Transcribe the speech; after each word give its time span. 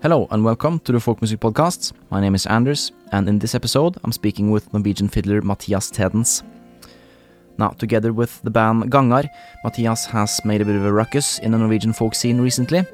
Hello 0.00 0.28
and 0.30 0.44
welcome 0.44 0.78
to 0.84 0.92
the 0.92 1.00
Folk 1.00 1.20
Music 1.20 1.40
Podcast. 1.40 1.92
My 2.08 2.20
name 2.20 2.36
is 2.36 2.46
Anders, 2.46 2.92
and 3.10 3.28
in 3.28 3.40
this 3.40 3.56
episode, 3.56 3.96
I'm 4.04 4.12
speaking 4.12 4.52
with 4.52 4.72
Norwegian 4.72 5.08
fiddler 5.08 5.42
Mattias 5.42 5.90
Thedens. 5.90 6.44
Now, 7.58 7.70
together 7.70 8.12
with 8.12 8.40
the 8.42 8.50
band 8.50 8.92
Gangar, 8.92 9.28
Mattias 9.64 10.06
has 10.06 10.40
made 10.44 10.60
a 10.60 10.64
bit 10.64 10.76
of 10.76 10.84
a 10.84 10.92
ruckus 10.92 11.40
in 11.40 11.50
the 11.50 11.58
Norwegian 11.58 11.92
folk 11.92 12.14
scene 12.14 12.40
recently. 12.40 12.86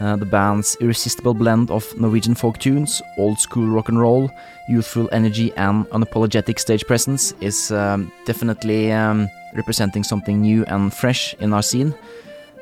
Uh, 0.00 0.16
the 0.16 0.26
band's 0.26 0.76
irresistible 0.82 1.32
blend 1.32 1.70
of 1.70 1.98
Norwegian 1.98 2.34
folk 2.34 2.58
tunes, 2.58 3.00
old 3.16 3.38
school 3.38 3.66
rock 3.66 3.88
and 3.88 3.98
roll, 3.98 4.30
youthful 4.68 5.08
energy, 5.12 5.50
and 5.56 5.86
unapologetic 5.86 6.58
stage 6.58 6.86
presence 6.86 7.32
is 7.40 7.72
um, 7.72 8.12
definitely 8.26 8.92
um, 8.92 9.30
representing 9.54 10.04
something 10.04 10.42
new 10.42 10.62
and 10.66 10.92
fresh 10.92 11.32
in 11.40 11.54
our 11.54 11.62
scene. 11.62 11.94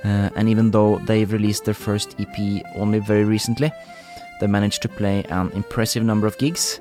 Uh, 0.05 0.31
and 0.37 0.49
even 0.49 0.71
though 0.71 0.99
they've 1.01 1.33
released 1.33 1.65
their 1.65 1.75
first 1.75 2.15
EP 2.21 2.63
only 2.77 2.99
very 2.99 3.25
recently, 3.25 3.73
they 4.41 4.47
managed 4.47 4.83
to 4.83 4.89
play 4.89 5.25
an 5.31 5.51
impressive 5.53 6.05
number 6.05 6.27
of 6.27 6.37
gigs, 6.39 6.81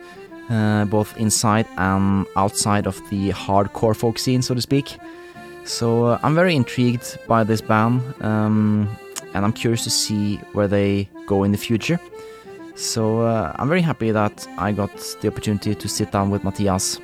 uh, 0.50 0.86
both 0.86 1.16
inside 1.18 1.66
and 1.78 2.26
outside 2.36 2.88
of 2.88 2.98
the 3.10 3.30
hardcore 3.30 3.96
folk 3.96 4.20
scene, 4.20 4.42
so 4.42 4.54
to 4.54 4.62
speak. 4.62 4.98
So 5.64 6.06
uh, 6.06 6.20
I'm 6.22 6.36
very 6.36 6.56
intrigued 6.56 7.18
by 7.28 7.44
this 7.44 7.62
band, 7.62 8.02
um, 8.22 8.96
and 9.34 9.46
I'm 9.46 9.54
curious 9.54 9.84
to 9.86 9.90
see 9.90 10.38
where 10.54 10.68
they 10.68 11.10
go 11.26 11.44
in 11.44 11.52
the 11.52 11.58
future. 11.58 12.00
So 12.76 13.22
uh, 13.22 13.56
I'm 13.56 13.70
very 13.70 13.82
happy 13.82 14.12
that 14.12 14.48
I 14.58 14.74
got 14.74 14.92
the 15.22 15.30
opportunity 15.30 15.74
to 15.74 15.88
sit 15.88 16.12
down 16.12 16.30
with 16.30 16.44
Mattias 16.44 17.00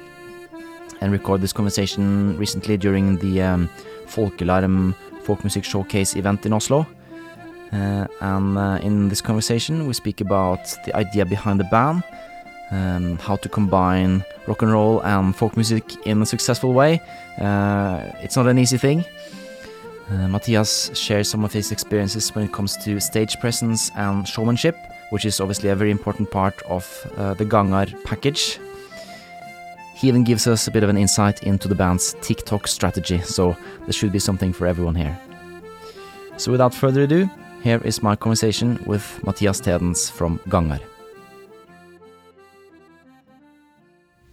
and 1.00 1.12
record 1.12 1.42
this 1.42 1.54
conversation 1.54 2.38
recently 2.38 2.78
during 2.78 3.18
the 3.18 3.42
um, 3.42 3.70
Folkelarm 4.06 4.94
folk 5.22 5.44
music 5.44 5.64
showcase 5.64 6.16
event 6.16 6.46
in 6.46 6.54
Oslo. 6.54 6.86
Uh, 7.74 8.06
and 8.20 8.58
uh, 8.58 8.80
in 8.82 9.08
this 9.08 9.22
conversation, 9.22 9.88
we 9.88 9.94
speak 9.94 10.22
about 10.22 10.78
the 10.86 10.96
idea 10.96 11.26
behind 11.26 11.60
the 11.60 11.64
band, 11.66 12.04
um, 12.72 13.18
how 13.18 13.38
to 13.38 13.48
combine 13.48 14.24
rock 14.48 14.62
and 14.62 14.72
roll 14.72 15.00
and 15.04 15.36
folk 15.36 15.56
music 15.56 15.84
in 16.06 16.22
a 16.22 16.26
successful 16.26 16.74
way. 16.74 17.02
Uh, 17.40 18.12
it's 18.22 18.36
not 18.36 18.48
an 18.48 18.58
easy 18.58 18.78
thing. 18.78 19.06
Mathias 20.28 20.92
shares 20.94 21.30
some 21.30 21.46
of 21.46 21.54
his 21.54 21.72
experiences 21.72 22.36
when 22.36 22.44
it 22.44 22.52
comes 22.52 22.76
to 22.76 23.00
stage 23.00 23.40
presence 23.40 23.90
and 23.96 24.28
showmanship, 24.28 24.76
which 25.12 25.24
is 25.24 25.40
obviously 25.40 25.70
a 25.70 25.76
very 25.76 25.90
important 25.90 26.30
part 26.30 26.62
of 26.64 26.84
the 27.38 27.46
Gangar 27.46 27.88
package. 28.04 28.60
He 30.02 30.08
even 30.08 30.24
gives 30.24 30.48
us 30.48 30.68
a 30.68 30.72
bit 30.72 30.82
of 30.82 30.90
an 30.90 30.98
insight 30.98 31.44
into 31.44 31.68
the 31.68 31.76
band's 31.76 32.16
TikTok 32.22 32.68
strategy, 32.68 33.22
so 33.22 33.56
there 33.82 33.94
should 33.94 34.12
be 34.12 34.18
something 34.18 34.52
for 34.52 34.66
everyone 34.66 34.96
here. 34.96 35.16
So 36.38 36.52
without 36.52 36.74
further 36.74 37.04
ado, 37.04 37.30
here 37.62 37.80
is 37.86 38.02
my 38.02 38.16
conversation 38.16 38.84
with 38.88 39.04
Mattias 39.22 39.62
Thedens 39.62 40.10
from 40.10 40.40
Gangar. 40.50 40.80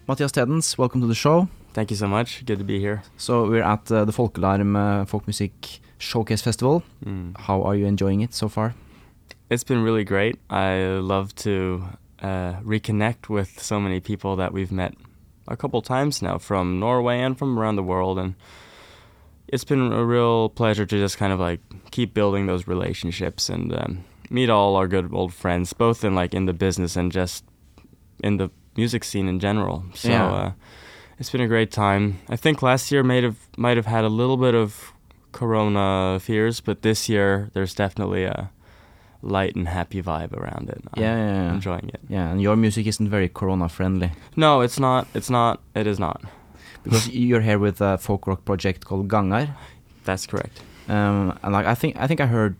Mattias 0.08 0.32
Thedens, 0.32 0.78
welcome 0.78 1.02
to 1.02 1.06
the 1.06 1.14
show. 1.14 1.48
Thank 1.74 1.90
you 1.90 1.96
so 1.96 2.08
much. 2.08 2.46
Good 2.46 2.60
to 2.60 2.64
be 2.64 2.80
here. 2.80 3.02
So 3.18 3.46
we're 3.46 3.62
at 3.62 3.92
uh, 3.92 4.06
the 4.06 4.12
Folkelarm 4.12 4.74
uh, 4.74 5.04
Folk 5.04 5.26
Music 5.26 5.80
Showcase 5.98 6.40
Festival. 6.40 6.82
Mm. 7.04 7.36
How 7.36 7.62
are 7.64 7.76
you 7.76 7.84
enjoying 7.84 8.22
it 8.22 8.32
so 8.32 8.48
far? 8.48 8.74
It's 9.50 9.64
been 9.64 9.82
really 9.82 10.04
great. 10.04 10.38
I 10.48 10.84
love 11.02 11.34
to 11.44 11.84
uh, 12.22 12.54
reconnect 12.64 13.28
with 13.28 13.62
so 13.62 13.78
many 13.78 14.00
people 14.00 14.34
that 14.36 14.54
we've 14.54 14.72
met 14.72 14.94
a 15.48 15.56
couple 15.56 15.80
times 15.82 16.22
now 16.22 16.38
from 16.38 16.78
Norway 16.78 17.18
and 17.20 17.36
from 17.38 17.58
around 17.58 17.76
the 17.76 17.82
world, 17.82 18.18
and 18.18 18.34
it's 19.48 19.64
been 19.64 19.92
a 19.92 20.04
real 20.04 20.48
pleasure 20.50 20.86
to 20.86 20.98
just 20.98 21.18
kind 21.18 21.32
of 21.32 21.40
like 21.40 21.60
keep 21.90 22.14
building 22.14 22.46
those 22.46 22.66
relationships 22.68 23.48
and 23.48 23.72
um, 23.74 24.04
meet 24.30 24.50
all 24.50 24.76
our 24.76 24.86
good 24.86 25.12
old 25.12 25.32
friends, 25.32 25.72
both 25.72 26.04
in 26.04 26.14
like 26.14 26.34
in 26.34 26.46
the 26.46 26.52
business 26.52 26.96
and 26.96 27.10
just 27.12 27.44
in 28.22 28.36
the 28.36 28.50
music 28.76 29.04
scene 29.04 29.28
in 29.28 29.40
general. 29.40 29.84
So 29.94 30.08
Yeah. 30.08 30.26
uh, 30.26 30.52
it's 31.18 31.30
been 31.30 31.40
a 31.40 31.48
great 31.48 31.70
time. 31.72 32.18
I 32.28 32.36
think 32.36 32.62
last 32.62 32.92
year 32.92 33.02
might 33.02 33.24
have 33.24 33.36
might 33.56 33.76
have 33.76 33.86
had 33.86 34.04
a 34.04 34.08
little 34.08 34.36
bit 34.36 34.54
of 34.54 34.92
Corona 35.32 36.18
fears, 36.20 36.60
but 36.60 36.82
this 36.82 37.08
year 37.08 37.50
there's 37.54 37.74
definitely 37.74 38.24
a 38.24 38.50
light 39.22 39.56
and 39.56 39.68
happy 39.68 40.02
vibe 40.02 40.32
around 40.32 40.68
it. 40.70 40.80
Yeah, 40.96 41.16
yeah, 41.16 41.34
yeah. 41.42 41.52
enjoying 41.54 41.88
it. 41.94 42.00
Yeah, 42.08 42.30
and 42.30 42.40
your 42.40 42.56
music 42.56 42.86
isn't 42.86 43.10
very 43.10 43.28
corona 43.28 43.68
friendly 43.68 44.10
No, 44.36 44.60
it's 44.60 44.78
not. 44.78 45.06
It's 45.14 45.30
not. 45.30 45.60
It 45.74 45.86
is 45.86 45.98
not. 45.98 46.20
because 46.84 47.08
you're 47.08 47.40
here 47.42 47.58
with 47.58 47.80
a 47.80 47.98
folk 47.98 48.26
rock 48.26 48.44
project 48.44 48.84
called 48.84 49.08
Gangar. 49.08 49.48
That's 50.04 50.26
correct. 50.26 50.60
Um, 50.88 51.36
and 51.42 51.52
like 51.52 51.66
I 51.66 51.74
think 51.74 51.96
I 52.00 52.06
think 52.06 52.20
I 52.20 52.26
heard 52.26 52.54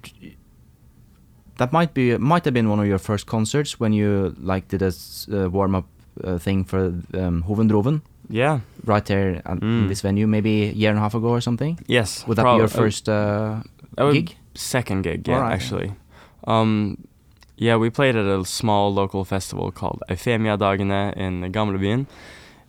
that 1.58 1.72
might 1.72 1.94
be 1.94 2.16
might 2.18 2.44
have 2.44 2.54
been 2.54 2.68
one 2.68 2.80
of 2.80 2.86
your 2.86 2.98
first 2.98 3.26
concerts 3.26 3.80
when 3.80 3.92
you 3.92 4.34
like 4.38 4.68
did 4.68 4.82
a 4.82 4.92
uh, 5.32 5.48
warm 5.50 5.74
up 5.74 5.86
uh, 6.24 6.38
thing 6.38 6.64
for 6.64 6.78
um, 7.14 7.42
Hovendroven 7.48 8.00
Yeah. 8.30 8.60
right 8.84 9.04
there 9.06 9.36
at 9.44 9.62
in 9.62 9.84
Mm. 9.84 9.88
this 9.88 10.02
venue 10.02 10.26
maybe 10.26 10.68
a 10.68 10.72
year 10.72 10.90
and 10.90 10.98
a 10.98 11.02
half 11.02 11.14
ago 11.14 11.28
or 11.28 11.40
something. 11.40 11.78
Yes. 11.86 12.24
Would 12.26 12.36
that 12.36 12.44
be 12.44 12.56
your 12.56 12.64
uh, 12.64 12.80
first 12.82 13.08
uh, 13.08 13.62
gig? 14.12 14.36
Second 14.54 15.02
gig, 15.04 15.28
yeah, 15.28 15.36
Alright. 15.36 15.52
actually. 15.54 15.92
Um, 16.48 16.96
yeah, 17.56 17.76
we 17.76 17.90
played 17.90 18.16
at 18.16 18.24
a 18.26 18.44
small 18.44 18.92
local 18.94 19.24
festival 19.24 19.70
called 19.72 20.02
Eufemia-dagene 20.08 21.16
in 21.16 21.52
Gamlebyen 21.52 22.06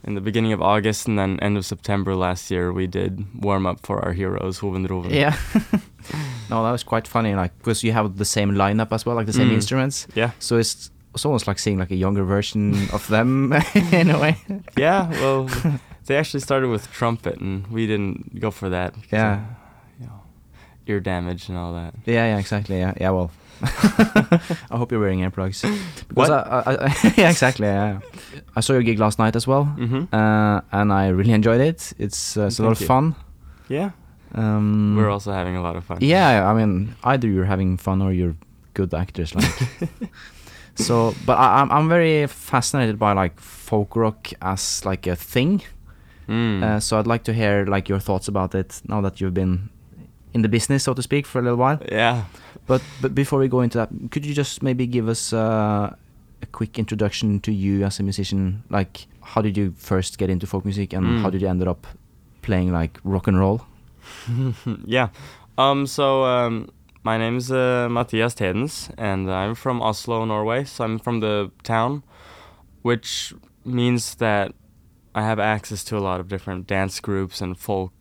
in 0.04 0.16
the 0.16 0.22
beginning 0.22 0.54
of 0.54 0.62
August, 0.62 1.08
and 1.08 1.18
then 1.20 1.40
end 1.42 1.58
of 1.58 1.66
September 1.66 2.16
last 2.16 2.50
year 2.52 2.72
we 2.74 2.88
did 2.88 3.26
warm 3.44 3.66
up 3.66 3.86
for 3.86 4.04
our 4.04 4.14
heroes, 4.14 4.60
Hovendroven. 4.60 5.12
Yeah. 5.12 5.36
no, 6.50 6.64
that 6.64 6.72
was 6.72 6.84
quite 6.84 7.08
funny, 7.08 7.36
like 7.36 7.58
because 7.60 7.84
you 7.84 7.92
have 7.92 8.18
the 8.18 8.26
same 8.26 8.52
lineup 8.54 8.92
as 8.92 9.06
well, 9.06 9.16
like 9.16 9.26
the 9.28 9.34
same 9.34 9.50
Mm. 9.50 9.54
instruments. 9.56 10.08
Yeah. 10.16 10.32
So 10.40 10.58
it's 10.58 10.92
it's 11.16 11.26
almost 11.26 11.48
like 11.48 11.60
seeing 11.60 11.80
like 11.80 11.92
a 11.92 11.96
younger 11.96 12.24
version 12.24 12.74
of 12.94 13.08
them 13.08 13.54
in 13.92 14.10
a 14.10 14.20
way. 14.20 14.38
Yeah, 14.78 15.10
well, 15.22 15.50
they 16.06 16.16
actually 16.18 16.40
started 16.42 16.70
with 16.70 16.90
trumpet, 16.92 17.40
and 17.42 17.68
we 17.68 17.86
didn't 17.88 18.40
go 18.40 18.52
for 18.52 18.70
that. 18.70 18.94
Yeah. 19.12 19.34
of, 19.34 19.40
you 20.00 20.06
know, 20.08 20.22
ear 20.88 21.00
damage 21.00 21.50
and 21.50 21.58
all 21.58 21.74
that. 21.74 21.94
Yeah, 22.06 22.26
yeah, 22.34 22.38
exactly. 22.40 22.78
Yeah, 22.80 22.94
yeah. 23.02 23.10
Well, 23.12 23.32
I 24.72 24.78
hope 24.78 24.92
you're 24.92 25.00
wearing 25.02 25.20
earplugs. 25.22 25.62
Because 26.10 26.30
What? 26.30 26.32
I, 26.32 26.64
I, 26.66 26.74
I, 26.86 27.14
yeah, 27.18 27.30
exactly. 27.30 27.68
Yeah. 27.68 28.00
I 28.56 28.62
saw 28.62 28.74
your 28.74 28.84
gig 28.84 29.00
last 29.00 29.20
night 29.20 29.36
as 29.36 29.46
well, 29.48 29.66
Mm-hmm. 29.78 30.14
uh, 30.16 30.62
and 30.72 30.92
I 30.94 31.08
really 31.10 31.34
enjoyed 31.34 31.62
it. 31.62 31.94
It's, 31.98 32.38
uh, 32.38 32.48
it's 32.48 32.60
a 32.60 32.64
lot 32.64 32.78
Thank 32.78 32.82
of 32.82 32.88
fun. 32.88 33.16
Yeah, 33.68 33.92
Um, 34.34 34.96
we're 34.98 35.10
also 35.10 35.32
having 35.32 35.56
a 35.56 35.62
lot 35.62 35.76
of 35.76 35.84
fun. 35.84 35.98
Yeah, 36.02 36.50
I 36.50 36.54
mean, 36.54 36.96
either 37.04 37.28
you're 37.28 37.46
having 37.46 37.78
fun 37.78 38.02
or 38.02 38.12
you're 38.12 38.36
good 38.74 38.94
actors. 38.94 39.34
Like, 39.36 39.90
so, 40.76 41.14
but 41.26 41.38
I, 41.38 41.62
I'm 41.62 41.72
I'm 41.72 41.90
very 41.90 42.26
fascinated 42.28 42.98
by 42.98 43.14
like 43.14 43.40
folk 43.40 43.96
rock 43.96 44.30
as 44.42 44.86
like 44.86 45.06
a 45.08 45.16
thing. 45.16 45.62
Mm. 46.28 46.64
Uh, 46.64 46.80
so 46.80 46.98
I'd 47.00 47.08
like 47.08 47.24
to 47.24 47.34
hear 47.34 47.66
like 47.66 47.90
your 47.90 48.00
thoughts 48.00 48.28
about 48.28 48.56
it 48.56 48.82
now 48.88 49.02
that 49.02 49.20
you've 49.20 49.34
been 49.34 49.70
in 50.34 50.42
the 50.42 50.50
business, 50.50 50.84
so 50.84 50.94
to 50.94 51.02
speak, 51.02 51.26
for 51.26 51.40
a 51.40 51.42
little 51.42 51.58
while. 51.58 51.80
yeah. 51.92 52.24
But 52.68 52.82
but 53.02 53.14
before 53.16 53.40
we 53.40 53.48
go 53.48 53.62
into 53.62 53.78
that, 53.78 53.90
could 54.12 54.26
you 54.26 54.34
just 54.34 54.62
maybe 54.64 54.86
give 54.88 55.10
us 55.10 55.34
uh, 55.34 55.94
a 56.42 56.46
quick 56.52 56.78
introduction 56.80 57.40
to 57.40 57.52
you 57.52 57.84
as 57.86 58.00
a 58.00 58.04
musician? 58.04 58.64
Like, 58.70 59.08
how 59.22 59.42
did 59.42 59.58
you 59.58 59.74
first 59.78 60.18
get 60.20 60.30
into 60.30 60.46
folk 60.48 60.66
music, 60.66 60.94
and 60.94 61.06
Mm. 61.06 61.22
how 61.22 61.30
did 61.32 61.42
you 61.42 61.48
ended 61.50 61.68
up 61.68 61.88
playing 62.42 62.72
like 62.72 63.00
rock 63.04 63.28
and 63.28 63.40
roll? 63.40 63.62
yeah. 64.86 65.10
Um. 65.58 65.88
So 65.88 66.24
um, 66.26 66.70
my 67.04 67.18
name 67.18 67.38
is 67.38 67.52
uh, 67.52 67.88
Mattias 67.90 68.36
Thedens, 68.36 68.90
and 68.98 69.30
I'm 69.32 69.56
from 69.56 69.82
Oslo, 69.82 70.26
Norway. 70.26 70.64
So 70.66 70.84
I'm 70.84 71.00
from 71.00 71.20
the 71.22 71.50
town, 71.64 72.04
which 72.84 73.34
means 73.66 74.16
that 74.16 74.54
I 75.16 75.22
have 75.24 75.40
access 75.40 75.84
to 75.86 75.98
a 75.98 76.00
lot 76.00 76.20
of 76.20 76.28
different 76.28 76.68
dance 76.68 77.00
groups 77.00 77.42
and 77.42 77.58
folk, 77.58 77.92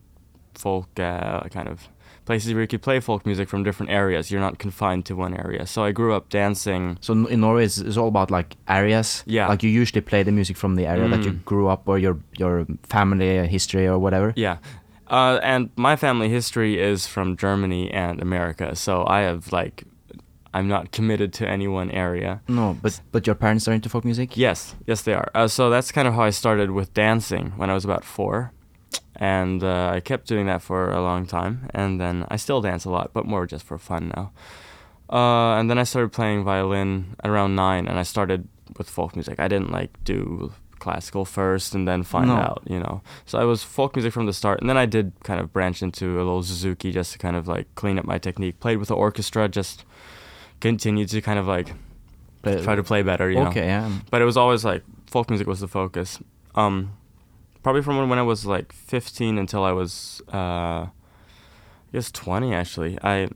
folk 0.53 0.99
uh, 0.99 1.41
kind 1.49 1.67
of 1.67 1.87
places 2.29 2.53
where 2.53 2.61
you 2.65 2.67
could 2.73 2.81
play 2.89 2.99
folk 3.01 3.21
music 3.25 3.49
from 3.49 3.63
different 3.63 3.91
areas. 3.91 4.29
You're 4.31 4.45
not 4.47 4.55
confined 4.65 5.03
to 5.07 5.13
one 5.25 5.33
area. 5.45 5.65
So 5.65 5.77
I 5.87 5.91
grew 5.99 6.11
up 6.17 6.25
dancing. 6.29 6.97
So 7.01 7.11
in 7.33 7.39
Norway, 7.41 7.65
it's, 7.65 7.77
it's 7.87 7.97
all 7.97 8.07
about 8.07 8.29
like 8.37 8.49
areas. 8.67 9.23
Yeah. 9.37 9.49
Like 9.51 9.63
you 9.65 9.81
usually 9.81 10.01
play 10.01 10.23
the 10.23 10.31
music 10.31 10.57
from 10.57 10.75
the 10.75 10.85
area 10.93 11.07
that 11.09 11.23
you 11.25 11.31
Mm. 11.33 11.43
grew 11.51 11.67
up, 11.73 11.81
or 11.89 11.97
your 12.05 12.15
your 12.41 12.65
family 12.93 13.47
history, 13.47 13.85
or 13.87 13.97
whatever. 14.05 14.29
Yeah. 14.35 14.57
Uh, 15.11 15.39
and 15.53 15.69
my 15.75 15.95
family 15.95 16.29
history 16.29 16.73
is 16.91 17.07
from 17.07 17.35
Germany 17.35 17.89
and 18.03 18.21
America, 18.21 18.75
so 18.75 18.93
I 19.17 19.19
have 19.29 19.41
like, 19.61 19.83
I'm 20.53 20.67
not 20.67 20.83
committed 20.97 21.29
to 21.39 21.43
any 21.55 21.67
one 21.67 21.89
area. 21.91 22.39
No, 22.47 22.75
but 22.81 23.01
but 23.11 23.25
your 23.27 23.35
parents 23.35 23.67
are 23.67 23.75
into 23.75 23.89
folk 23.89 24.05
music. 24.05 24.37
Yes, 24.37 24.75
yes, 24.87 25.01
they 25.01 25.13
are. 25.13 25.29
Uh, 25.33 25.47
so 25.47 25.69
that's 25.73 25.91
kind 25.91 26.07
of 26.07 26.13
how 26.13 26.27
I 26.27 26.31
started 26.31 26.69
with 26.69 26.93
dancing 26.93 27.53
when 27.59 27.69
I 27.69 27.73
was 27.73 27.85
about 27.85 28.03
four, 28.03 28.51
and 29.15 29.63
uh, 29.63 29.91
I 29.95 29.99
kept 29.99 30.27
doing 30.27 30.45
that 30.47 30.61
for 30.61 30.91
a 30.91 31.01
long 31.01 31.25
time. 31.25 31.69
And 31.73 31.99
then 31.99 32.25
I 32.29 32.37
still 32.37 32.61
dance 32.61 32.85
a 32.85 32.89
lot, 32.89 33.11
but 33.13 33.25
more 33.25 33.45
just 33.45 33.65
for 33.65 33.77
fun 33.77 34.11
now. 34.15 34.31
Uh, 35.11 35.57
and 35.59 35.69
then 35.69 35.77
I 35.79 35.83
started 35.83 36.11
playing 36.11 36.43
violin 36.43 37.15
around 37.23 37.55
nine, 37.55 37.87
and 37.87 37.97
I 37.99 38.03
started 38.03 38.47
with 38.77 38.89
folk 38.89 39.15
music. 39.15 39.39
I 39.39 39.47
didn't 39.47 39.71
like 39.71 39.91
do 40.03 40.53
classical 40.77 41.25
first 41.25 41.75
and 41.75 41.85
then 41.87 42.03
find 42.03 42.27
No. 42.27 42.35
out, 42.35 42.61
you 42.69 42.79
know. 42.79 43.01
So 43.25 43.37
I 43.39 43.43
was 43.43 43.63
folk 43.63 43.95
music 43.95 44.13
from 44.13 44.27
the 44.27 44.33
start, 44.33 44.61
and 44.61 44.69
then 44.69 44.77
I 44.77 44.85
did 44.85 45.11
kind 45.23 45.39
of 45.41 45.51
branch 45.51 45.81
into 45.81 46.15
a 46.15 46.23
little 46.23 46.43
Suzuki 46.43 46.91
just 46.91 47.11
to 47.13 47.17
kind 47.17 47.35
of 47.35 47.47
like 47.47 47.67
clean 47.75 47.97
up 47.99 48.05
my 48.05 48.17
technique. 48.19 48.59
Played 48.59 48.77
with 48.77 48.87
the 48.89 48.95
orchestra, 48.95 49.49
just 49.49 49.83
continued 50.61 51.09
to 51.09 51.21
kind 51.21 51.39
of 51.39 51.47
like 51.47 51.73
Play- 52.43 52.63
try 52.63 52.75
to 52.75 52.83
play 52.83 53.01
better. 53.01 53.29
You 53.29 53.39
know? 53.43 53.47
okay, 53.49 53.65
yeah. 53.65 53.89
but 54.11 54.21
it 54.21 54.25
was 54.25 54.37
always 54.37 54.63
like 54.63 54.83
folk 55.07 55.29
music 55.29 55.47
was 55.47 55.59
the 55.59 55.67
focus. 55.67 56.19
Um, 56.55 56.93
probably 57.63 57.81
from 57.81 58.09
when, 58.09 58.19
I 58.19 58.23
was 58.23 58.45
like 58.45 58.71
15 58.71 59.37
until 59.37 59.63
I 59.63 59.71
was, 59.71 60.21
uh, 60.33 60.37
I 60.87 60.89
guess 61.93 62.11
20 62.11 62.53
actually. 62.53 62.97
I 63.03 63.29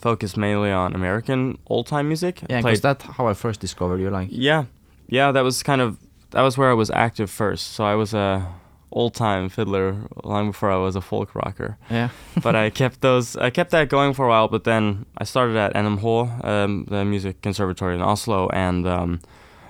focused 0.00 0.36
mainly 0.36 0.70
on 0.70 0.94
American 0.94 1.58
old 1.66 1.86
time 1.86 2.08
music. 2.08 2.42
Yeah, 2.48 2.62
because 2.62 2.80
that's 2.80 3.04
how 3.04 3.26
I 3.26 3.34
first 3.34 3.60
discovered 3.60 4.00
you. 4.00 4.10
Like, 4.10 4.28
yeah, 4.30 4.64
yeah, 5.08 5.32
that 5.32 5.42
was 5.42 5.62
kind 5.62 5.80
of 5.80 5.98
that 6.30 6.42
was 6.42 6.58
where 6.58 6.70
I 6.70 6.74
was 6.74 6.90
active 6.90 7.30
first. 7.30 7.68
So 7.72 7.84
I 7.84 7.94
was 7.94 8.14
a 8.14 8.46
old 8.90 9.14
time 9.14 9.48
fiddler 9.48 9.96
long 10.24 10.48
before 10.50 10.70
I 10.70 10.76
was 10.76 10.96
a 10.96 11.00
folk 11.00 11.34
rocker. 11.34 11.76
yeah, 11.90 12.10
but 12.42 12.56
I 12.56 12.70
kept 12.70 13.00
those. 13.00 13.36
I 13.36 13.50
kept 13.50 13.70
that 13.72 13.88
going 13.88 14.14
for 14.14 14.26
a 14.26 14.28
while. 14.28 14.48
But 14.48 14.64
then 14.64 15.06
I 15.18 15.24
started 15.24 15.56
at 15.56 15.74
NMH, 15.74 16.44
um, 16.44 16.86
the 16.88 17.04
music 17.04 17.42
conservatory 17.42 17.94
in 17.94 18.02
Oslo, 18.02 18.48
and 18.50 18.86
um, 18.86 19.20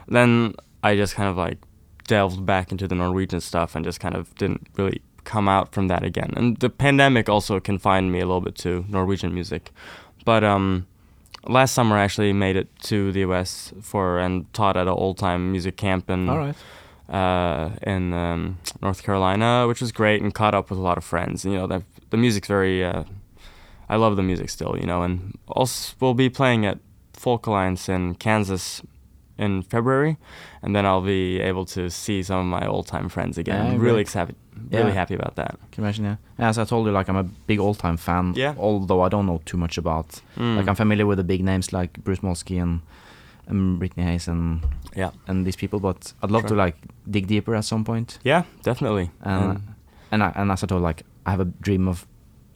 then 0.06 0.54
I 0.82 0.96
just 0.96 1.14
kind 1.14 1.28
of 1.28 1.36
like 1.36 1.58
delved 2.08 2.44
back 2.44 2.72
into 2.72 2.88
the 2.88 2.96
Norwegian 2.96 3.40
stuff 3.40 3.76
and 3.76 3.84
just 3.84 4.00
kind 4.00 4.16
of 4.16 4.34
didn't 4.34 4.66
really 4.76 5.00
come 5.22 5.48
out 5.48 5.72
from 5.72 5.86
that 5.88 6.02
again. 6.02 6.32
And 6.36 6.56
the 6.56 6.70
pandemic 6.70 7.28
also 7.28 7.60
confined 7.60 8.10
me 8.10 8.18
a 8.18 8.26
little 8.26 8.40
bit 8.40 8.56
to 8.56 8.84
Norwegian 8.88 9.32
music. 9.32 9.70
But 10.24 10.42
um, 10.42 10.86
last 11.46 11.74
summer 11.74 11.96
I 11.96 12.02
actually 12.02 12.32
made 12.32 12.56
it 12.56 12.68
to 12.84 13.12
the 13.12 13.20
US 13.20 13.72
for 13.82 14.18
and 14.18 14.52
taught 14.52 14.76
at 14.76 14.88
an 14.88 14.94
old 15.04 15.18
time 15.18 15.52
music 15.52 15.76
camp 15.76 16.10
in 16.10 16.28
all 16.28 16.38
right. 16.38 16.56
uh, 17.14 17.70
in 17.82 18.12
um, 18.14 18.58
North 18.82 19.02
Carolina, 19.02 19.66
which 19.68 19.80
was 19.80 19.92
great, 19.92 20.22
and 20.22 20.34
caught 20.34 20.54
up 20.54 20.70
with 20.70 20.78
a 20.78 20.82
lot 20.82 20.98
of 20.98 21.04
friends. 21.04 21.44
You 21.44 21.52
know, 21.52 21.66
the 21.66 21.82
the 22.10 22.16
music's 22.16 22.48
very. 22.48 22.82
Uh, 22.82 23.04
I 23.90 23.96
love 23.96 24.16
the 24.16 24.22
music 24.22 24.50
still, 24.50 24.76
you 24.78 24.86
know, 24.86 25.02
and 25.02 25.38
also 25.46 25.94
we'll 25.98 26.12
be 26.12 26.28
playing 26.28 26.66
at 26.66 26.78
Folk 27.14 27.46
Alliance 27.46 27.88
in 27.88 28.16
Kansas 28.16 28.82
in 29.38 29.62
February, 29.62 30.16
and 30.62 30.74
then 30.74 30.84
I'll 30.84 31.00
be 31.06 31.40
able 31.40 31.64
to 31.66 31.88
see 31.90 32.22
some 32.22 32.38
of 32.40 32.46
my 32.60 32.66
old 32.66 32.86
time 32.86 33.08
friends 33.08 33.38
again. 33.38 33.64
Yeah, 33.66 33.72
I'm 33.72 33.80
really 33.80 34.00
excited, 34.00 34.34
really 34.70 34.88
Yeah. 34.88 34.94
happy 35.00 35.14
about 35.14 35.34
that. 35.36 35.52
Can 35.70 35.82
you 35.82 35.84
imagine? 35.84 36.04
Yeah. 36.04 36.48
As 36.48 36.58
I 36.58 36.64
told 36.64 36.86
you, 36.86 36.92
like 36.92 37.08
I'm 37.08 37.16
a 37.16 37.22
big 37.46 37.58
old 37.60 37.78
time 37.78 37.96
fan. 37.96 38.32
Yeah. 38.36 38.54
Although 38.58 39.02
I 39.06 39.08
don't 39.08 39.26
know 39.26 39.40
too 39.44 39.56
much 39.56 39.78
about. 39.78 40.20
Mm. 40.36 40.56
Like 40.56 40.68
I'm 40.68 40.74
familiar 40.74 41.06
with 41.06 41.18
the 41.18 41.24
big 41.24 41.42
names 41.44 41.72
like 41.72 41.92
Bruce 42.04 42.20
Molsky 42.22 42.60
and, 42.60 42.80
and 43.46 43.78
Brittany 43.78 44.04
Haas 44.06 44.28
and 44.28 44.60
yeah, 44.96 45.10
and 45.28 45.46
these 45.46 45.56
people, 45.56 45.78
but 45.80 46.12
I'd 46.22 46.30
love 46.30 46.46
to 46.46 46.54
like 46.54 46.76
dig 47.10 47.26
deeper 47.28 47.54
at 47.54 47.64
some 47.64 47.84
point. 47.84 48.18
yeah, 48.24 48.42
definitely. 48.62 49.10
And 49.22 49.44
And- 49.50 49.62
and 50.10 50.22
I, 50.22 50.32
and 50.36 50.50
as 50.50 50.62
I 50.64 50.66
told, 50.66 50.82
like 50.82 51.02
I 51.26 51.30
have 51.30 51.40
a 51.40 51.44
dream 51.60 51.86
of 51.88 52.06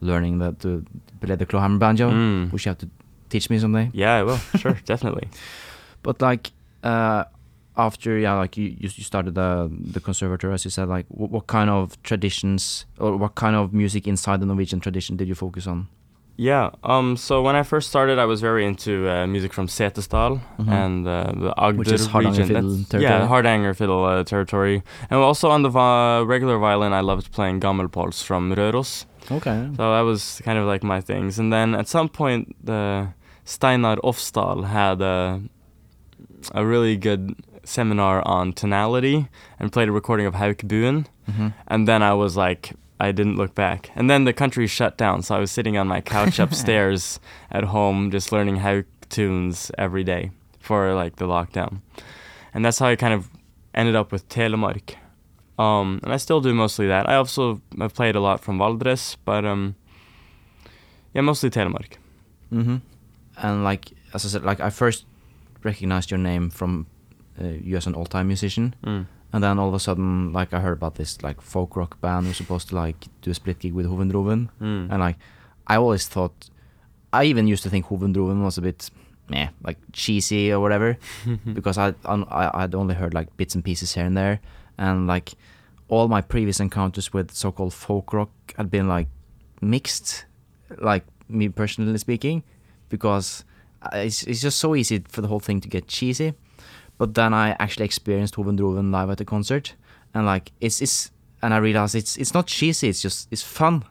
learning 0.00 0.38
the 0.38 0.52
to 0.60 0.84
play 1.20 1.36
the 1.36 1.46
clawhammer 1.46 1.78
banjo, 1.78 2.10
Mm. 2.10 2.50
which 2.52 2.64
you 2.66 2.70
have 2.70 2.78
to 2.78 2.88
teach 3.28 3.50
me 3.50 3.58
someday. 3.58 3.90
yeah, 3.92 4.14
I 4.20 4.22
will. 4.24 4.38
Sure, 4.58 4.76
definitely. 4.86 5.28
But 6.02 6.20
like 6.22 6.50
uh, 6.82 7.24
after 7.76 8.18
yeah, 8.18 8.34
like 8.34 8.56
you 8.56 8.76
you 8.78 8.88
started 8.88 9.34
the 9.34 9.70
the 9.92 10.00
conservatory, 10.00 10.52
as 10.54 10.64
you 10.64 10.70
said, 10.70 10.88
like 10.88 11.06
what, 11.08 11.30
what 11.30 11.46
kind 11.46 11.70
of 11.70 12.00
traditions 12.02 12.86
or 12.98 13.16
what 13.16 13.34
kind 13.34 13.56
of 13.56 13.72
music 13.72 14.06
inside 14.06 14.40
the 14.40 14.46
Norwegian 14.46 14.80
tradition 14.80 15.16
did 15.16 15.28
you 15.28 15.34
focus 15.34 15.66
on? 15.66 15.88
Yeah. 16.36 16.70
Um. 16.82 17.16
So 17.16 17.42
when 17.42 17.56
I 17.56 17.62
first 17.62 17.88
started, 17.88 18.18
I 18.18 18.24
was 18.24 18.40
very 18.40 18.64
into 18.66 19.08
uh, 19.08 19.26
music 19.26 19.52
from 19.52 19.66
Setesdal 19.68 20.40
Mhm. 20.58 20.68
and 20.68 21.06
uh, 21.06 21.12
the 21.44 21.54
Agder 21.58 21.76
Which 21.78 21.92
is 21.92 22.06
Hardanger 22.06 22.42
region. 22.42 22.56
fiddle 22.56 22.84
territory. 22.90 23.02
Yeah, 23.02 23.26
Hardanger 23.28 23.74
fiddle 23.74 24.04
uh, 24.04 24.24
territory. 24.24 24.82
And 25.10 25.20
also 25.20 25.50
on 25.50 25.62
the 25.62 25.70
regular 26.26 26.58
violin, 26.58 26.92
I 26.92 27.00
loved 27.00 27.32
playing 27.32 27.60
Gammelpols 27.60 28.22
from 28.24 28.50
Røros. 28.54 29.04
Okay. 29.30 29.68
So 29.76 29.82
that 29.94 30.00
was 30.00 30.40
kind 30.44 30.58
of 30.58 30.66
like 30.66 30.82
my 30.82 31.00
things. 31.00 31.38
And 31.38 31.52
then 31.52 31.74
at 31.74 31.86
some 31.86 32.08
point, 32.08 32.56
the 32.64 33.08
Steinar 33.44 33.96
Ofsdal 34.02 34.64
had 34.64 35.00
a 35.02 35.40
a 36.54 36.64
really 36.64 36.96
good 36.96 37.34
seminar 37.64 38.22
on 38.26 38.52
tonality 38.52 39.28
and 39.58 39.72
played 39.72 39.88
a 39.88 39.92
recording 39.92 40.26
of 40.26 40.34
Haukbuen. 40.34 41.06
hmm 41.30 41.48
And 41.68 41.86
then 41.86 42.02
I 42.02 42.14
was 42.14 42.36
like, 42.36 42.72
I 43.00 43.12
didn't 43.12 43.36
look 43.36 43.54
back. 43.54 43.90
And 43.96 44.08
then 44.10 44.24
the 44.24 44.32
country 44.32 44.66
shut 44.66 44.96
down, 44.98 45.22
so 45.22 45.34
I 45.34 45.38
was 45.38 45.50
sitting 45.50 45.76
on 45.76 45.88
my 45.88 46.00
couch 46.00 46.38
upstairs 46.44 47.20
at 47.50 47.64
home, 47.64 48.10
just 48.10 48.32
learning 48.32 48.56
how 48.56 48.82
tunes 49.08 49.70
every 49.78 50.04
day 50.04 50.30
for 50.60 50.94
like 50.94 51.16
the 51.16 51.26
lockdown. 51.26 51.80
And 52.54 52.64
that's 52.64 52.78
how 52.78 52.86
I 52.86 52.96
kind 52.96 53.14
of 53.14 53.28
ended 53.74 53.96
up 53.96 54.12
with 54.12 54.28
Telemark. 54.28 54.94
Um, 55.58 56.00
and 56.02 56.12
I 56.12 56.16
still 56.18 56.40
do 56.40 56.54
mostly 56.54 56.86
that. 56.88 57.08
I 57.08 57.14
also 57.16 57.60
have 57.78 57.94
played 57.94 58.16
a 58.16 58.20
lot 58.20 58.40
from 58.40 58.58
Valdres, 58.58 59.16
but 59.24 59.44
um, 59.44 59.74
yeah, 61.14 61.22
mostly 61.22 61.50
Telemark. 61.50 61.96
hmm 62.50 62.76
And 63.36 63.64
like 63.64 63.92
as 64.14 64.24
I 64.24 64.28
said, 64.28 64.44
like 64.44 64.60
I 64.60 64.70
first 64.70 65.04
recognized 65.64 66.10
your 66.10 66.18
name 66.18 66.50
from 66.50 66.86
uh, 67.40 67.46
you 67.46 67.76
as 67.76 67.86
an 67.86 67.94
all-time 67.94 68.26
musician, 68.26 68.74
Mm. 68.84 69.06
and 69.32 69.42
then 69.44 69.58
all 69.58 69.68
of 69.68 69.74
a 69.74 69.78
sudden, 69.80 70.32
like 70.32 70.52
I 70.52 70.60
heard 70.60 70.76
about 70.76 70.94
this 70.96 71.22
like 71.22 71.40
folk 71.40 71.76
rock 71.76 72.00
band 72.00 72.26
who's 72.26 72.36
supposed 72.36 72.68
to 72.68 72.74
like 72.74 73.06
do 73.22 73.30
a 73.30 73.34
split 73.34 73.58
gig 73.60 73.72
with 73.74 73.86
Hovendroven, 73.86 74.48
Mm. 74.60 74.88
and 74.90 74.98
like 75.00 75.16
I 75.66 75.76
always 75.76 76.06
thought, 76.08 76.50
I 77.12 77.24
even 77.24 77.46
used 77.46 77.62
to 77.62 77.70
think 77.70 77.86
Hovendroven 77.86 78.42
was 78.42 78.58
a 78.58 78.62
bit, 78.62 78.90
meh, 79.28 79.48
like 79.64 79.78
cheesy 79.92 80.52
or 80.52 80.60
whatever, 80.60 80.98
because 81.54 81.78
I 81.78 81.94
I 82.06 82.50
I'd 82.64 82.74
only 82.74 82.94
heard 82.94 83.14
like 83.14 83.28
bits 83.36 83.54
and 83.54 83.64
pieces 83.64 83.94
here 83.94 84.04
and 84.06 84.16
there, 84.16 84.40
and 84.78 85.06
like 85.06 85.32
all 85.88 86.08
my 86.08 86.20
previous 86.22 86.60
encounters 86.60 87.12
with 87.12 87.30
so-called 87.32 87.72
folk 87.74 88.12
rock 88.12 88.30
had 88.56 88.70
been 88.70 88.88
like 88.88 89.08
mixed, 89.60 90.26
like 90.78 91.04
me 91.28 91.48
personally 91.48 91.98
speaking, 91.98 92.42
because 92.88 93.44
it's 93.92 94.22
it's 94.24 94.40
just 94.40 94.58
so 94.58 94.74
easy 94.74 95.02
for 95.08 95.20
the 95.22 95.28
whole 95.28 95.40
thing 95.40 95.60
to 95.60 95.68
get 95.68 95.88
cheesy. 95.88 96.34
But 96.98 97.14
then 97.14 97.34
I 97.34 97.56
actually 97.58 97.84
experienced 97.86 98.34
Hovendroven 98.36 98.92
live 98.92 99.10
at 99.10 99.18
the 99.18 99.24
concert, 99.24 99.74
and 100.14 100.26
like 100.26 100.52
it's 100.60 100.80
it's 100.82 101.10
and 101.42 101.52
I 101.54 101.56
realized 101.58 101.94
it's 101.94 102.16
it's 102.16 102.34
not 102.34 102.46
cheesy. 102.46 102.88
It's 102.88 103.02
just 103.02 103.28
it's 103.30 103.42
fun. 103.42 103.84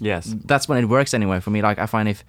Yes. 0.00 0.34
That's 0.44 0.68
when 0.68 0.78
it 0.78 0.86
works 0.88 1.14
anyway 1.14 1.40
for 1.40 1.50
me. 1.50 1.62
Like 1.62 1.78
I 1.78 1.86
find 1.86 2.08
if 2.08 2.24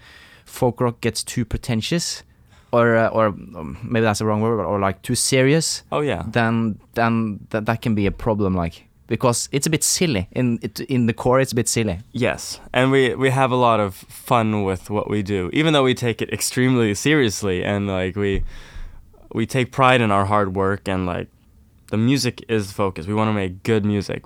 folk 0.45 0.79
rock 0.81 1.01
gets 1.01 1.23
too 1.23 1.43
pretentious, 1.45 2.23
or 2.71 2.95
uh, 2.95 3.09
or 3.09 3.27
um, 3.27 3.77
maybe 3.83 4.03
that's 4.03 4.19
the 4.19 4.25
wrong 4.25 4.41
word, 4.41 4.59
or 4.63 4.79
like 4.79 5.01
too 5.01 5.15
serious, 5.15 5.83
Oh 5.91 5.99
yeah. 6.01 6.23
then 6.27 6.79
then 6.93 7.39
that 7.49 7.65
that 7.65 7.81
can 7.81 7.93
be 7.93 8.05
a 8.07 8.11
problem. 8.11 8.55
Like 8.55 8.86
because 9.07 9.49
it's 9.51 9.65
a 9.65 9.69
bit 9.69 9.83
silly 9.83 10.27
in 10.31 10.59
it, 10.61 10.79
in 10.81 11.05
the 11.07 11.13
core. 11.13 11.39
It's 11.39 11.51
a 11.53 11.55
bit 11.55 11.67
silly. 11.67 11.99
Yes, 12.11 12.59
and 12.73 12.91
we 12.91 13.15
we 13.15 13.29
have 13.29 13.51
a 13.51 13.55
lot 13.55 13.79
of 13.79 13.95
fun 13.95 14.63
with 14.63 14.89
what 14.89 15.09
we 15.09 15.23
do, 15.23 15.49
even 15.53 15.73
though 15.73 15.83
we 15.83 15.93
take 15.93 16.21
it 16.21 16.31
extremely 16.31 16.93
seriously, 16.93 17.63
and 17.63 17.87
like 17.87 18.15
we 18.15 18.43
we 19.33 19.45
take 19.45 19.71
pride 19.71 20.01
in 20.01 20.11
our 20.11 20.25
hard 20.25 20.55
work, 20.55 20.87
and 20.87 21.05
like 21.05 21.27
the 21.89 21.97
music 21.97 22.43
is 22.49 22.67
the 22.67 22.73
focus. 22.73 23.07
We 23.07 23.13
want 23.13 23.29
to 23.29 23.33
make 23.33 23.63
good 23.63 23.85
music, 23.85 24.23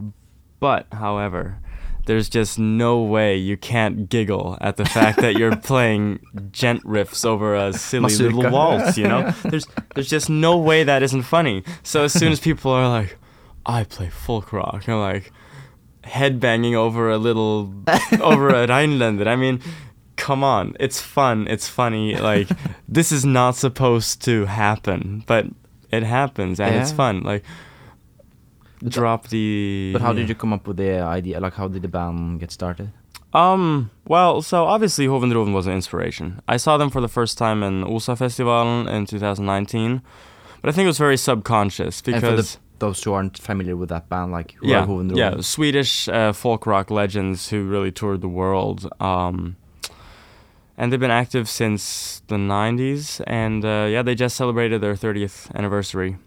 but 0.60 0.88
however, 0.91 1.60
there's 2.06 2.29
just 2.29 2.58
no 2.58 3.01
way 3.01 3.38
you 3.38 3.58
can't 3.58 4.10
giggle 4.10 4.58
at 4.62 4.77
the 4.77 4.86
fact 4.86 5.20
that 5.22 5.36
you're 5.36 5.56
playing 5.72 6.20
djent 6.51 6.84
riffs 6.84 7.25
over 7.25 7.56
a 7.56 7.74
silly 7.74 8.15
little 8.15 8.50
waltz. 8.50 8.98
You 8.98 9.08
know, 9.08 9.32
there's 9.44 9.65
there's 9.94 10.10
just 10.10 10.29
no 10.29 10.58
way 10.58 10.84
that 10.84 11.03
isn't 11.03 11.24
funny. 11.24 11.63
So 11.84 12.03
as 12.03 12.13
soon 12.13 12.32
as 12.32 12.39
people 12.39 12.72
are 12.72 12.89
like, 12.89 13.17
"I 13.65 13.84
play 13.84 14.10
folk 14.10 14.53
rock," 14.53 14.88
I'm 14.88 15.00
like 15.00 15.32
headbanging 16.03 16.74
over 16.74 17.10
a 17.10 17.18
little 17.18 17.74
over 18.22 18.50
a 18.50 18.68
Rhinelander. 18.68 19.27
I 19.36 19.36
mean, 19.36 19.62
come 20.15 20.44
on, 20.44 20.75
it's 20.80 21.01
fun, 21.01 21.48
it's 21.48 21.68
funny. 21.68 22.15
Like 22.15 22.48
this 22.88 23.12
is 23.12 23.25
not 23.25 23.56
supposed 23.56 24.24
to 24.25 24.46
happen, 24.46 25.24
but 25.25 25.46
it 25.91 26.03
happens 26.03 26.60
and 26.60 26.75
it's 26.75 26.91
fun. 26.91 27.22
Like 27.24 27.44
drop 28.88 29.27
the. 29.27 29.91
But 29.94 30.01
how 30.01 30.13
did 30.13 30.30
you 30.30 30.36
come 30.36 30.53
up 30.53 30.68
with 30.68 30.77
the 30.77 31.00
idea? 31.01 31.39
Like 31.39 31.53
how 31.53 31.68
did 31.68 31.82
the 31.82 31.88
band 31.88 32.39
get 32.39 32.51
started? 32.51 32.91
Um. 33.34 33.91
Well, 34.06 34.41
so 34.41 34.65
obviously 34.65 35.08
Hovendroven 35.08 35.53
was 35.53 35.68
an 35.68 35.74
inspiration. 35.74 36.41
I 36.48 36.58
saw 36.58 36.77
them 36.77 36.89
for 36.89 37.01
the 37.01 37.08
first 37.08 37.38
time 37.38 37.63
in 37.63 37.84
Osa 37.84 38.15
Festival 38.15 38.88
in 38.88 39.06
2019, 39.06 40.01
but 40.62 40.70
I 40.70 40.72
think 40.74 40.84
it 40.86 40.88
was 40.88 40.98
very 40.98 41.18
subconscious 41.18 42.01
and 42.06 42.15
for 42.15 42.22
the, 42.22 42.32
because 42.32 42.58
those 42.82 43.02
who 43.06 43.14
aren't 43.14 43.38
familiar 43.38 43.76
with 43.78 43.88
that 43.90 44.10
band, 44.10 44.32
like 44.34 44.52
who 44.60 44.68
yeah, 44.68 44.86
Hovendroven? 44.86 45.18
yeah, 45.18 45.42
Swedish 45.42 46.10
uh, 46.10 46.34
folk 46.34 46.66
rock 46.68 46.92
legends 46.92 47.50
who 47.50 47.64
really 47.64 47.92
toured 47.92 48.20
the 48.22 48.28
world. 48.42 48.90
Um, 49.00 49.56
and 50.78 50.92
they've 50.92 51.00
been 51.00 51.12
active 51.24 51.48
since 51.48 52.22
the 52.28 52.36
90s, 52.38 53.22
and 53.28 53.64
uh, 53.64 53.88
yeah, 53.90 54.02
they 54.04 54.16
just 54.16 54.36
celebrated 54.36 54.82
their 54.82 54.96
30th 54.96 55.54
anniversary. 55.56 56.18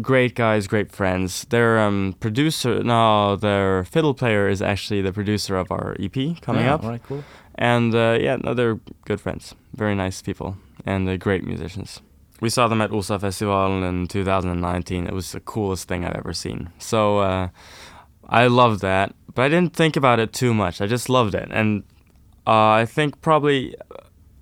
Great 0.00 0.34
guys, 0.34 0.66
great 0.66 0.90
friends. 0.92 1.44
Their 1.50 1.78
um, 1.78 2.14
producer, 2.20 2.82
no, 2.82 3.36
their 3.36 3.84
fiddle 3.84 4.14
player 4.14 4.48
is 4.48 4.60
actually 4.62 5.02
the 5.02 5.12
producer 5.12 5.56
of 5.56 5.70
our 5.70 5.96
EP 6.00 6.14
coming 6.40 6.64
Yeah, 6.64 6.74
up. 6.74 6.84
All 6.84 6.90
right, 6.90 7.02
cool. 7.02 7.22
And 7.56 7.94
uh, 7.94 8.18
yeah, 8.20 8.36
no, 8.42 8.54
they're 8.54 8.78
good 9.04 9.20
friends, 9.20 9.54
very 9.74 9.94
nice 9.94 10.22
people, 10.22 10.56
and 10.84 11.08
uh, 11.08 11.16
great 11.16 11.44
musicians. 11.44 12.00
We 12.40 12.50
saw 12.50 12.68
them 12.68 12.82
at 12.82 12.90
Osa 12.92 13.18
Festival 13.18 13.82
in 13.82 14.06
2019. 14.08 15.06
It 15.06 15.12
was 15.14 15.32
the 15.32 15.40
coolest 15.40 15.88
thing 15.88 16.04
I've 16.04 16.16
ever 16.16 16.32
seen. 16.34 16.68
So 16.78 17.18
uh, 17.20 17.48
I 18.28 18.46
loved 18.46 18.80
that, 18.82 19.14
but 19.34 19.42
I 19.42 19.48
didn't 19.48 19.74
think 19.74 19.96
about 19.96 20.18
it 20.18 20.32
too 20.32 20.52
much. 20.52 20.80
I 20.80 20.86
just 20.86 21.08
loved 21.08 21.34
it, 21.34 21.48
and 21.50 21.82
uh, 22.46 22.70
I 22.82 22.84
think 22.86 23.20
probably 23.22 23.74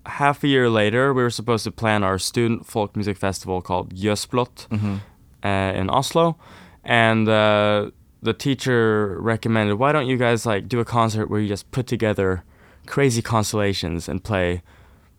half 0.07 0.45
a 0.45 0.49
year 0.49 0.69
later, 0.69 1.15
we 1.15 1.23
were 1.23 1.31
supposed 1.31 1.65
to 1.65 1.71
plan 1.71 2.03
our 2.05 2.19
student 2.19 2.67
folk 2.67 2.95
music 2.97 3.17
festival 3.17 3.63
called 3.63 3.95
Jøsblot 3.95 4.69
Mm-hmm. 4.69 4.97
uh, 5.43 5.73
in 5.81 5.89
Oslo, 5.89 6.37
and 6.85 7.29
uh, 7.29 7.91
the 8.23 8.35
teacher 8.35 9.17
recommended, 9.21 9.77
why 9.77 9.93
don't 9.93 10.07
you 10.07 10.17
guys 10.17 10.45
like 10.47 10.69
do 10.69 10.81
a 10.81 10.85
concert 10.85 11.31
where 11.31 11.41
you 11.41 11.49
just 11.49 11.71
put 11.71 11.87
together 11.87 12.43
crazy 12.87 13.23
constellations 13.23 14.09
and 14.09 14.23
play 14.25 14.63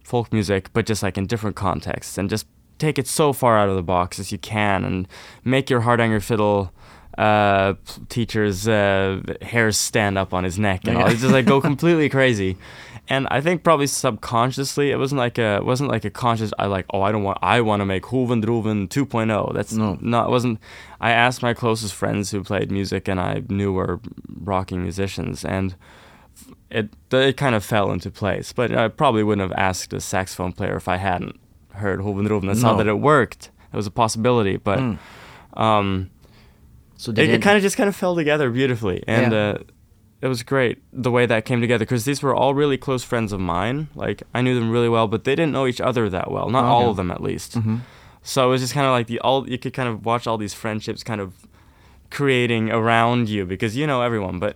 folk 0.04 0.32
music, 0.34 0.70
but 0.74 0.86
just 0.86 1.02
like 1.02 1.18
in 1.18 1.26
different 1.26 1.56
contexts, 1.56 2.18
and 2.18 2.30
just 2.30 2.46
take 2.78 2.98
it 3.00 3.08
so 3.08 3.34
far 3.34 3.58
out 3.58 3.70
of 3.70 3.76
the 3.76 3.84
box 3.84 4.20
as 4.20 4.32
you 4.32 4.38
can, 4.38 4.84
and 4.86 5.08
make 5.44 5.70
your 5.70 5.82
hard 5.82 6.00
Hardanger 6.00 6.22
fiddle 6.22 6.72
uh, 7.18 7.76
teacher's 8.10 8.68
uh, 8.68 9.22
hairs 9.42 9.78
stand 9.78 10.18
up 10.18 10.34
on 10.34 10.44
his 10.44 10.60
neck, 10.60 10.82
and 10.88 10.98
all. 10.98 11.08
It's 11.08 11.22
just 11.22 11.34
like 11.34 11.46
go 11.46 11.62
completely 11.72 12.10
crazy. 12.10 12.58
And 13.08 13.28
I 13.30 13.40
think 13.40 13.64
probably 13.64 13.86
subconsciously, 13.86 14.90
it 14.92 14.98
wasn't 14.98 15.20
like 15.20 15.38
a 15.38 15.58
it 15.58 15.66
wasn't 15.66 15.92
like 15.92 16.06
a 16.06 16.10
conscious. 16.10 16.52
I 16.58 16.66
like 16.66 16.86
oh 16.92 17.02
I 17.04 17.12
don't 17.12 17.24
want 17.24 17.38
I 17.42 17.62
want 17.62 17.82
to 17.82 17.86
make 17.86 18.04
Hovendroven 18.04 18.88
2.0. 18.90 19.54
That's 19.54 19.74
No. 19.74 19.98
not 20.02 20.28
it 20.28 20.32
wasn't. 20.32 20.60
I 21.00 21.12
asked 21.12 21.44
my 21.44 21.54
closest 21.54 21.94
friends 21.94 22.32
who 22.32 22.44
played 22.44 22.72
music 22.72 23.08
and 23.08 23.20
I 23.20 23.44
knew 23.48 23.72
were 23.72 24.00
rocking 24.44 24.82
musicians, 24.82 25.46
and 25.46 25.76
it 26.72 26.90
it 27.12 27.38
kind 27.38 27.54
of 27.54 27.64
fell 27.64 27.92
into 27.92 28.10
place. 28.10 28.52
But 28.52 28.76
I 28.76 28.88
probably 28.88 29.24
wouldn't 29.24 29.48
have 29.50 29.58
asked 29.58 29.94
a 29.94 30.02
saxophone 30.02 30.52
player 30.54 30.76
if 30.76 30.88
I 30.88 30.98
hadn't 30.98 31.40
heard 31.78 32.00
Hovendroven 32.00 32.50
and 32.50 32.58
saw 32.58 32.72
No. 32.72 32.78
that 32.78 32.88
it 32.88 33.00
worked. 33.00 33.52
It 33.74 33.76
was 33.76 33.88
a 33.88 33.92
possibility, 33.92 34.58
but 34.58 34.80
Mm. 34.80 34.98
um, 35.56 36.10
So 36.98 37.12
it, 37.12 37.20
it 37.20 37.42
kind 37.42 37.58
of 37.58 37.62
just 37.64 37.76
kind 37.78 37.90
of 37.90 37.96
fell 37.96 38.16
together 38.16 38.50
beautifully, 38.50 39.04
and 39.08 39.32
Yeah. 39.34 39.40
uh, 39.40 39.58
it 40.22 40.28
was 40.28 40.44
great 40.44 40.80
the 40.94 41.12
way 41.12 41.26
that 41.26 41.44
came 41.46 41.60
together 41.62 41.84
because 41.86 42.06
these 42.06 42.24
were 42.24 42.34
all 42.34 42.54
really 42.54 42.78
close 42.78 43.04
friends 43.04 43.32
of 43.34 43.40
mine. 43.40 43.88
Like 43.96 44.24
I 44.34 44.42
knew 44.42 44.56
them 44.58 44.72
really 44.72 44.90
well, 44.90 45.08
but 45.08 45.24
they 45.26 45.36
didn't 45.36 45.52
know 45.52 45.68
each 45.68 45.82
other 45.82 46.10
that 46.10 46.32
well. 46.32 46.50
Not 46.50 46.64
all 46.64 46.90
of 46.90 46.96
them, 46.96 47.12
at 47.12 47.22
least. 47.22 47.56
hmm 47.56 47.78
So 48.24 48.48
it 48.48 48.50
was 48.50 48.62
just 48.62 48.74
kind 48.74 48.88
of 48.88 48.92
like 48.92 49.08
the 49.08 49.20
all 49.20 49.48
you 49.48 49.58
could 49.60 49.74
kind 49.74 49.90
of 49.90 50.06
watch 50.06 50.26
all 50.26 50.38
these 50.38 50.54
friendships 50.54 51.04
kind 51.04 51.22
of 51.22 51.34
creating 52.10 52.72
around 52.72 53.30
you 53.30 53.46
because 53.46 53.76
you 53.76 53.86
know 53.86 54.02
everyone, 54.02 54.40
but 54.40 54.56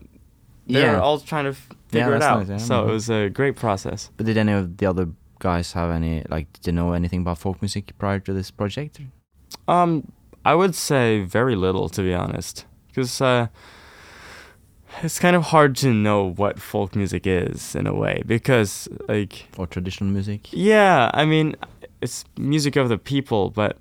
they're 0.68 0.94
Yeah. 0.94 1.00
all 1.02 1.20
trying 1.20 1.44
to 1.46 1.52
f- 1.52 1.68
Yeah, 1.92 2.04
figure 2.06 2.16
it 2.16 2.22
out. 2.24 2.40
nice, 2.40 2.50
yeah. 2.50 2.58
So 2.58 2.84
Mhm. 2.86 2.90
it 2.90 2.92
was 2.94 3.10
a 3.10 3.30
great 3.30 3.56
process. 3.56 4.10
But 4.18 4.26
did 4.28 4.38
any 4.38 4.54
of 4.54 4.78
the 4.78 4.86
other 4.86 5.10
guys 5.40 5.74
have 5.74 5.90
any 5.92 6.24
like 6.30 6.52
did 6.54 6.68
you 6.68 6.74
know 6.74 6.94
anything 6.94 7.22
about 7.22 7.38
folk 7.40 7.62
music 7.62 7.98
prior 7.98 8.20
to 8.20 8.34
this 8.34 8.52
project? 8.52 9.00
Um, 9.68 10.12
I 10.46 10.54
would 10.56 10.76
say 10.76 11.22
very 11.24 11.56
little 11.56 11.90
to 11.90 12.02
be 12.02 12.14
honest, 12.14 12.66
because 12.88 13.22
uh, 13.22 13.48
it's 15.04 15.20
kind 15.20 15.36
of 15.36 15.44
hard 15.44 15.76
to 15.78 15.94
know 15.94 16.32
what 16.32 16.60
folk 16.60 16.96
music 16.96 17.26
is 17.28 17.76
in 17.76 17.88
a 17.88 17.94
way 17.94 18.24
because 18.26 18.88
like 19.08 19.48
Or 19.58 19.68
traditional 19.68 20.10
music? 20.10 20.48
Yeah, 20.52 21.10
I 21.14 21.26
mean, 21.26 21.56
it's 22.02 22.26
music 22.38 22.76
of 22.76 22.90
the 22.90 22.98
people, 22.98 23.50
but 23.52 23.78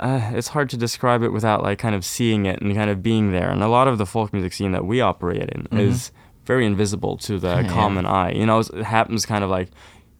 uh, 0.00 0.30
it's 0.34 0.48
hard 0.48 0.70
to 0.70 0.76
describe 0.76 1.22
it 1.22 1.32
without 1.32 1.62
like 1.62 1.78
kind 1.78 1.94
of 1.94 2.04
seeing 2.04 2.46
it 2.46 2.60
and 2.60 2.74
kind 2.74 2.90
of 2.90 3.02
being 3.02 3.32
there. 3.32 3.50
And 3.50 3.62
a 3.62 3.68
lot 3.68 3.88
of 3.88 3.98
the 3.98 4.06
folk 4.06 4.32
music 4.32 4.52
scene 4.52 4.72
that 4.72 4.84
we 4.84 5.00
operate 5.00 5.50
in 5.50 5.64
Mhm. 5.70 5.78
is 5.78 6.12
very 6.44 6.64
invisible 6.66 7.16
to 7.18 7.38
the 7.38 7.56
Yeah. 7.62 7.68
common 7.68 8.06
eye. 8.06 8.32
You 8.32 8.46
know, 8.46 8.60
it 8.60 8.84
happens 8.84 9.26
kind 9.26 9.44
of 9.44 9.50
like 9.50 9.68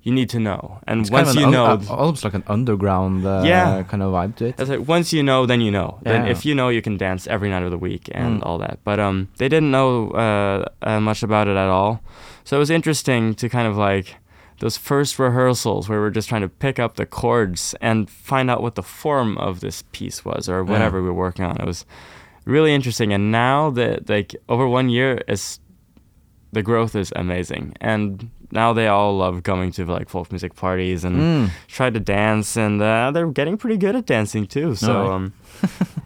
you 0.04 0.12
need 0.12 0.28
to 0.30 0.40
know, 0.40 0.80
and 0.88 1.00
It's 1.02 1.10
kind 1.10 1.26
once 1.26 1.36
of 1.36 1.42
you 1.42 1.50
know, 1.50 1.64
un- 1.66 1.86
uh, 1.88 1.94
almost 1.94 2.24
like 2.24 2.34
an 2.34 2.42
underground 2.48 3.24
uh, 3.24 3.42
Yeah. 3.44 3.82
kind 3.84 4.02
of 4.02 4.12
vibe 4.12 4.34
to 4.36 4.46
it. 4.46 4.54
it's 4.58 4.68
like 4.70 4.88
once 4.88 5.12
you 5.12 5.22
know, 5.22 5.46
then 5.46 5.60
you 5.60 5.70
know. 5.70 5.98
Then 6.02 6.26
if 6.26 6.44
you 6.44 6.54
know, 6.54 6.68
you 6.70 6.82
can 6.82 6.96
dance 6.96 7.26
every 7.28 7.48
night 7.48 7.62
of 7.62 7.70
the 7.70 7.78
week 7.78 8.08
and 8.12 8.40
Mm. 8.40 8.46
all 8.46 8.58
that. 8.58 8.78
But 8.84 8.98
um, 8.98 9.28
they 9.38 9.48
didn't 9.48 9.70
know 9.70 10.10
uh, 10.10 10.64
uh, 10.82 11.00
much 11.00 11.22
about 11.22 11.46
it 11.48 11.56
at 11.56 11.68
all, 11.68 12.00
so 12.44 12.56
it 12.56 12.58
was 12.58 12.70
interesting 12.70 13.34
to 13.36 13.48
kind 13.48 13.68
of 13.68 13.76
like 13.76 14.16
those 14.58 14.76
first 14.76 15.18
rehearsals 15.18 15.88
where 15.88 16.00
we're 16.00 16.10
just 16.10 16.28
trying 16.28 16.42
to 16.42 16.48
pick 16.48 16.78
up 16.78 16.94
the 16.94 17.06
chords 17.06 17.74
and 17.80 18.08
find 18.08 18.50
out 18.50 18.62
what 18.62 18.74
the 18.74 18.82
form 18.82 19.36
of 19.38 19.58
this 19.60 19.82
piece 19.92 20.24
was 20.24 20.48
or 20.48 20.62
whatever 20.64 21.00
we 21.02 21.08
were 21.08 21.14
working 21.26 21.44
on. 21.44 21.56
It 21.60 21.66
was 21.66 21.84
really 22.44 22.72
interesting, 22.74 23.12
and 23.12 23.30
now 23.32 23.70
that 23.70 24.08
like 24.08 24.34
over 24.48 24.66
one 24.68 24.88
year, 24.88 25.20
is 25.28 25.58
the 26.52 26.62
growth 26.62 26.94
is 26.94 27.12
amazing, 27.16 27.74
and 27.80 28.30
now 28.52 28.72
they 28.72 28.86
all 28.86 29.16
love 29.16 29.42
going 29.42 29.72
to 29.72 29.84
like 29.86 30.08
folk 30.08 30.30
music 30.30 30.54
parties 30.54 31.04
and 31.04 31.16
Mm. 31.16 31.50
try 31.68 31.90
to 31.90 31.98
dance, 32.00 32.56
and 32.56 32.80
uh, 32.80 33.10
they're 33.12 33.26
getting 33.32 33.56
pretty 33.56 33.76
good 33.78 33.96
at 33.96 34.06
dancing 34.06 34.46
too. 34.46 34.74
So, 34.76 34.92
Alright. 34.92 35.10
um, 35.12 35.32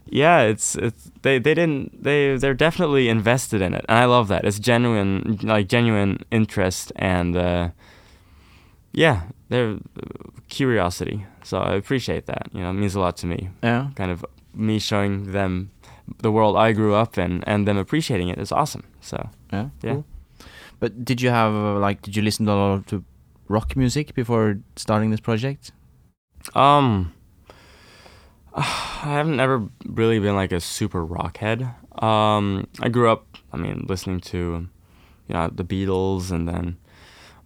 yeah, 0.09 0.41
it's 0.43 0.75
it's 0.77 1.11
they 1.23 1.39
they 1.39 1.55
didn't 1.55 2.03
they 2.03 2.37
they're 2.39 2.55
definitely 2.55 3.09
invested 3.09 3.61
in 3.61 3.75
it, 3.75 3.85
and 3.89 3.99
I 3.99 4.05
love 4.07 4.29
that. 4.29 4.45
It's 4.45 4.59
genuine 4.59 5.39
like 5.43 5.69
genuine 5.69 6.19
interest 6.31 6.93
and 6.97 7.37
uh, 7.37 7.69
yeah, 8.93 9.23
they're 9.49 9.75
uh, 9.75 10.31
curiosity. 10.49 11.27
So 11.43 11.59
I 11.59 11.75
appreciate 11.75 12.27
that. 12.27 12.49
You 12.53 12.61
know, 12.61 12.71
it 12.71 12.75
means 12.75 12.95
a 12.95 13.01
lot 13.01 13.17
to 13.19 13.27
me. 13.27 13.51
Yeah. 13.63 13.89
Kind 13.95 14.11
of 14.11 14.25
me 14.55 14.79
showing 14.79 15.33
them 15.33 15.71
the 16.23 16.31
world 16.31 16.57
I 16.57 16.73
grew 16.73 16.95
up 16.95 17.19
in, 17.19 17.43
and 17.45 17.67
them 17.67 17.77
appreciating 17.79 18.29
it 18.29 18.39
is 18.39 18.53
awesome. 18.53 18.85
So 19.01 19.17
Yeah. 19.53 19.69
Yeah. 19.83 19.93
Cool. 19.95 20.05
But 20.79 21.05
did 21.05 21.21
you 21.21 21.31
have 21.31 21.55
uh, 21.55 21.79
like 21.79 22.03
did 22.03 22.17
you 22.17 22.23
listen 22.23 22.47
to 22.47 22.53
a 22.53 22.55
lot 22.55 22.87
to 22.89 23.05
rock 23.49 23.77
music 23.77 24.15
before 24.15 24.59
starting 24.77 25.11
this 25.11 25.21
project? 25.21 25.73
Um, 26.55 27.13
I 28.55 28.63
haven't 29.19 29.41
ever 29.41 29.69
really 29.85 30.19
been 30.19 30.35
like 30.35 30.53
a 30.53 30.61
super 30.61 31.05
rock 31.05 31.39
head. 31.39 31.63
Um, 32.03 32.67
I 32.81 32.89
grew 32.89 33.11
up, 33.11 33.39
I 33.53 33.57
mean, 33.57 33.87
listening 33.89 34.21
to, 34.33 34.69
you 35.29 35.35
know, 35.35 35.49
the 35.53 35.65
Beatles 35.65 36.31
and 36.31 36.49
then 36.49 36.77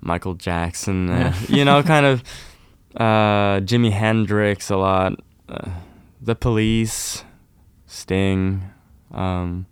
Michael 0.00 0.34
Jackson, 0.34 1.08
Yeah. 1.08 1.34
you 1.48 1.64
know, 1.64 1.82
kind 1.94 2.06
of 2.06 2.22
uh, 2.96 3.60
Jimi 3.60 3.92
Hendrix 3.92 4.70
a 4.70 4.76
lot, 4.76 5.12
uh, 5.48 5.70
The 6.20 6.34
Police, 6.34 7.24
Sting. 7.86 8.62
Um, 9.12 9.66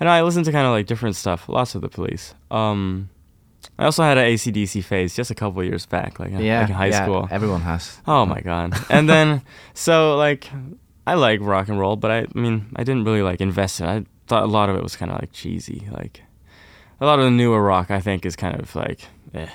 and 0.00 0.08
I 0.08 0.22
listened 0.22 0.44
to 0.46 0.52
kind 0.52 0.66
of 0.66 0.72
like 0.72 0.86
different 0.86 1.16
stuff, 1.16 1.48
lots 1.48 1.74
of 1.74 1.80
The 1.80 1.88
Police. 1.88 2.34
Um, 2.52 3.08
I 3.78 3.86
also 3.86 4.02
had 4.02 4.18
an 4.18 4.26
ACDC 4.26 4.84
phase 4.84 5.16
just 5.16 5.30
a 5.30 5.34
couple 5.34 5.64
years 5.64 5.86
back, 5.86 6.20
like, 6.20 6.32
like 6.32 6.42
in 6.42 6.68
high 6.68 6.86
yeah, 6.86 7.04
school. 7.04 7.28
Everyone 7.30 7.62
has. 7.62 7.98
Oh 8.06 8.26
my 8.26 8.40
god. 8.40 8.74
And 8.90 9.08
then 9.08 9.42
so 9.74 10.16
like 10.16 10.48
I 11.06 11.14
like 11.14 11.40
rock 11.40 11.68
and 11.68 11.78
roll, 11.80 11.96
but 11.96 12.10
I, 12.10 12.18
I 12.20 12.38
mean 12.38 12.66
I 12.76 12.84
didn't 12.84 13.04
really 13.04 13.22
like 13.22 13.40
invest 13.40 13.80
in 13.80 13.86
it. 13.86 13.90
I 13.90 14.04
thought 14.26 14.42
a 14.42 14.46
lot 14.46 14.68
of 14.68 14.76
it 14.76 14.82
was 14.82 14.96
kind 14.96 15.10
of 15.10 15.18
like 15.18 15.32
cheesy. 15.32 15.88
Like 15.90 16.22
a 17.00 17.06
lot 17.06 17.18
of 17.18 17.24
the 17.24 17.30
newer 17.30 17.62
rock 17.62 17.90
I 17.90 18.00
think 18.00 18.26
is 18.26 18.36
kind 18.36 18.60
of 18.60 18.74
like 18.76 19.06
eh. 19.34 19.48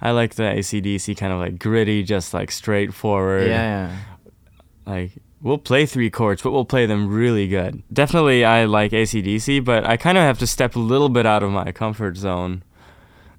I 0.00 0.12
like 0.12 0.36
the 0.36 0.44
ACDC 0.44 1.16
kind 1.16 1.32
of 1.32 1.40
like 1.40 1.58
gritty, 1.58 2.04
just 2.04 2.32
like 2.32 2.50
straightforward. 2.50 3.48
Yeah, 3.48 3.88
yeah. 3.90 3.96
Like 4.86 5.12
we'll 5.42 5.58
play 5.58 5.86
three 5.86 6.10
chords, 6.10 6.42
but 6.42 6.50
we'll 6.52 6.64
play 6.64 6.86
them 6.86 7.08
really 7.08 7.46
good. 7.48 7.82
Definitely 7.92 8.44
I 8.44 8.64
like 8.64 8.92
ACDC, 8.92 9.64
but 9.64 9.84
I 9.86 9.96
kind 9.96 10.18
of 10.18 10.22
have 10.24 10.38
to 10.40 10.46
step 10.46 10.76
a 10.76 10.80
little 10.80 11.08
bit 11.08 11.26
out 11.26 11.42
of 11.42 11.50
my 11.50 11.72
comfort 11.72 12.16
zone 12.16 12.62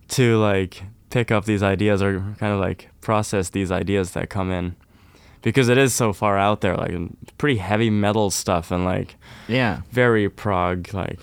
to 0.10 0.38
like 0.38 0.84
pick 1.10 1.32
up 1.32 1.46
these 1.46 1.64
ideas 1.64 2.02
or 2.02 2.20
kind 2.40 2.54
of 2.54 2.60
like 2.60 2.90
process 3.02 3.50
these 3.50 3.72
ideas 3.72 4.12
that 4.12 4.30
come 4.30 4.52
in 4.52 4.76
because 5.42 5.70
it 5.70 5.78
is 5.78 5.94
so 5.94 6.14
far 6.14 6.38
out 6.38 6.62
there 6.62 6.76
like 6.76 6.94
pretty 7.38 7.58
heavy 7.58 7.90
metal 7.90 8.30
stuff 8.30 8.72
and 8.72 8.86
like 8.86 9.16
Yeah. 9.48 9.82
very 9.92 10.30
prog 10.30 10.94
like 10.94 11.20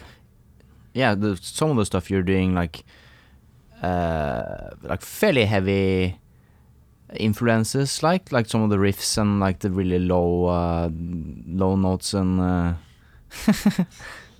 Yeah, 0.95 1.14
the, 1.14 1.37
some 1.40 1.71
of 1.71 1.76
the 1.76 1.85
stuff 1.87 2.11
you're 2.11 2.23
doing 2.23 2.54
like 2.54 2.85
uh 3.83 4.71
like 4.83 5.02
fairly 5.02 5.45
heavy 5.45 6.18
influences 7.15 8.03
like 8.03 8.33
like 8.33 8.47
some 8.49 8.63
of 8.63 8.71
the 8.71 8.77
riffs 8.77 9.17
and 9.19 9.39
like 9.41 9.61
the 9.61 9.71
really 9.71 9.99
low 9.99 10.47
uh 10.47 10.89
low 11.47 11.77
notes 11.77 12.15
and 12.15 12.41
uh 12.41 12.73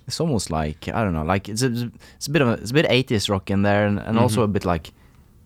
it's 0.07 0.19
almost 0.19 0.49
like 0.49 0.87
I 0.89 1.03
don't 1.03 1.13
know 1.13 1.23
like 1.23 1.49
it's 1.49 1.61
a, 1.63 1.89
it's 2.15 2.27
a 2.27 2.31
bit 2.31 2.41
of 2.41 2.47
a, 2.49 2.51
it's 2.53 2.71
a 2.71 2.73
bit 2.73 2.85
80s 2.87 3.29
rock 3.29 3.49
in 3.49 3.61
there 3.63 3.85
and, 3.87 3.99
and 3.99 4.17
also 4.19 4.41
Mhm. 4.41 4.45
a 4.45 4.47
bit 4.47 4.65
like 4.65 4.91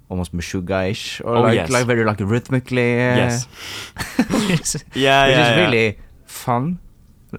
almost 0.10 0.36
Meshuggah-ish 0.36 1.22
or 1.22 1.36
Oh, 1.38 1.42
like 1.42 1.56
yes. 1.56 1.70
like 1.70 1.86
very 1.86 2.04
like 2.04 2.20
rhythmically 2.20 2.94
uh, 3.00 3.16
yes 3.16 3.48
yeah 4.18 4.26
which 4.50 4.76
yeah, 4.96 5.26
is 5.28 5.38
yeah. 5.58 5.66
really 5.66 5.98
fun 6.26 6.80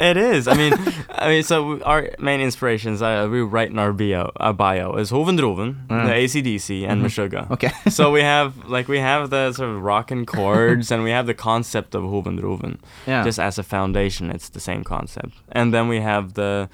It 0.00 0.16
is. 0.16 0.48
I 0.48 0.54
mean, 0.54 0.72
I 1.10 1.28
mean, 1.28 1.42
so 1.42 1.80
our 1.82 2.08
main 2.18 2.40
inspirations 2.40 3.02
uh, 3.02 3.28
we 3.30 3.42
write 3.42 3.70
in 3.70 3.78
our 3.78 3.92
bio, 3.92 4.30
our 4.36 4.54
bio 4.54 4.94
is 4.96 5.10
Hovendroven, 5.10 5.86
Mm. 5.88 6.06
the 6.06 6.14
ACDC, 6.14 6.86
and 6.88 7.02
Mhm. 7.02 7.06
Meshuggah. 7.06 7.50
okay 7.50 7.70
so 7.90 8.10
we 8.10 8.22
have 8.22 8.52
like 8.66 8.88
we 8.88 8.98
have 9.00 9.28
the 9.30 9.52
sort 9.52 9.68
of 9.70 9.82
rockin' 9.82 10.24
chords, 10.24 10.90
and 10.90 11.02
we 11.04 11.10
have 11.10 11.26
the 11.26 11.34
concept 11.34 11.94
of 11.94 12.02
Hovendroven. 12.04 12.78
yeah 13.06 13.22
just 13.24 13.38
as 13.38 13.58
a 13.58 13.62
foundation 13.62 14.30
it's 14.30 14.48
the 14.50 14.60
same 14.60 14.82
concept 14.84 15.34
and 15.52 15.72
then 15.74 15.88
we 15.88 16.00
have 16.00 16.32
the 16.34 16.68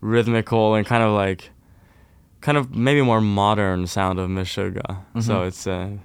rhythmical 0.00 0.74
and 0.74 0.84
kind 0.86 1.02
of 1.02 1.12
like 1.12 1.50
kind 2.40 2.58
of 2.58 2.74
maybe 2.74 3.00
more 3.02 3.20
modern 3.20 3.86
sound 3.86 4.18
of 4.18 4.28
Meshuggah. 4.28 4.96
so 5.20 5.34
Mhm. 5.40 5.46
it's 5.46 5.66
a 5.66 5.98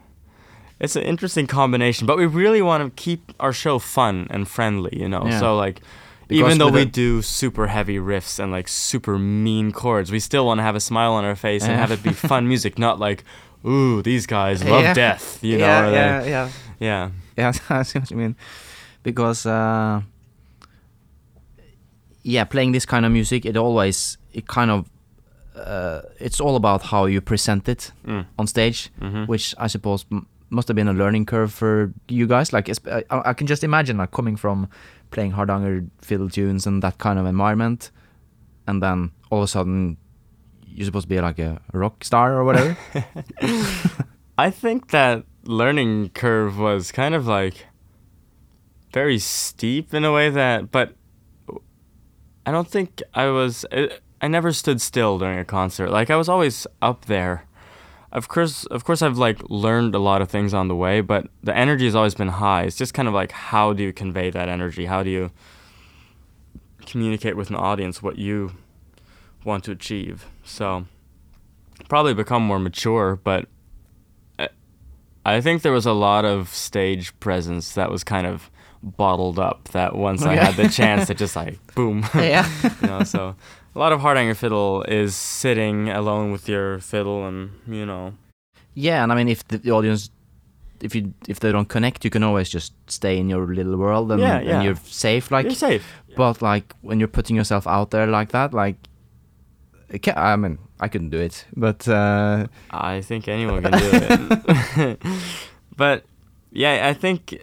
it's 0.80 0.96
an 0.96 1.04
interesting 1.04 1.48
combination 1.48 2.06
but 2.08 2.18
we 2.18 2.26
really 2.26 2.62
want 2.62 2.80
to 2.84 2.90
keep 3.04 3.34
our 3.40 3.52
show 3.54 3.80
fun 3.80 4.28
and 4.30 4.48
friendly 4.48 4.94
you 5.02 5.10
know 5.10 5.24
Yeah. 5.26 5.40
so 5.40 5.58
like 5.58 5.82
Because 6.30 6.46
even 6.46 6.58
though 6.60 6.70
we 6.70 6.86
do 6.86 7.22
super 7.22 7.68
heavy 7.68 7.98
riffs 7.98 8.40
and 8.40 8.52
like 8.52 8.68
super 8.70 9.18
mean 9.18 9.72
chords 9.72 10.12
we 10.12 10.20
still 10.20 10.46
want 10.46 10.60
to 10.60 10.64
have 10.64 10.76
a 10.78 10.80
smile 10.80 11.14
on 11.14 11.26
our 11.26 11.36
face 11.36 11.64
and 11.68 11.74
have 11.74 11.92
it 11.92 12.02
be 12.04 12.14
fun 12.14 12.48
music 12.48 12.78
not 12.80 13.00
like 13.00 13.24
ooh, 13.66 14.02
these 14.02 14.26
guys 14.28 14.64
love 14.64 14.84
Yeah. 14.84 14.94
death, 14.94 15.40
you 15.44 15.58
know? 15.58 15.66
yeah, 15.66 15.82
or 15.88 15.90
they- 15.92 15.96
yeah, 15.98 16.24
yeah, 16.24 16.50
yeah. 16.80 17.10
yeah. 17.36 17.52
I 17.80 17.84
see 17.84 18.00
what 18.00 18.10
you 18.12 18.18
mean. 18.18 18.36
Because 19.04 19.46
uh, 19.46 20.02
yeah, 22.24 22.44
playing 22.46 22.72
this 22.74 22.86
kind 22.86 23.06
of 23.06 23.12
music, 23.12 23.46
it 23.46 23.58
always 23.58 24.18
it 24.34 24.48
kind 24.48 24.72
of 24.72 24.86
uh, 25.56 26.02
it's 26.20 26.40
all 26.40 26.56
about 26.56 26.84
how 26.84 27.06
you 27.06 27.22
present 27.22 27.68
it 27.68 27.92
Mm. 28.06 28.26
on 28.38 28.48
stage, 28.48 28.90
Mhm. 29.02 29.28
which 29.28 29.56
I 29.58 29.68
suppose 29.68 30.06
must 30.50 30.68
have 30.68 30.76
been 30.76 30.88
a 30.88 30.94
learning 30.94 31.26
curve 31.26 31.54
for 31.54 31.94
you 32.08 32.28
guys. 32.28 32.54
Like, 32.54 32.70
I, 33.10 33.34
can 33.34 33.48
just 33.48 33.64
imagine 33.64 33.98
like 33.98 34.12
coming 34.12 34.36
from 34.36 34.70
playing 35.12 35.32
Hardanger 35.32 35.88
fiddle 36.02 36.30
tunes 36.30 36.66
and 36.68 36.82
that 36.84 36.98
kind 36.98 37.20
of 37.20 37.26
environment, 37.26 37.92
and 38.68 38.82
then 38.82 39.12
all 39.30 39.40
of 39.40 39.44
a 39.44 39.48
sudden 39.48 39.98
you're 40.66 40.86
supposed 40.86 41.06
to 41.06 41.10
be 41.10 41.20
like 41.20 41.40
a 41.40 41.60
rock 41.74 42.04
star 42.04 42.38
or 42.38 42.44
whatever. 42.44 42.78
I 44.38 44.50
think 44.50 44.92
that 44.92 45.26
learning 45.44 46.10
curve 46.10 46.58
was 46.58 46.92
kind 46.92 47.16
of 47.16 47.28
like 47.28 47.66
very 48.94 49.20
steep 49.20 49.94
in 49.94 50.06
a 50.06 50.14
way 50.14 50.30
that, 50.30 50.72
but 50.72 50.96
I 52.46 52.52
don't 52.52 52.68
think 52.68 53.02
I 53.14 53.28
was. 53.28 53.66
I 54.22 54.28
never 54.28 54.52
stood 54.52 54.82
still 54.82 55.18
during 55.18 55.40
a 55.40 55.46
concert. 55.46 55.90
Like 55.92 56.10
I 56.10 56.16
was 56.16 56.28
always 56.28 56.66
up 56.82 57.06
there. 57.06 57.46
Of 58.12 58.28
course, 58.28 58.66
of 58.66 58.84
course, 58.86 59.02
I've 59.02 59.18
like 59.18 59.40
learned 59.50 59.94
a 59.94 60.00
lot 60.00 60.22
of 60.22 60.30
things 60.30 60.54
on 60.54 60.68
the 60.68 60.76
way, 60.76 61.02
but 61.02 61.28
the 61.44 61.56
energy 61.56 61.86
has 61.86 61.96
always 61.96 62.16
been 62.16 62.30
high. 62.30 62.64
It's 62.64 62.76
just 62.76 62.94
kind 62.94 63.08
of 63.08 63.14
like 63.14 63.32
how 63.32 63.74
do 63.74 63.84
you 63.84 63.94
convey 63.94 64.32
that 64.32 64.50
energy? 64.50 64.86
How 64.86 65.04
do 65.04 65.10
you 65.12 65.32
communicate 66.86 67.38
with 67.38 67.50
an 67.50 67.56
audience 67.56 68.02
what 68.02 68.18
you 68.18 68.54
want 69.46 69.64
to 69.66 69.72
achieve? 69.72 70.26
So 70.44 70.86
probably 71.88 72.14
become 72.16 72.42
more 72.44 72.60
mature, 72.60 73.20
but 73.24 73.48
I- 74.40 74.50
I 75.26 75.42
think 75.42 75.62
there 75.62 75.72
was 75.72 75.86
a 75.86 75.94
lot 75.94 76.26
of 76.26 76.50
stage 76.50 77.18
presence 77.20 77.74
that 77.74 77.92
was 77.92 78.04
kind 78.04 78.26
of 78.26 78.50
bottled 78.82 79.38
up. 79.38 79.70
That 79.70 79.96
once 79.96 80.24
I 80.24 80.36
oh, 80.36 80.40
had 80.40 80.56
the 80.56 80.68
chance 80.70 81.08
to 81.08 81.14
just 81.14 81.36
like 81.42 81.60
boom, 81.76 82.06
yeah. 82.16 82.50
you 82.82 82.88
know. 82.88 83.04
So 83.04 83.36
a 83.76 83.80
lot 83.80 83.92
of 83.92 84.02
Hardanger 84.02 84.36
fiddle 84.36 84.84
is 84.84 85.16
sitting 85.16 85.90
alone 85.90 86.32
with 86.32 86.48
your 86.50 86.80
fiddle, 86.80 87.26
and 87.26 87.52
you 87.68 87.86
know, 87.86 88.14
Yeah, 88.74 89.04
and 89.04 89.12
I 89.12 89.16
mean, 89.16 89.28
if 89.30 89.48
the, 89.48 89.72
audience, 89.72 90.10
if 90.82 90.96
you 90.96 91.14
if 91.28 91.40
they 91.40 91.52
don't 91.52 91.68
connect, 91.70 92.04
you 92.06 92.10
can 92.12 92.24
always 92.24 92.50
just 92.50 92.74
stay 92.88 93.18
in 93.18 93.30
your 93.30 93.46
little 93.48 93.78
world 93.78 94.12
and, 94.12 94.22
Yeah, 94.22 94.40
yeah. 94.42 94.56
and 94.56 94.64
you're 94.64 94.80
safe. 94.86 95.32
Like, 95.32 95.46
you're 95.46 95.56
safe. 95.70 95.86
but 96.16 96.42
like 96.42 96.74
when 96.82 97.00
you're 97.00 97.08
putting 97.12 97.36
yourself 97.36 97.68
out 97.68 97.92
there 97.92 98.08
like 98.08 98.30
that, 98.32 98.54
like, 98.54 98.76
it 99.90 100.02
ca 100.04 100.14
I 100.16 100.36
mean, 100.36 100.58
I 100.80 100.88
couldn't 100.88 101.10
do 101.12 101.20
it, 101.20 101.46
but 101.56 101.88
uh, 101.88 102.48
I 102.72 103.02
think 103.02 103.28
anyone 103.28 103.62
can 103.64 103.72
do 103.72 103.90
it. 103.94 105.00
but 105.78 106.04
yeah, 106.52 106.88
I 106.90 106.94
think 106.94 107.38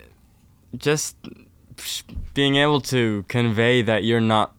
just 0.76 1.16
being 2.34 2.56
able 2.56 2.80
to 2.80 3.24
convey 3.28 3.82
that 3.82 4.04
you're 4.04 4.20
not 4.20 4.55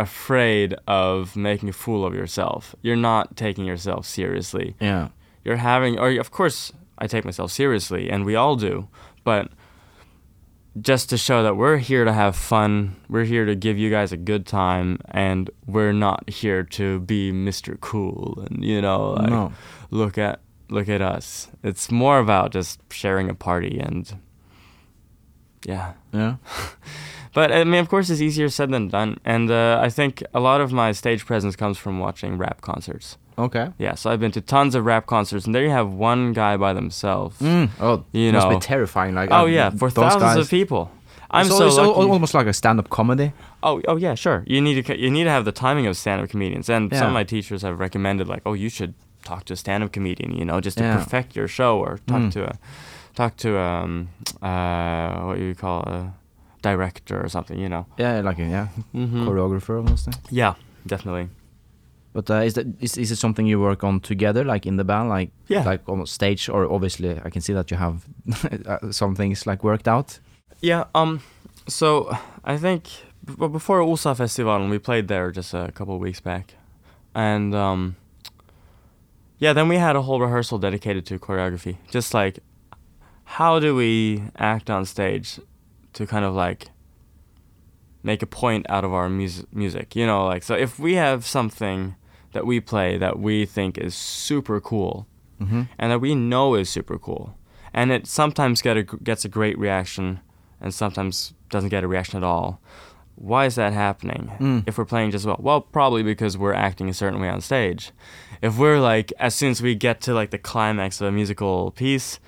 afraid 0.00 0.74
of 0.86 1.36
making 1.36 1.68
a 1.68 1.72
fool 1.72 2.04
of 2.04 2.14
yourself. 2.14 2.74
You're 2.82 2.96
not 2.96 3.36
taking 3.36 3.64
yourself 3.64 4.06
seriously. 4.06 4.76
yeah, 4.80 5.08
You're 5.44 5.56
having, 5.56 5.98
or 5.98 6.10
of 6.18 6.30
course, 6.30 6.72
I 6.98 7.06
take 7.06 7.24
myself 7.24 7.50
seriously, 7.52 8.10
and 8.10 8.24
we 8.24 8.34
all 8.34 8.56
do, 8.56 8.88
but 9.24 9.50
just 10.80 11.10
to 11.10 11.16
show 11.16 11.42
that 11.42 11.56
we're 11.56 11.78
here 11.78 12.04
to 12.04 12.12
have 12.12 12.36
fun, 12.36 12.96
we're 13.08 13.24
here 13.24 13.44
to 13.44 13.54
give 13.56 13.78
you 13.78 13.90
guys 13.90 14.12
a 14.12 14.16
good 14.16 14.46
time, 14.46 14.98
and 15.10 15.50
we're 15.66 15.92
not 15.92 16.28
here 16.30 16.62
to 16.62 17.00
be 17.00 17.32
Mr. 17.32 17.78
Cool 17.80 18.46
and 18.48 18.64
you 18.64 18.80
know, 18.80 19.10
like, 19.10 19.30
no, 19.30 19.52
look 19.90 20.18
at 20.18 20.40
look 20.70 20.88
at 20.88 21.02
us. 21.02 21.48
It's 21.62 21.90
more 21.90 22.18
about 22.18 22.52
just 22.52 22.80
sharing 22.92 23.28
a 23.30 23.34
party 23.34 23.80
and 23.80 24.20
yeah. 25.66 25.94
yeah, 26.12 26.36
But 27.34 27.52
I 27.52 27.64
mean, 27.64 27.80
of 27.80 27.88
course, 27.88 28.10
it's 28.10 28.20
easier 28.20 28.48
said 28.48 28.70
than 28.70 28.88
done. 28.88 29.18
And 29.24 29.50
uh, 29.50 29.78
I 29.86 29.90
think 29.90 30.22
a 30.34 30.40
lot 30.40 30.60
of 30.60 30.72
my 30.72 30.92
stage 30.92 31.24
presence 31.26 31.56
comes 31.56 31.78
from 31.78 31.98
watching 31.98 32.38
rap 32.38 32.60
concerts. 32.60 33.16
okay. 33.38 33.68
Yeah, 33.78 33.94
so 33.96 34.10
I've 34.10 34.18
been 34.20 34.32
to 34.32 34.40
tons 34.40 34.74
of 34.74 34.84
rap 34.84 35.06
concerts, 35.06 35.44
and 35.46 35.54
there 35.54 35.62
you 35.62 35.70
have 35.70 35.90
one 35.92 36.32
guy 36.32 36.56
by 36.56 36.72
themselves. 36.72 37.38
Mm. 37.40 37.68
Oh, 37.80 38.04
You 38.12 38.32
must 38.32 38.48
know. 38.48 38.54
be 38.56 38.60
terrifying. 38.60 39.14
Like, 39.14 39.30
Oh 39.30 39.42
uh, 39.42 39.46
yeah, 39.46 39.70
for 39.70 39.90
thousands 39.90 40.22
guys. 40.22 40.36
of 40.38 40.50
people. 40.50 40.90
I'm 41.30 41.46
so 41.46 41.58
so 41.58 41.66
it's 41.66 41.76
lucky. 41.76 42.10
almost 42.10 42.34
like 42.34 42.46
a 42.48 42.52
stand-up 42.52 42.88
comedy. 42.88 43.32
Oh, 43.62 43.82
oh 43.86 43.96
yeah, 43.96 44.14
sure. 44.16 44.42
You 44.46 44.60
need 44.62 44.76
to 44.86 44.98
you 44.98 45.10
need 45.10 45.24
to 45.24 45.30
have 45.30 45.44
the 45.44 45.52
timing 45.52 45.86
of 45.86 45.94
stand-up 45.96 46.30
comedians, 46.30 46.68
and 46.70 46.90
some 46.94 47.08
of 47.08 47.12
my 47.12 47.24
teachers 47.24 47.60
have 47.62 47.78
recommended 47.78 48.26
like, 48.28 48.42
oh, 48.46 48.54
you 48.54 48.70
should 48.70 48.94
talk 49.24 49.44
to 49.44 49.52
a 49.52 49.56
stand-up 49.56 49.92
comedian, 49.92 50.30
you 50.34 50.44
know, 50.44 50.58
just 50.60 50.78
to 50.78 50.84
Yeah. 50.84 50.96
perfect 50.96 51.36
your 51.36 51.46
show, 51.48 51.78
or 51.84 51.98
talk 52.06 52.22
Mm. 52.22 52.32
to 52.32 52.40
a 52.50 52.52
talk 53.14 53.36
to 53.44 53.50
um 53.60 54.08
uh 54.42 55.20
what 55.26 55.38
you 55.38 55.54
call 55.54 55.80
a 55.96 56.14
director 56.62 57.20
or 57.24 57.28
something, 57.28 57.58
you 57.58 57.68
know. 57.68 57.86
Yeah, 57.98 58.20
like 58.20 58.38
a 58.38 58.44
yeah, 58.44 58.68
Mm-hmm. 58.94 59.28
choreographer 59.28 59.76
almost. 59.76 60.08
Yeah, 60.30 60.54
definitely. 60.86 61.28
But 62.12 62.30
uh, 62.30 62.42
is 62.46 62.54
that 62.54 62.66
is, 62.80 62.96
is 62.98 63.10
it 63.10 63.16
something 63.16 63.46
you 63.46 63.60
work 63.60 63.84
on 63.84 64.00
together, 64.00 64.44
like 64.44 64.66
in 64.68 64.76
the 64.76 64.84
band, 64.84 65.08
like 65.08 65.30
Yeah. 65.48 65.64
like 65.70 65.88
on 65.88 66.06
stage, 66.06 66.48
or 66.48 66.64
obviously 66.72 67.20
I 67.24 67.30
can 67.30 67.42
see 67.42 67.54
that 67.54 67.70
you 67.70 67.76
have 67.76 68.06
uh, 68.66 68.90
some 68.92 69.14
things 69.14 69.46
like 69.46 69.62
worked 69.64 69.86
out. 69.88 70.20
Yeah. 70.60 70.84
Um. 70.94 71.20
So 71.68 72.10
I 72.44 72.56
think 72.58 72.82
b- 73.24 73.48
before 73.48 73.80
Osa 73.82 74.14
Festival, 74.14 74.68
we 74.70 74.78
played 74.78 75.06
there 75.08 75.30
just 75.30 75.54
a 75.54 75.70
couple 75.72 75.94
of 75.94 76.00
weeks 76.00 76.20
back, 76.20 76.54
and 77.14 77.54
um. 77.54 77.94
Yeah, 79.40 79.52
then 79.52 79.68
we 79.68 79.76
had 79.76 79.94
a 79.94 80.02
whole 80.02 80.20
rehearsal 80.20 80.58
dedicated 80.58 81.06
to 81.06 81.18
choreography. 81.20 81.76
Just 81.92 82.12
like, 82.12 82.40
how 83.24 83.60
do 83.60 83.72
we 83.76 84.22
act 84.36 84.68
on 84.68 84.84
stage, 84.84 85.38
to 85.98 86.06
kind 86.06 86.24
of 86.24 86.34
like. 86.34 86.70
Make 88.04 88.22
a 88.22 88.26
point 88.26 88.64
out 88.68 88.84
of 88.84 88.92
our 88.92 89.08
mus- 89.08 89.44
music, 89.52 89.96
you 89.96 90.06
know, 90.06 90.24
like 90.24 90.44
so. 90.44 90.54
If 90.54 90.78
we 90.78 90.94
have 90.94 91.26
something 91.26 91.96
that 92.32 92.46
we 92.46 92.60
play 92.60 92.96
that 92.96 93.18
we 93.18 93.44
think 93.44 93.76
is 93.76 93.94
super 93.94 94.60
cool, 94.60 95.06
Mm-hmm. 95.40 95.62
and 95.78 95.92
that 95.92 96.00
we 96.00 96.14
know 96.14 96.54
is 96.56 96.68
super 96.70 96.98
cool. 96.98 97.36
And 97.74 97.92
it 97.92 98.06
sometimes 98.08 98.60
get 98.62 98.76
a, 98.76 98.82
gets 98.82 99.24
a 99.24 99.28
great 99.28 99.56
reaction 99.58 100.18
and 100.60 100.72
sometimes 100.74 101.32
doesn't 101.50 101.68
get 101.70 101.84
a 101.84 101.88
reaction 101.88 102.16
at 102.16 102.24
all. 102.24 102.60
Why 103.14 103.46
is 103.46 103.54
that 103.56 103.72
happening? 103.72 104.32
Mm. 104.40 104.64
If 104.66 104.78
we're 104.78 104.84
playing 104.84 105.10
just 105.12 105.26
well, 105.26 105.36
well, 105.40 105.60
probably 105.60 106.02
because 106.02 106.36
we're 106.38 106.54
acting 106.54 106.88
a 106.88 106.94
certain 106.94 107.20
way 107.20 107.28
on 107.28 107.40
stage. 107.40 107.92
If 108.42 108.58
we're 108.58 108.80
like, 108.80 109.12
as 109.20 109.34
soon 109.34 109.50
as 109.50 109.60
we 109.62 109.74
get 109.76 110.00
to 110.02 110.14
like 110.14 110.30
the 110.30 110.38
climax 110.38 111.00
of 111.00 111.06
a 111.08 111.12
musical 111.12 111.70
piece, 111.72 112.18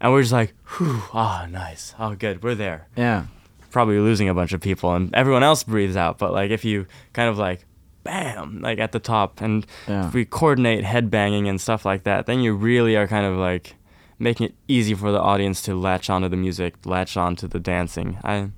and 0.00 0.12
we're 0.12 0.22
just 0.22 0.32
like, 0.32 0.54
whew, 0.78 1.02
ah, 1.12 1.46
nice, 1.50 1.94
oh, 1.98 2.14
good, 2.14 2.42
we're 2.42 2.54
there. 2.54 2.88
Yeah. 2.96 3.24
Probably 3.70 3.98
losing 3.98 4.28
a 4.28 4.34
bunch 4.34 4.52
of 4.52 4.60
people, 4.60 4.94
and 4.94 5.14
everyone 5.14 5.42
else 5.42 5.62
breathes 5.62 5.96
out. 5.96 6.18
But 6.18 6.32
like, 6.32 6.50
if 6.50 6.64
you 6.64 6.86
kind 7.12 7.28
of 7.28 7.38
like, 7.38 7.66
bam, 8.02 8.60
like 8.62 8.78
at 8.78 8.92
the 8.92 8.98
top, 8.98 9.40
and 9.40 9.66
Yeah. 9.86 10.08
if 10.08 10.14
we 10.14 10.24
coordinate 10.24 10.84
headbanging 10.84 11.48
and 11.48 11.60
stuff 11.60 11.84
like 11.84 12.02
that, 12.04 12.26
then 12.26 12.40
you 12.40 12.54
really 12.54 12.96
are 12.96 13.06
kind 13.06 13.26
of 13.26 13.36
like 13.36 13.74
making 14.18 14.46
it 14.46 14.54
easy 14.68 14.94
for 14.94 15.12
the 15.12 15.20
audience 15.20 15.62
to 15.62 15.74
latch 15.74 16.10
onto 16.10 16.28
the 16.28 16.36
music, 16.36 16.74
latch 16.84 17.16
onto 17.16 17.46
the 17.46 17.60
dancing. 17.60 18.18
I 18.24 18.50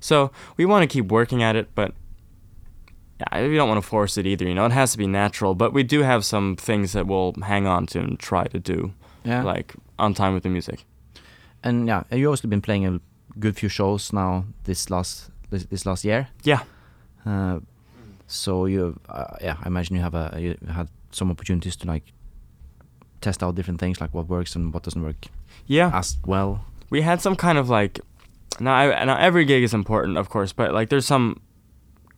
so 0.00 0.30
we 0.56 0.64
want 0.66 0.82
to 0.82 0.86
keep 0.92 1.10
working 1.10 1.42
at 1.42 1.56
it, 1.56 1.68
but 1.74 1.92
yeah, 3.20 3.46
we 3.46 3.56
don't 3.56 3.68
want 3.68 3.82
to 3.82 3.88
force 3.88 4.16
it 4.16 4.26
either. 4.26 4.46
You 4.46 4.54
know, 4.54 4.64
it 4.66 4.72
has 4.72 4.92
to 4.92 4.98
be 4.98 5.06
natural. 5.06 5.54
But 5.54 5.72
we 5.72 5.82
do 5.82 6.02
have 6.02 6.24
some 6.24 6.56
things 6.56 6.92
that 6.92 7.06
we'll 7.06 7.34
hang 7.42 7.66
on 7.66 7.86
to 7.88 8.00
and 8.00 8.18
try 8.18 8.44
to 8.44 8.58
do, 8.58 8.92
Yeah. 9.24 9.42
like 9.42 9.74
on 10.00 10.14
time 10.14 10.34
with 10.34 10.42
the 10.42 10.48
music. 10.48 10.84
and 11.64 11.86
yeah, 11.88 12.02
you've 12.10 12.30
also 12.30 12.48
been 12.48 12.60
playing 12.62 12.86
a 12.86 13.00
good 13.38 13.54
few 13.56 13.68
shows 13.68 14.12
now 14.12 14.44
this 14.64 14.90
last 14.90 15.30
this, 15.50 15.64
this 15.66 15.84
last 15.86 16.04
year. 16.04 16.28
Yeah. 16.44 16.62
Uh, 17.26 17.60
so 18.26 18.66
you, 18.66 18.94
uh, 19.08 19.36
yeah, 19.42 19.56
I 19.62 19.66
imagine 19.66 19.96
you 19.96 20.02
have 20.02 20.14
a 20.14 20.36
you 20.38 20.56
had 20.72 20.88
some 21.12 21.30
opportunities 21.30 21.76
to 21.76 21.86
like 21.86 22.12
test 23.20 23.42
out 23.42 23.54
different 23.54 23.80
things, 23.80 24.00
like 24.00 24.14
what 24.14 24.28
works 24.28 24.56
and 24.56 24.72
what 24.72 24.82
doesn't 24.84 25.02
work 25.02 25.26
Yeah. 25.66 25.90
as 25.94 26.16
well. 26.26 26.64
we 26.90 27.02
had 27.02 27.20
some 27.20 27.36
kind 27.36 27.58
of 27.58 27.68
like 27.68 28.00
now 28.60 28.74
I, 28.74 29.04
now 29.04 29.16
every 29.16 29.44
gig 29.44 29.62
is 29.62 29.72
important 29.74 30.18
of 30.18 30.28
course 30.28 30.52
but 30.52 30.72
like 30.74 30.88
there's 30.90 31.06
some 31.06 31.40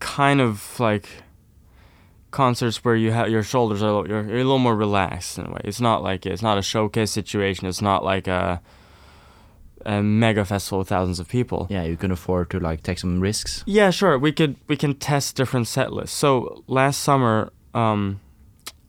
kind 0.00 0.40
of 0.40 0.78
like 0.80 1.06
concerts 2.32 2.84
where 2.84 2.96
you 2.96 3.12
have 3.12 3.28
your 3.28 3.42
shoulders 3.44 3.82
are 3.82 3.86
a 3.88 3.92
little- 3.94 4.08
you're, 4.08 4.24
you're 4.24 4.38
a 4.40 4.44
little 4.50 4.58
more 4.58 4.74
relaxed 4.76 5.38
in 5.38 5.46
a 5.46 5.50
way 5.50 5.60
it's 5.64 5.80
not 5.80 6.02
like 6.02 6.26
it's 6.26 6.42
not 6.42 6.58
a 6.58 6.62
showcase 6.62 7.10
situation 7.12 7.68
it's 7.68 7.80
not 7.82 8.02
like 8.04 8.26
a 8.26 8.60
a 9.84 10.00
mega 10.02 10.44
festival 10.44 10.78
with 10.78 10.88
thousands 10.88 11.18
of 11.20 11.28
people 11.28 11.66
Yeah, 11.68 11.82
you 11.82 11.96
can 11.96 12.10
afford 12.12 12.50
to 12.50 12.60
like 12.60 12.82
take 12.82 12.98
some 13.00 13.20
risks. 13.20 13.64
yeah, 13.66 13.90
sure. 13.90 14.16
We 14.16 14.30
could 14.32 14.54
we 14.68 14.76
can 14.76 14.94
test 14.94 15.34
different 15.36 15.66
set 15.66 15.92
lists. 15.92 16.16
So 16.16 16.62
last 16.68 16.98
summer, 17.02 17.50
um, 17.74 18.20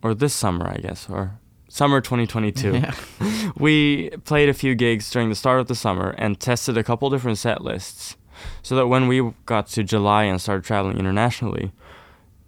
or 0.04 0.14
this 0.14 0.34
summer, 0.36 0.68
I 0.68 0.78
guess, 0.78 1.10
or 1.10 1.40
summer 1.68 2.00
2022, 2.00 2.74
Yeah. 2.74 2.94
we 3.58 4.12
played 4.24 4.50
a 4.50 4.54
few 4.54 4.76
gigs 4.76 5.10
during 5.10 5.30
the 5.30 5.36
start 5.36 5.60
of 5.62 5.68
the 5.68 5.74
summer 5.76 6.12
and 6.20 6.40
tested 6.40 6.78
a 6.78 6.84
couple 6.84 7.10
different 7.10 7.40
set 7.40 7.64
lists, 7.64 8.16
so 8.62 8.76
that 8.76 8.86
when 8.88 9.08
we 9.08 9.34
got 9.48 9.66
to 9.70 9.84
July 9.84 10.26
and 10.26 10.40
started 10.40 10.64
traveling 10.64 10.98
internationally, 11.00 11.72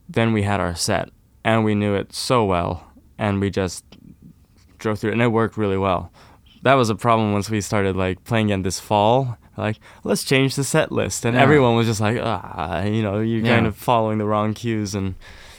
then 0.09 0.33
we 0.33 0.43
had 0.43 0.59
our 0.59 0.75
set 0.75 1.09
and 1.43 1.63
we 1.63 1.75
knew 1.75 1.93
it 1.95 2.13
so 2.13 2.43
well, 2.45 2.91
and 3.17 3.39
we 3.39 3.49
just 3.49 3.83
drove 4.79 4.99
through 4.99 5.11
it, 5.11 5.13
and 5.13 5.21
it 5.21 5.27
worked 5.27 5.57
really 5.57 5.77
well. 5.77 6.11
That 6.63 6.73
was 6.75 6.89
a 6.89 6.95
problem 6.95 7.33
once 7.33 7.49
we 7.49 7.61
started 7.61 7.95
like 7.95 8.23
playing 8.23 8.47
again 8.47 8.63
this 8.63 8.79
fall. 8.79 9.37
Like, 9.57 9.77
let's 10.03 10.23
change 10.25 10.55
the 10.55 10.63
set 10.63 10.91
list, 10.91 11.23
and 11.25 11.35
Yeah. 11.35 11.41
everyone 11.43 11.75
was 11.75 11.87
just 11.87 12.01
like, 12.01 12.17
ah, 12.21 12.83
you 12.83 13.01
know, 13.01 13.19
you're 13.19 13.45
kind 13.45 13.65
of 13.67 13.75
following 13.77 14.17
the 14.17 14.25
wrong 14.25 14.53
cues, 14.53 14.95
and 14.95 15.15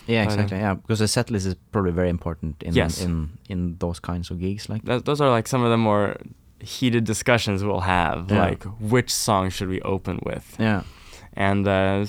Yeah, 0.06 0.20
uh, 0.20 0.24
exactly. 0.24 0.59
Yeah, 0.59 0.74
because 0.74 0.98
the 0.98 1.09
set 1.09 1.30
list 1.30 1.46
is 1.46 1.54
probably 1.72 1.92
very 1.92 2.09
important 2.11 2.62
in 2.62 2.74
Yes. 2.74 3.00
in 3.02 3.30
in 3.48 3.76
those 3.78 3.98
kinds 4.00 4.30
of 4.30 4.38
gigs. 4.38 4.68
Like, 4.68 4.85
th- 4.85 5.04
those 5.04 5.20
are 5.20 5.30
like 5.30 5.48
some 5.48 5.62
of 5.64 5.70
the 5.70 5.78
more 5.78 6.16
heated 6.61 7.04
discussions 7.04 7.62
we'll 7.62 7.80
have. 7.87 8.30
Yeah. 8.30 8.44
Like, 8.50 8.64
which 8.80 9.11
song 9.11 9.50
should 9.50 9.68
we 9.68 9.80
open 9.82 10.18
with? 10.26 10.56
yeah. 10.59 10.82
And 11.38 11.66
uh, 11.68 12.06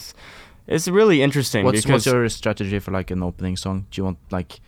it's, 0.68 0.88
really 0.88 1.22
interesting 1.22 1.66
What's 1.66 1.82
because 1.82 2.06
what's 2.06 2.06
your 2.06 2.30
strategy 2.30 2.80
for 2.80 2.92
like 2.92 3.12
an 3.12 3.24
opening 3.24 3.58
song? 3.58 3.86
Do 3.92 4.00
you 4.00 4.06
want 4.06 4.18
like, 4.32 4.60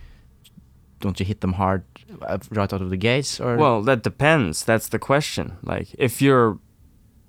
don't 0.99 1.19
you 1.19 1.25
hit 1.25 1.41
them 1.41 1.53
hard 1.53 1.83
uh, 2.21 2.38
right 2.51 2.71
out 2.73 2.81
of 2.81 2.89
the 2.89 2.97
gates 2.97 3.39
or? 3.39 3.55
Well, 3.57 3.81
that 3.83 4.03
depends. 4.03 4.63
That's 4.65 4.88
the 4.89 4.99
question. 4.99 5.57
Like, 5.63 5.88
if 5.97 6.21
you're 6.21 6.59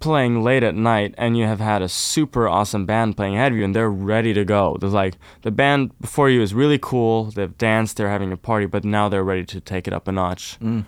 playing 0.01 0.43
late 0.43 0.63
at 0.63 0.75
night 0.75 1.15
and 1.19 1.37
you 1.37 1.45
have 1.45 1.61
had 1.61 1.83
a 1.83 1.89
super 1.89 2.49
awesome 2.49 2.87
band 2.87 3.17
playing 3.17 3.35
ahead 3.35 3.53
of 3.53 3.59
you 3.59 3.65
and 3.65 3.75
they're 3.77 3.91
ready 3.91 4.33
to 4.33 4.45
go, 4.45 4.77
there's 4.81 4.95
like 4.95 5.17
the 5.43 5.51
band 5.51 5.93
before 6.01 6.31
you 6.31 6.41
is 6.41 6.55
really 6.55 6.79
cool. 6.79 7.25
They've 7.25 7.57
danced, 7.59 7.97
they're 7.99 8.09
having 8.09 8.33
a 8.33 8.37
party, 8.37 8.67
but 8.67 8.85
now 8.85 9.09
they're 9.09 9.23
ready 9.25 9.45
to 9.47 9.61
take 9.61 9.87
it 9.87 9.93
up 9.93 10.09
a 10.09 10.13
notch. 10.13 10.59
Mm, 10.61 10.85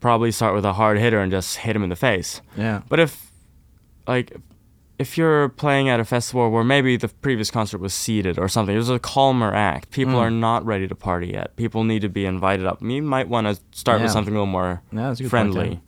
Probably 0.00 0.32
start 0.32 0.54
with 0.54 0.64
a 0.64 0.72
hard 0.72 0.98
hitter 0.98 1.20
and 1.20 1.30
just 1.30 1.58
hit 1.58 1.74
them 1.74 1.82
in 1.82 1.88
the 1.90 1.96
face. 1.96 2.40
yeah. 2.56 2.82
But 2.88 2.98
if, 2.98 3.30
like, 4.06 4.36
if 4.98 5.18
you're 5.18 5.48
playing 5.48 5.88
at 5.88 5.98
a 6.00 6.04
festival 6.04 6.50
where 6.50 6.62
maybe 6.64 6.96
the 6.96 7.08
previous 7.08 7.50
concert 7.50 7.78
was 7.78 7.92
seated 7.94 8.38
or 8.38 8.48
something, 8.48 8.74
there's 8.74 8.88
a 8.90 8.98
calmer 8.98 9.52
act. 9.54 9.90
People 9.90 10.14
Mm. 10.14 10.18
are 10.26 10.30
not 10.30 10.64
ready 10.64 10.86
to 10.86 10.94
party 10.94 11.28
yet. 11.28 11.56
People 11.56 11.82
need 11.84 12.02
to 12.02 12.08
be 12.08 12.24
invited 12.24 12.66
up. 12.66 12.80
You 12.82 13.02
might 13.02 13.28
want 13.28 13.46
to 13.48 13.60
start 13.72 14.00
with 14.00 14.10
something 14.12 14.34
a 14.34 14.36
little 14.36 14.46
more 14.46 14.82
Yeah, 14.92 15.10
a 15.12 15.16
friendly. 15.28 15.80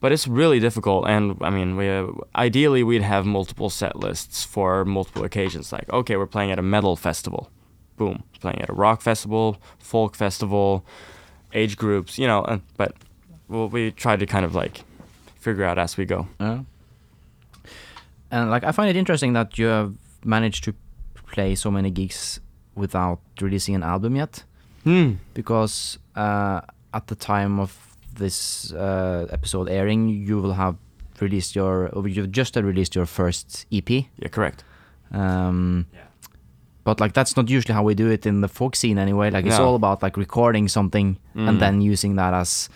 But 0.00 0.10
it's 0.10 0.26
really 0.26 0.58
difficult, 0.58 1.06
and 1.06 1.36
I 1.42 1.50
mean, 1.50 1.76
we 1.76 1.88
uh, 1.88 2.06
ideally 2.34 2.82
we'd 2.82 3.02
have 3.02 3.24
multiple 3.24 3.70
set 3.70 3.94
lists 3.94 4.42
for 4.44 4.84
multiple 4.84 5.22
occasions. 5.24 5.72
Like, 5.72 5.88
okay, 5.92 6.16
we're 6.16 6.26
playing 6.26 6.50
at 6.50 6.58
a 6.58 6.62
metal 6.62 6.96
festival, 6.96 7.50
boom, 7.96 8.24
playing 8.40 8.60
at 8.62 8.68
a 8.68 8.72
rock 8.72 9.00
festival, 9.00 9.58
folk 9.78 10.16
festival, 10.16 10.84
age 11.52 11.76
groups, 11.76 12.18
you 12.18 12.26
know. 12.26 12.42
And, 12.42 12.62
but 12.76 12.96
well, 13.48 13.68
we 13.68 13.92
try 13.92 14.16
to 14.16 14.26
kind 14.26 14.44
of 14.44 14.56
like 14.56 14.80
figure 15.38 15.64
out 15.64 15.78
as 15.78 15.96
we 15.96 16.04
go. 16.04 16.26
Yeah. 16.40 16.62
And 18.32 18.50
like 18.50 18.64
I 18.64 18.72
find 18.72 18.88
it 18.90 18.96
interesting 18.96 19.34
that 19.34 19.58
you 19.58 19.66
have 19.66 19.92
managed 20.24 20.64
to 20.64 20.72
play 21.32 21.54
so 21.54 21.70
many 21.70 21.90
gigs 21.90 22.40
without 22.74 23.20
releasing 23.40 23.74
an 23.74 23.82
album 23.82 24.16
yet, 24.16 24.44
Hmm. 24.84 25.12
because 25.34 25.98
uh, 26.16 26.60
at 26.92 27.06
the 27.06 27.14
time 27.14 27.60
of 27.60 27.70
this 28.18 28.72
uh, 28.72 29.26
episode 29.30 29.68
airing, 29.68 30.08
you 30.08 30.40
will 30.42 30.54
have 30.54 30.76
released 31.20 31.54
your, 31.54 31.88
or 31.92 32.08
you've 32.08 32.32
just 32.32 32.56
released 32.56 32.94
your 32.96 33.06
first 33.06 33.66
EP. 33.70 33.90
Yeah, 33.90 34.28
correct. 34.30 34.64
Um, 35.12 35.86
Yeah. 35.92 36.00
But 36.84 36.98
like 37.00 37.12
that's 37.12 37.36
not 37.36 37.48
usually 37.48 37.74
how 37.74 37.84
we 37.84 37.94
do 37.94 38.10
it 38.10 38.26
in 38.26 38.40
the 38.40 38.48
folk 38.48 38.74
scene 38.76 38.98
anyway. 38.98 39.30
Like 39.30 39.46
it's 39.46 39.58
No. 39.58 39.66
all 39.66 39.74
about 39.76 40.02
like 40.02 40.16
recording 40.16 40.68
something 40.68 41.16
Mm. 41.36 41.48
and 41.48 41.60
then 41.60 41.80
using 41.92 42.16
that 42.16 42.34
as. 42.34 42.68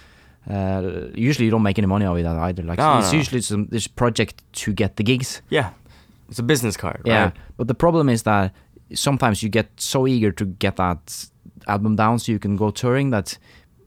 Uh, 0.48 1.08
usually 1.14 1.44
you 1.46 1.50
don't 1.50 1.62
make 1.62 1.78
any 1.78 1.86
money 1.86 2.04
out 2.06 2.16
of 2.16 2.22
that 2.22 2.36
either. 2.36 2.62
Like 2.62 2.78
No, 2.78 2.98
it's 2.98 3.12
no. 3.12 3.18
usually 3.18 3.40
some 3.40 3.66
this 3.66 3.86
project 3.88 4.42
to 4.62 4.72
get 4.72 4.96
the 4.96 5.02
gigs. 5.02 5.42
Yeah, 5.50 5.70
it's 6.28 6.38
a 6.38 6.42
business 6.42 6.76
card, 6.76 7.00
Yeah, 7.04 7.24
right? 7.24 7.32
but 7.56 7.66
the 7.68 7.74
problem 7.74 8.08
is 8.08 8.22
that 8.22 8.52
sometimes 8.94 9.42
you 9.42 9.48
get 9.48 9.66
so 9.76 10.06
eager 10.06 10.30
to 10.32 10.44
get 10.44 10.76
that 10.76 11.26
album 11.66 11.96
down 11.96 12.18
so 12.20 12.30
you 12.32 12.38
can 12.38 12.56
go 12.56 12.70
touring 12.70 13.10
that 13.10 13.38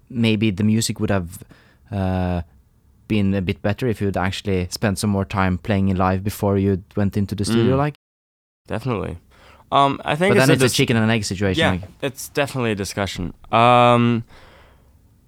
maybe 0.10 0.52
the 0.52 0.64
music 0.64 1.00
would 1.00 1.10
have 1.12 1.44
uh, 1.92 2.42
been 3.08 3.34
a 3.34 3.42
bit 3.42 3.62
better 3.62 3.88
if 3.88 4.02
you'd 4.02 4.18
actually 4.18 4.68
spent 4.70 5.00
some 5.00 5.10
more 5.10 5.26
time 5.26 5.58
playing 5.58 5.88
it 5.90 5.98
live 5.98 6.24
before 6.24 6.58
you 6.58 6.84
went 6.98 7.16
into 7.16 7.36
the 7.36 7.46
studio. 7.46 7.76
Mm. 7.76 7.78
Like, 7.78 7.96
Definitely. 8.68 9.18
Um, 9.72 10.02
I 10.04 10.16
think 10.16 10.34
but 10.36 10.40
then 10.40 10.50
a 10.50 10.54
it's 10.54 10.74
a 10.74 10.76
chicken 10.76 10.98
and 10.98 11.10
egg 11.12 11.24
situation. 11.24 11.60
Yeah, 11.62 11.72
Like, 11.72 11.82
it's 12.02 12.30
definitely 12.30 12.72
a 12.72 12.76
discussion. 12.76 13.34
Um, 13.52 14.24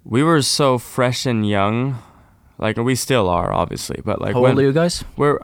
we 0.04 0.22
were 0.22 0.42
so 0.42 0.78
fresh 0.78 1.26
and 1.26 1.48
young, 1.48 1.98
like 2.58 2.76
we 2.76 2.94
still 2.94 3.28
are, 3.28 3.52
obviously. 3.52 4.00
But 4.04 4.20
like, 4.20 4.34
how 4.34 4.40
when 4.40 4.52
old 4.52 4.60
are 4.60 4.62
you 4.62 4.72
guys? 4.72 5.04
we're, 5.16 5.38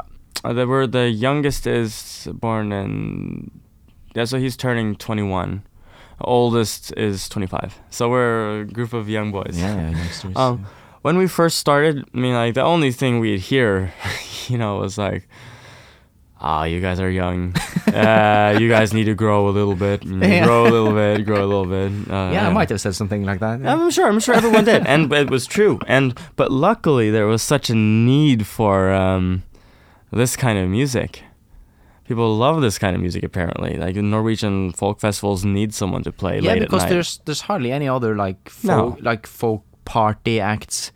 uh, 0.45 0.53
the, 0.53 0.67
we're 0.67 0.87
the 0.87 1.09
youngest 1.09 1.67
is 1.67 2.29
born 2.33 2.73
in, 2.73 3.51
yeah, 4.15 4.25
so 4.25 4.39
he's 4.39 4.57
turning 4.57 4.97
twenty 4.97 5.23
one. 5.23 5.63
Oldest 6.21 6.93
is 6.97 7.29
twenty 7.29 7.47
five. 7.47 7.79
So 7.91 8.09
we're 8.09 8.61
a 8.61 8.65
group 8.65 8.93
of 8.93 9.09
young 9.09 9.31
boys. 9.31 9.57
Yeah, 9.59 9.75
yeah, 9.75 9.91
youngsters. 9.91 10.33
Um, 10.37 10.67
when 11.03 11.17
we 11.17 11.29
first 11.29 11.59
started, 11.59 12.05
I 12.13 12.19
mean, 12.19 12.35
like 12.35 12.55
the 12.55 12.63
only 12.63 12.91
thing 12.91 13.21
we'd 13.21 13.41
hear, 13.41 13.93
you 14.49 14.59
know, 14.59 14.79
was 14.79 14.99
like, 14.99 15.29
"Ah, 16.41 16.65
you 16.65 16.81
guys 16.81 17.01
are 17.01 17.11
young. 17.11 17.55
Uh, 17.89 18.57
you 18.61 18.69
guys 18.69 18.93
need 18.93 19.05
to 19.05 19.15
grow 19.15 19.49
a 19.49 19.53
little 19.59 19.75
bit. 19.75 20.03
Mm, 20.03 20.21
Yeah. 20.23 20.45
Grow 20.45 20.67
a 20.67 20.71
little 20.71 20.93
bit. 20.93 21.25
Grow 21.25 21.43
a 21.43 21.49
little 21.49 21.65
bit." 21.65 21.91
Uh, 22.13 22.31
yeah, 22.33 22.47
I 22.47 22.53
might 22.53 22.69
have 22.69 22.81
said 22.81 22.95
something 22.95 23.25
like 23.25 23.41
that. 23.41 23.61
yeah. 23.61 23.73
I'm 23.73 23.91
sure. 23.91 24.07
I'm 24.07 24.21
sure 24.21 24.35
everyone 24.35 24.65
did, 24.67 24.87
and 24.87 25.11
it 25.13 25.31
was 25.31 25.47
true. 25.47 25.79
And 25.87 26.13
but 26.37 26.53
luckily, 26.53 27.11
there 27.11 27.27
was 27.27 27.43
such 27.43 27.71
a 27.71 27.75
need 27.75 28.47
for 28.47 28.93
um, 28.93 29.43
this 30.13 30.37
kind 30.37 30.59
of 30.59 30.69
music. 30.69 31.23
People 32.07 32.37
love 32.37 32.61
this 32.61 32.79
kind 32.79 32.95
of 32.95 33.01
music. 33.01 33.23
Apparently, 33.25 33.77
like 33.77 33.97
Norwegian 33.97 34.73
folk 34.73 35.01
festivals 35.01 35.45
need 35.45 35.73
someone 35.75 36.03
to 36.05 36.13
play 36.13 36.41
yeah, 36.41 36.53
late 36.53 36.61
because 36.61 36.85
there's 36.89 37.21
there's 37.25 37.41
hardly 37.49 37.73
any 37.73 37.89
other 37.89 38.15
like 38.17 38.53
No. 38.63 38.77
folk, 38.93 38.99
like 39.03 39.27
folk 39.27 39.63
party 39.85 40.41
acts. 40.41 40.93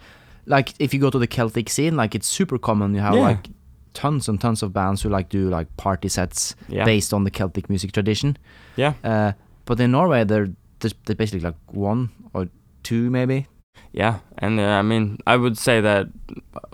Like 0.46 0.72
if 0.78 0.92
you 0.94 1.00
go 1.00 1.10
to 1.10 1.18
the 1.18 1.26
Celtic 1.26 1.68
scene, 1.70 1.96
like 1.96 2.14
it's 2.14 2.26
super 2.28 2.58
common. 2.58 2.94
You 2.94 3.00
have 3.00 3.14
Yeah. 3.14 3.20
like 3.32 3.48
tons 3.94 4.28
and 4.28 4.40
tons 4.40 4.62
of 4.62 4.72
bands 4.72 5.02
who 5.02 5.08
like 5.08 5.28
do 5.28 5.48
like 5.48 5.68
party 5.76 6.08
sets 6.08 6.54
Yeah. 6.68 6.84
based 6.84 7.12
on 7.14 7.24
the 7.24 7.30
Celtic 7.30 7.68
music 7.68 7.92
tradition. 7.92 8.36
yeah. 8.76 8.94
Uh, 9.04 9.32
but 9.64 9.80
in 9.80 9.90
Norway, 9.92 10.24
they're 10.24 10.48
there's 10.80 10.94
they're 11.06 11.16
basically 11.16 11.40
like 11.48 11.56
one 11.70 12.08
or 12.34 12.48
two 12.82 13.10
maybe. 13.10 13.46
Yeah, 13.92 14.18
and 14.38 14.58
uh, 14.58 14.64
I 14.80 14.82
mean, 14.82 15.18
I 15.26 15.36
would 15.36 15.56
say 15.58 15.80
that 15.82 16.06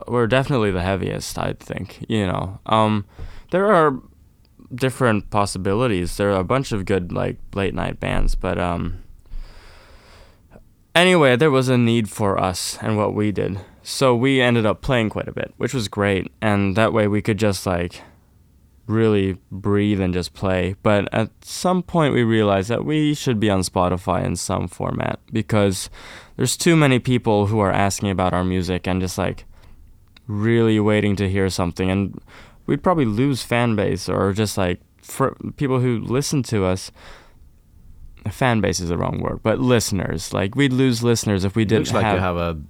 we're 0.07 0.27
definitely 0.29 0.71
the 0.71 0.83
heaviest. 0.83 1.39
I 1.39 1.55
think 1.59 2.05
you 2.09 2.27
know. 2.27 2.59
Um, 2.67 3.05
there 3.51 3.67
are 3.73 4.01
different 4.75 5.31
possibilities. 5.31 6.17
There 6.17 6.31
are 6.33 6.41
a 6.41 6.45
bunch 6.45 6.73
of 6.73 6.85
good 6.85 7.13
like 7.13 7.37
late 7.55 7.75
night 7.75 7.99
bands, 8.01 8.35
but 8.37 8.59
um. 8.59 8.99
Anyway, 10.95 11.37
there 11.37 11.51
was 11.51 11.69
a 11.69 11.79
need 11.79 12.09
for 12.09 12.39
us 12.41 12.79
and 12.83 12.97
what 12.97 13.15
we 13.15 13.31
did, 13.31 13.59
so 13.89 14.15
we 14.15 14.43
ended 14.43 14.67
up 14.67 14.83
playing 14.83 15.09
quite 15.09 15.29
a 15.29 15.33
bit, 15.33 15.55
which 15.57 15.73
was 15.73 15.89
great, 15.89 16.31
and 16.43 16.77
that 16.77 16.93
way 16.93 17.09
we 17.09 17.23
could 17.23 17.39
just 17.39 17.65
like 17.65 18.03
really 18.87 19.39
breathe 19.51 19.99
and 19.99 20.13
just 20.13 20.35
play. 20.35 20.77
But 20.83 21.09
at 21.13 21.31
some 21.43 21.83
point, 21.83 22.13
we 22.13 22.23
realized 22.23 22.69
that 22.69 22.85
we 22.85 23.15
should 23.15 23.41
be 23.41 23.49
on 23.49 23.61
Spotify 23.61 24.23
in 24.23 24.37
some 24.37 24.69
format 24.69 25.21
because 25.33 25.89
there's 26.37 26.55
too 26.55 26.77
many 26.77 26.99
people 26.99 27.47
who 27.47 27.61
are 27.61 27.73
asking 27.73 28.11
about 28.11 28.35
our 28.35 28.45
music 28.45 28.87
and 28.87 29.01
just 29.01 29.17
like 29.17 29.47
really 30.27 30.79
waiting 30.79 31.17
to 31.17 31.29
hear 31.29 31.49
something. 31.49 31.91
And 31.91 32.21
we'd 32.67 32.83
probably 32.83 33.07
lose 33.07 33.43
fan 33.43 33.75
base 33.75 34.07
or 34.07 34.35
just 34.35 34.59
like 34.59 34.83
for 35.01 35.35
people 35.57 35.81
who 35.81 35.99
listen 35.99 36.43
to 36.45 36.67
us. 36.67 36.93
Fan 38.31 38.61
base 38.61 38.81
is 38.81 38.91
the 38.91 38.99
wrong 38.99 39.21
word 39.23 39.41
but 39.43 39.59
listeners. 39.59 40.35
Like 40.35 40.55
we'd 40.55 40.75
lose 40.75 41.03
listeners 41.03 41.47
if 41.47 41.57
we 41.57 41.65
didn't 41.65 41.87
Looks 41.87 41.95
like 41.95 42.05
have, 42.05 42.17
you 42.17 42.21
have 42.21 42.37
a 42.37 42.61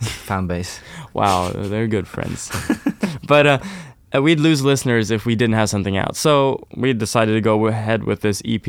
fan 0.00 0.46
base. 0.46 0.80
wow 1.12 1.50
they're 1.50 1.86
good 1.88 2.06
friends 2.08 2.50
but 3.26 3.46
uh 3.46 3.58
uh, 4.14 4.22
we'd 4.22 4.40
lose 4.40 4.62
listeners 4.64 5.10
if 5.10 5.26
we 5.26 5.34
didn't 5.36 5.54
have 5.54 5.68
something 5.68 5.96
out 5.98 6.16
so 6.16 6.66
we 6.74 6.92
decided 6.94 7.32
to 7.34 7.40
go 7.40 7.66
ahead 7.66 8.04
with 8.04 8.20
this 8.22 8.40
ep 8.44 8.66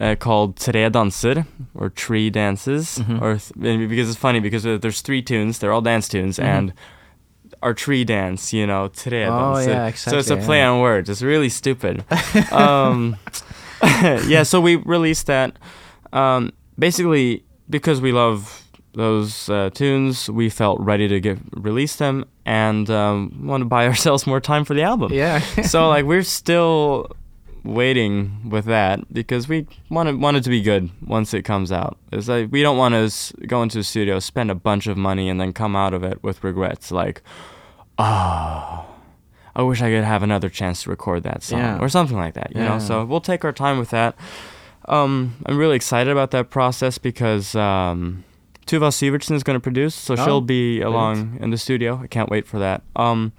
uh, 0.00 0.14
called 0.16 0.56
Tre 0.58 0.90
Danser 0.90 1.46
or 1.74 1.88
Tree 1.88 2.28
Dances, 2.28 2.98
Mhm. 2.98 3.22
or 3.22 3.38
th- 3.38 3.88
because 3.88 4.10
it's 4.10 4.18
funny 4.18 4.40
because 4.40 4.62
there's 4.64 5.00
three 5.00 5.22
tunes, 5.22 5.58
they're 5.58 5.72
all 5.72 5.80
dance 5.80 6.06
tunes, 6.06 6.36
Mhm. 6.38 6.44
and 6.44 6.72
our 7.62 7.72
tree 7.72 8.04
dance, 8.04 8.52
you 8.52 8.66
know, 8.66 8.88
Tre 8.88 9.24
Oh, 9.24 9.30
Danser. 9.30 9.66
yeah, 9.68 9.90
So 9.92 10.18
it's 10.18 10.28
a 10.28 10.34
exactly, 10.34 10.44
play 10.44 10.58
yeah. 10.58 10.68
on 10.70 10.80
words. 10.80 11.08
It's 11.08 11.22
really 11.22 11.48
stupid. 11.48 12.04
um, 12.52 13.16
yeah, 14.28 14.42
so 14.42 14.60
we 14.60 14.76
released 14.76 15.26
that. 15.28 15.56
Um, 16.12 16.52
basically, 16.78 17.44
because 17.70 18.00
we 18.02 18.12
love 18.12 18.65
those 18.96 19.48
uh, 19.50 19.70
tunes, 19.74 20.28
we 20.30 20.48
felt 20.50 20.80
ready 20.80 21.06
to 21.06 21.20
get 21.20 21.38
release 21.52 21.96
them 21.96 22.24
and 22.44 22.88
um, 22.90 23.46
want 23.46 23.60
to 23.60 23.64
buy 23.66 23.86
ourselves 23.90 24.26
more 24.26 24.40
time 24.40 24.64
for 24.64 24.74
the 24.74 24.82
album 24.82 25.12
yeah. 25.12 25.38
so 25.62 25.88
like 25.88 26.04
we're 26.06 26.22
still 26.24 27.06
waiting 27.62 28.48
with 28.48 28.64
that 28.66 29.00
because 29.12 29.48
we 29.48 29.66
want 29.90 30.08
it 30.08 30.16
want 30.18 30.36
it 30.36 30.44
to 30.44 30.50
be 30.50 30.62
good 30.62 30.88
once 31.06 31.34
it 31.34 31.42
comes 31.42 31.70
out. 31.72 31.98
It's 32.12 32.28
like 32.28 32.48
we 32.52 32.62
don't 32.62 32.78
want 32.78 32.94
to 32.94 33.04
s- 33.06 33.32
go 33.46 33.62
into 33.62 33.78
a 33.80 33.82
studio, 33.84 34.18
spend 34.20 34.50
a 34.50 34.54
bunch 34.54 34.86
of 34.86 34.96
money, 34.96 35.28
and 35.28 35.40
then 35.40 35.52
come 35.52 35.74
out 35.76 35.92
of 35.92 36.02
it 36.04 36.22
with 36.22 36.42
regrets. 36.44 36.90
Like, 36.92 37.22
oh, 37.98 38.86
I 39.54 39.62
wish 39.62 39.80
I 39.82 39.90
could 39.90 40.04
have 40.04 40.22
another 40.22 40.48
chance 40.48 40.82
to 40.84 40.90
record 40.90 41.22
that 41.24 41.42
song 41.42 41.58
Yeah. 41.58 41.78
or 41.80 41.88
something 41.88 42.16
like 42.16 42.34
that. 42.34 42.52
You 42.54 42.62
Yeah. 42.62 42.68
know, 42.68 42.78
so 42.78 43.04
we'll 43.04 43.20
take 43.20 43.44
our 43.44 43.52
time 43.52 43.78
with 43.78 43.90
that. 43.90 44.14
Um, 44.88 45.34
I'm 45.46 45.56
really 45.58 45.76
excited 45.76 46.10
about 46.12 46.30
that 46.30 46.50
process 46.50 46.98
because 46.98 47.54
um, 47.56 48.24
Tuva 48.66 48.88
Syvertsen 48.90 49.34
is 49.36 49.42
going 49.42 49.54
to 49.56 49.60
produce, 49.60 49.94
so 49.94 50.14
Oh, 50.18 50.24
she'll 50.24 50.40
be 50.40 50.80
along 50.80 51.38
in 51.40 51.50
the 51.50 51.58
studio. 51.58 52.00
I 52.02 52.06
can't 52.08 52.28
wait 52.28 52.46
for 52.46 52.58
that. 52.58 52.82
Um, 52.96 53.32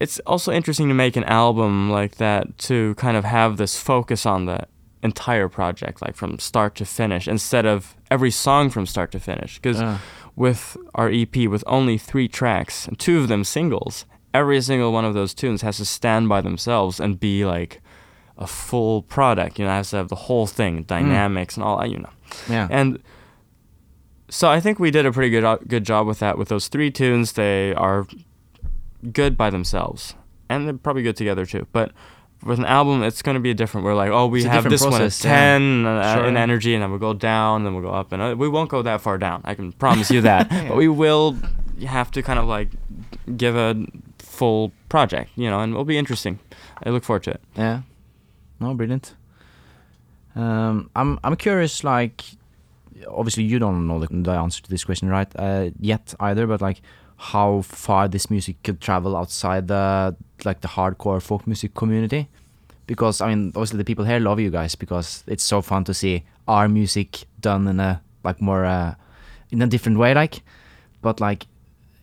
it's 0.00 0.20
also 0.20 0.52
interesting 0.52 0.88
to 0.88 0.94
make 0.94 1.16
an 1.16 1.24
album 1.24 1.90
like 1.90 2.16
that 2.16 2.56
to 2.58 2.94
kind 2.94 3.16
of 3.16 3.24
have 3.24 3.56
this 3.56 3.76
focus 3.78 4.24
on 4.24 4.46
the 4.46 4.66
entire 5.02 5.48
project, 5.48 6.00
like 6.02 6.14
from 6.14 6.38
start 6.38 6.74
to 6.76 6.84
finish, 6.84 7.26
instead 7.26 7.66
of 7.66 7.96
every 8.10 8.30
song 8.30 8.70
from 8.70 8.86
start 8.86 9.10
to 9.12 9.18
finish. 9.20 9.58
Because 9.58 9.80
Uh, 9.80 9.98
with 10.36 10.76
our 10.94 11.08
EP, 11.10 11.48
with 11.48 11.64
only 11.66 11.98
three 11.98 12.28
tracks, 12.28 12.86
and 12.86 12.96
two 12.96 13.18
of 13.18 13.26
them 13.26 13.42
singles, 13.42 14.06
every 14.32 14.60
single 14.60 14.92
one 14.92 15.04
of 15.04 15.12
those 15.14 15.34
tunes 15.34 15.62
has 15.62 15.78
to 15.78 15.84
stand 15.84 16.28
by 16.28 16.40
themselves 16.40 17.00
and 17.00 17.18
be 17.18 17.44
like 17.44 17.80
a 18.36 18.46
full 18.46 19.02
product. 19.02 19.58
You 19.58 19.64
know, 19.64 19.72
it 19.72 19.74
has 19.74 19.90
to 19.90 19.96
have 19.96 20.08
the 20.08 20.14
whole 20.14 20.46
thing, 20.46 20.84
dynamics 20.84 21.56
and 21.56 21.64
all 21.64 21.78
that. 21.80 21.90
You 21.90 21.98
know, 21.98 22.10
yeah. 22.48 22.68
and 22.70 23.00
so 24.28 24.48
I 24.48 24.60
think 24.60 24.78
we 24.78 24.90
did 24.90 25.06
a 25.06 25.12
pretty 25.12 25.30
good 25.30 25.44
uh, 25.44 25.58
good 25.66 25.84
job 25.84 26.06
with 26.06 26.18
that. 26.20 26.38
With 26.38 26.48
those 26.48 26.68
three 26.68 26.90
tunes, 26.90 27.32
they 27.32 27.74
are 27.74 28.06
good 29.12 29.36
by 29.36 29.50
themselves, 29.50 30.14
and 30.48 30.66
they're 30.66 30.74
probably 30.74 31.02
good 31.02 31.16
together 31.16 31.46
too. 31.46 31.66
But 31.72 31.92
with 32.44 32.58
an 32.58 32.64
album, 32.66 33.02
it's 33.02 33.22
going 33.22 33.34
to 33.34 33.40
be 33.40 33.52
different. 33.54 33.84
We're 33.84 33.94
like, 33.94 34.10
oh, 34.10 34.26
we 34.26 34.40
It's 34.40 34.48
have 34.48 34.68
this 34.68 34.82
one 34.82 34.92
at 34.92 34.98
process, 34.98 35.24
yeah. 35.24 35.30
ten 35.30 35.86
uh, 35.86 36.14
Sure. 36.16 36.26
in 36.26 36.36
energy, 36.36 36.74
and 36.74 36.82
then 36.82 36.90
we'll 36.90 37.00
go 37.00 37.14
down, 37.14 37.64
then 37.64 37.74
we'll 37.74 37.82
go 37.82 37.90
up, 37.90 38.12
and 38.12 38.22
uh, 38.22 38.34
we 38.38 38.48
won't 38.48 38.70
go 38.70 38.82
that 38.82 39.00
far 39.00 39.18
down. 39.18 39.40
I 39.44 39.54
can 39.54 39.72
promise 39.72 40.10
you 40.10 40.20
that. 40.22 40.50
Yeah. 40.50 40.68
But 40.68 40.76
we 40.76 40.88
will 40.88 41.36
have 41.86 42.10
to 42.12 42.22
kind 42.22 42.38
of 42.38 42.46
like 42.46 42.68
give 43.36 43.56
a 43.56 43.84
full 44.18 44.72
project, 44.88 45.30
you 45.36 45.48
know, 45.50 45.60
and 45.60 45.72
it'll 45.72 45.84
be 45.84 45.98
interesting. 45.98 46.38
I 46.84 46.90
look 46.90 47.02
forward 47.04 47.24
to 47.24 47.30
it. 47.32 47.40
Yeah. 47.56 47.82
No, 48.60 48.74
brilliant. 48.74 49.14
Um, 50.36 50.90
I'm 50.94 51.18
I'm 51.24 51.36
curious. 51.36 51.82
Like, 51.82 52.22
obviously, 53.06 53.44
you 53.44 53.58
don't 53.58 53.86
know 53.86 54.00
the, 54.00 54.08
the 54.10 54.32
answer 54.32 54.62
to 54.62 54.70
this 54.70 54.84
question, 54.84 55.08
right? 55.08 55.28
Uh, 55.36 55.70
yet 55.78 56.14
either, 56.20 56.46
but 56.46 56.60
like, 56.60 56.80
how 57.16 57.62
far 57.62 58.08
this 58.08 58.30
music 58.30 58.62
could 58.62 58.80
travel 58.80 59.16
outside 59.16 59.68
the 59.68 60.16
like 60.44 60.60
the 60.60 60.68
hardcore 60.68 61.20
folk 61.20 61.46
music 61.46 61.74
community? 61.74 62.28
Because 62.86 63.20
I 63.20 63.28
mean, 63.28 63.48
obviously, 63.48 63.78
the 63.78 63.84
people 63.84 64.04
here 64.04 64.20
love 64.20 64.40
you 64.40 64.50
guys 64.50 64.74
because 64.74 65.24
it's 65.26 65.44
so 65.44 65.60
fun 65.62 65.84
to 65.84 65.94
see 65.94 66.24
our 66.46 66.68
music 66.68 67.24
done 67.40 67.68
in 67.68 67.80
a 67.80 68.00
like 68.24 68.40
more 68.40 68.64
uh, 68.64 68.94
in 69.50 69.62
a 69.62 69.66
different 69.66 69.98
way, 69.98 70.14
like. 70.14 70.42
But 71.00 71.20
like, 71.20 71.46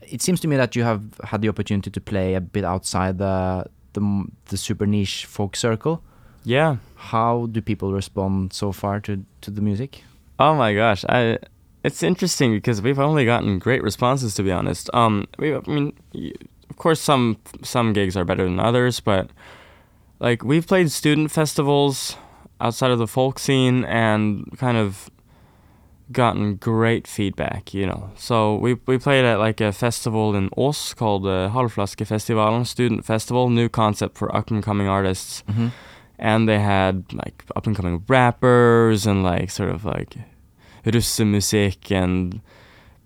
it 0.01 0.21
seems 0.21 0.39
to 0.41 0.47
me 0.47 0.55
that 0.55 0.75
you 0.75 0.83
have 0.83 1.01
had 1.23 1.41
the 1.41 1.49
opportunity 1.49 1.89
to 1.91 2.01
play 2.01 2.35
a 2.35 2.41
bit 2.41 2.63
outside 2.63 3.17
the 3.17 3.65
the, 3.93 4.25
the 4.45 4.57
super 4.57 4.85
niche 4.85 5.25
folk 5.25 5.55
circle. 5.55 6.01
Yeah. 6.43 6.77
How 6.95 7.47
do 7.47 7.61
people 7.61 7.91
respond 7.91 8.53
so 8.53 8.71
far 8.71 8.99
to, 9.01 9.25
to 9.41 9.51
the 9.51 9.61
music? 9.61 10.03
Oh 10.39 10.55
my 10.55 10.73
gosh, 10.73 11.05
I 11.07 11.37
it's 11.83 12.01
interesting 12.01 12.51
because 12.51 12.81
we've 12.81 12.99
only 12.99 13.25
gotten 13.25 13.59
great 13.59 13.83
responses 13.83 14.33
to 14.35 14.43
be 14.43 14.51
honest. 14.51 14.89
Um, 14.93 15.27
we, 15.37 15.55
I 15.55 15.61
mean, 15.67 15.93
of 16.69 16.75
course 16.77 16.99
some 16.99 17.37
some 17.61 17.93
gigs 17.93 18.17
are 18.17 18.25
better 18.25 18.43
than 18.43 18.59
others, 18.59 18.99
but 18.99 19.29
like 20.19 20.43
we've 20.43 20.67
played 20.67 20.91
student 20.91 21.31
festivals 21.31 22.17
outside 22.59 22.91
of 22.91 22.99
the 22.99 23.07
folk 23.07 23.39
scene 23.39 23.85
and 23.85 24.57
kind 24.57 24.77
of 24.77 25.09
gotten 26.11 26.55
great 26.55 27.07
feedback, 27.07 27.73
you 27.73 27.85
know. 27.85 28.11
So 28.15 28.55
we 28.55 28.75
we 28.85 28.97
played 28.97 29.25
at 29.25 29.39
like 29.39 29.61
a 29.61 29.71
festival 29.71 30.35
in 30.35 30.49
Ås 30.51 30.95
called 30.95 31.23
the 31.23 31.29
uh, 31.29 31.49
Halvflaskefestivalen 31.49 32.65
Student 32.65 33.05
Festival, 33.05 33.49
new 33.49 33.69
concept 33.69 34.17
for 34.17 34.35
up 34.35 34.51
and 34.51 34.63
coming 34.63 34.87
artists 34.87 35.43
Mm-hmm. 35.47 35.67
And 36.19 36.47
they 36.47 36.59
had 36.59 37.03
like 37.13 37.43
up 37.55 37.67
and 37.67 37.75
coming 37.75 38.03
rappers 38.07 39.05
and 39.05 39.23
like 39.23 39.49
sort 39.51 39.69
of 39.69 39.85
like 39.85 40.15
russemusik 40.85 41.91
and 41.91 42.41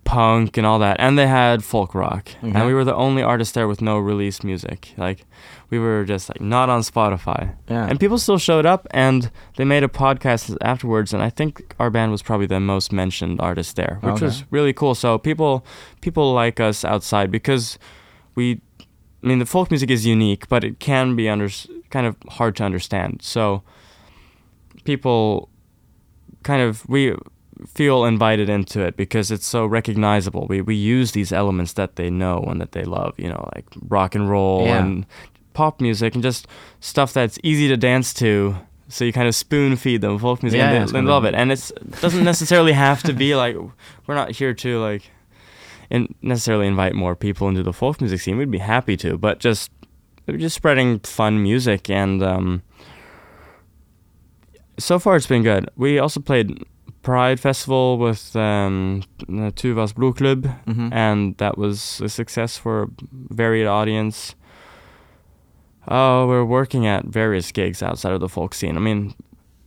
punk 0.04 0.56
and 0.56 0.66
all 0.66 0.78
that 0.78 0.96
and 0.98 1.18
they 1.18 1.26
had 1.26 1.62
folk 1.62 1.94
rock 1.94 2.28
Okay. 2.28 2.38
and 2.42 2.54
mm-hmm. 2.54 2.66
we 2.66 2.74
were 2.74 2.84
the 2.84 2.94
only 2.94 3.22
artist 3.22 3.54
there 3.54 3.68
with 3.68 3.80
no 3.82 3.98
released 3.98 4.42
music 4.44 4.92
like 4.96 5.24
we 5.68 5.78
were 5.78 6.04
just 6.04 6.28
like 6.30 6.40
not 6.40 6.68
on 6.70 6.80
spotify 6.80 7.54
Yeah. 7.68 7.86
and 7.86 8.00
people 8.00 8.18
still 8.18 8.38
showed 8.38 8.64
up 8.66 8.86
and 8.92 9.30
they 9.56 9.64
made 9.64 9.84
a 9.84 9.88
podcast 9.88 10.56
afterwards 10.62 11.12
and 11.12 11.22
i 11.22 11.28
think 11.30 11.74
our 11.78 11.90
band 11.90 12.12
was 12.12 12.22
probably 12.22 12.46
the 12.46 12.58
most 12.60 12.92
mentioned 12.92 13.40
artist 13.40 13.76
there 13.76 13.98
which 14.00 14.14
Okay. 14.14 14.24
was 14.24 14.44
really 14.50 14.72
cool 14.72 14.94
so 14.94 15.18
people 15.18 15.64
people 16.00 16.32
like 16.32 16.58
us 16.60 16.82
outside 16.84 17.30
because 17.30 17.78
we 18.34 18.60
i 19.22 19.26
mean 19.26 19.38
the 19.38 19.46
folk 19.46 19.70
music 19.70 19.90
is 19.90 20.06
unique 20.06 20.48
but 20.48 20.64
it 20.64 20.80
can 20.80 21.14
be 21.14 21.28
under 21.28 21.48
kind 21.90 22.06
of 22.06 22.16
hard 22.28 22.56
to 22.56 22.64
understand 22.64 23.20
so 23.22 23.62
people 24.84 25.48
kind 26.42 26.62
of 26.62 26.88
we 26.88 27.14
feel 27.66 28.04
invited 28.06 28.48
into 28.48 28.80
it 28.80 28.96
because 28.96 29.30
it's 29.30 29.44
so 29.46 29.66
recognizable 29.66 30.46
we 30.48 30.62
we 30.62 30.74
use 30.74 31.12
these 31.12 31.32
elements 31.32 31.74
that 31.74 31.96
they 31.96 32.08
know 32.08 32.42
and 32.48 32.60
that 32.60 32.72
they 32.72 32.84
love 32.84 33.12
you 33.18 33.28
know 33.28 33.48
like 33.54 33.66
rock 33.88 34.14
and 34.14 34.30
roll 34.30 34.64
Yeah. 34.64 34.78
and 34.82 35.06
pop 35.52 35.80
music 35.80 36.14
and 36.14 36.22
just 36.22 36.46
stuff 36.80 37.12
that's 37.12 37.38
easy 37.42 37.66
to 37.68 37.76
dance 37.76 38.14
to. 38.14 38.56
So 38.88 39.04
you 39.04 39.12
kind 39.12 39.26
of 39.28 39.34
spoon 39.34 39.76
feed 39.76 40.00
them 40.00 40.16
folk 40.18 40.42
music 40.44 40.58
Yeah, 40.58 40.70
and 40.72 40.88
they, 40.88 40.92
they 40.92 41.02
love 41.02 41.24
it. 41.24 41.34
And 41.34 41.50
it's 41.52 41.70
it 41.72 42.00
doesn't 42.00 42.24
necessarily 42.24 42.72
have 42.72 43.02
to 43.02 43.12
be 43.12 43.34
like 43.42 43.56
we're 44.06 44.14
not 44.14 44.30
here 44.30 44.54
to 44.54 44.78
like 44.80 45.10
in 45.90 46.14
necessarily 46.22 46.66
invite 46.68 46.94
more 46.94 47.14
people 47.16 47.48
into 47.48 47.62
the 47.64 47.72
folk 47.72 48.00
music 48.00 48.20
scene. 48.20 48.36
We'd 48.38 48.50
be 48.50 48.58
happy 48.58 48.96
to, 48.98 49.18
but 49.18 49.38
just 49.40 49.70
just 50.38 50.56
spreading 50.56 50.98
fun 51.00 51.42
music 51.42 51.88
and 51.90 52.22
um, 52.22 52.62
so 54.78 54.98
far 54.98 55.16
it's 55.16 55.26
been 55.26 55.42
good. 55.42 55.68
We 55.76 55.98
also 55.98 56.20
played 56.20 56.64
Pride 57.02 57.40
Festival 57.40 57.98
with 57.98 58.34
um, 58.36 59.02
the 59.28 59.52
Tuvas 59.52 59.92
Blodklubb 59.94 60.42
Mhm. 60.66 60.92
and 60.92 61.36
that 61.38 61.56
was 61.58 62.00
a 62.02 62.08
success 62.08 62.56
for 62.58 62.82
a 62.82 62.88
varied 63.34 63.66
audience. 63.66 64.34
Oh, 65.88 66.26
we're 66.26 66.44
working 66.44 66.86
at 66.86 67.06
various 67.06 67.50
gigs 67.52 67.82
outside 67.82 68.12
of 68.12 68.20
the 68.20 68.28
folk 68.28 68.54
scene. 68.54 68.76
I 68.76 68.80
mean, 68.80 69.14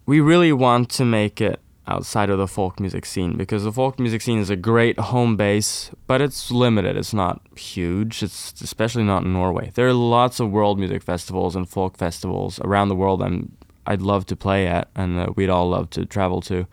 we 0.05 0.19
really 0.19 0.53
want 0.53 0.89
to 0.91 1.05
make 1.05 1.41
it 1.41 1.59
outside 1.87 2.29
of 2.29 2.37
the 2.37 2.47
folk 2.47 2.79
music 2.79 3.05
scene 3.05 3.35
because 3.35 3.63
the 3.63 3.71
folk 3.71 3.99
music 3.99 4.21
scene 4.21 4.39
is 4.39 4.49
a 4.49 4.55
great 4.55 4.97
home 4.99 5.35
base, 5.35 5.91
but 6.07 6.21
it's 6.21 6.49
limited. 6.51 6.95
It's 6.95 7.13
not 7.13 7.41
huge. 7.57 8.23
It's 8.23 8.53
especially 8.61 9.03
not 9.03 9.23
in 9.23 9.33
Norway. 9.33 9.71
There 9.75 9.87
are 9.87 9.93
lots 9.93 10.39
of 10.39 10.51
world 10.51 10.79
music 10.79 11.03
festivals 11.03 11.55
and 11.55 11.67
folk 11.67 11.97
festivals 11.97 12.59
around 12.61 12.89
the 12.89 12.95
world. 12.95 13.21
I'm 13.21 13.51
I'd 13.85 14.01
love 14.01 14.25
to 14.27 14.35
play 14.37 14.65
at, 14.65 14.87
and 14.95 15.19
uh, 15.19 15.27
we'd 15.35 15.49
all 15.49 15.69
love 15.69 15.89
to 15.91 16.05
travel 16.05 16.39
to. 16.43 16.65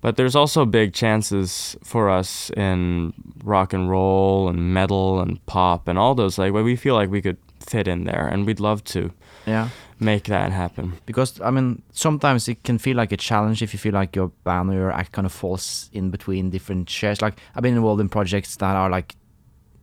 But 0.00 0.16
there's 0.16 0.36
also 0.36 0.64
big 0.64 0.92
chances 0.92 1.76
for 1.82 2.08
us 2.10 2.50
in 2.50 3.12
rock 3.42 3.72
and 3.72 3.90
roll 3.90 4.48
and 4.48 4.72
metal 4.72 5.18
and 5.18 5.44
pop 5.46 5.88
and 5.88 5.98
all 5.98 6.14
those 6.14 6.38
like 6.38 6.52
where 6.52 6.62
we 6.62 6.76
feel 6.76 6.94
like 6.94 7.10
we 7.10 7.22
could 7.22 7.38
fit 7.58 7.88
in 7.88 8.04
there, 8.04 8.28
and 8.28 8.46
we'd 8.46 8.60
love 8.60 8.84
to 8.84 9.10
Yeah. 9.46 9.70
Make 10.00 10.24
that 10.24 10.52
happen. 10.52 10.94
Because 11.06 11.40
I 11.40 11.50
mean, 11.50 11.82
sometimes 11.92 12.48
it 12.48 12.62
can 12.64 12.78
feel 12.78 12.96
like 12.96 13.12
a 13.12 13.16
challenge 13.16 13.62
if 13.62 13.72
you 13.72 13.78
feel 13.78 13.94
like 13.94 14.16
your 14.16 14.28
band 14.44 14.70
or 14.70 14.74
your 14.74 14.92
act 14.92 15.12
kind 15.12 15.26
of 15.26 15.32
falls 15.32 15.90
in 15.92 16.10
between 16.10 16.50
different 16.50 16.88
shares. 16.90 17.22
Like 17.22 17.38
I've 17.54 17.62
been 17.62 17.76
involved 17.76 18.00
in 18.00 18.08
projects 18.08 18.56
that 18.56 18.76
are 18.76 18.90
like 18.90 19.16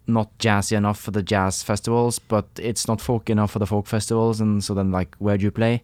not 0.07 0.37
jazzy 0.39 0.75
enough 0.75 0.99
for 0.99 1.11
the 1.11 1.23
jazz 1.23 1.63
festivals, 1.63 2.19
but 2.19 2.45
it's 2.57 2.87
not 2.87 3.01
folk 3.01 3.29
enough 3.29 3.51
for 3.51 3.59
the 3.59 3.67
folk 3.67 3.87
festivals, 3.87 4.41
and 4.41 4.63
so 4.63 4.73
then 4.73 4.91
like 4.91 5.15
where 5.19 5.37
do 5.37 5.43
you 5.43 5.51
play? 5.51 5.81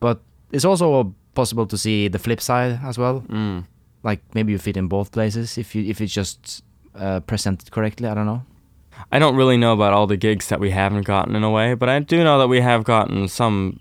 But 0.00 0.20
it's 0.52 0.64
also 0.64 1.14
possible 1.34 1.66
to 1.66 1.76
see 1.76 2.08
the 2.08 2.18
flip 2.18 2.40
side 2.40 2.80
as 2.84 2.98
well. 2.98 3.24
Mm. 3.28 3.64
Like 4.02 4.20
maybe 4.34 4.52
you 4.52 4.58
fit 4.58 4.76
in 4.76 4.86
both 4.88 5.12
places 5.12 5.58
if 5.58 5.74
you 5.74 5.84
if 5.84 6.00
it's 6.00 6.12
just 6.12 6.62
uh, 6.94 7.20
presented 7.20 7.70
correctly. 7.70 8.08
I 8.08 8.14
don't 8.14 8.26
know. 8.26 8.44
I 9.12 9.18
don't 9.18 9.36
really 9.36 9.56
know 9.56 9.72
about 9.72 9.92
all 9.92 10.06
the 10.06 10.16
gigs 10.16 10.48
that 10.48 10.60
we 10.60 10.70
haven't 10.70 11.02
gotten 11.02 11.36
in 11.36 11.44
a 11.44 11.50
way, 11.50 11.74
but 11.74 11.88
I 11.88 12.00
do 12.00 12.24
know 12.24 12.38
that 12.38 12.48
we 12.48 12.60
have 12.60 12.84
gotten 12.84 13.28
some 13.28 13.80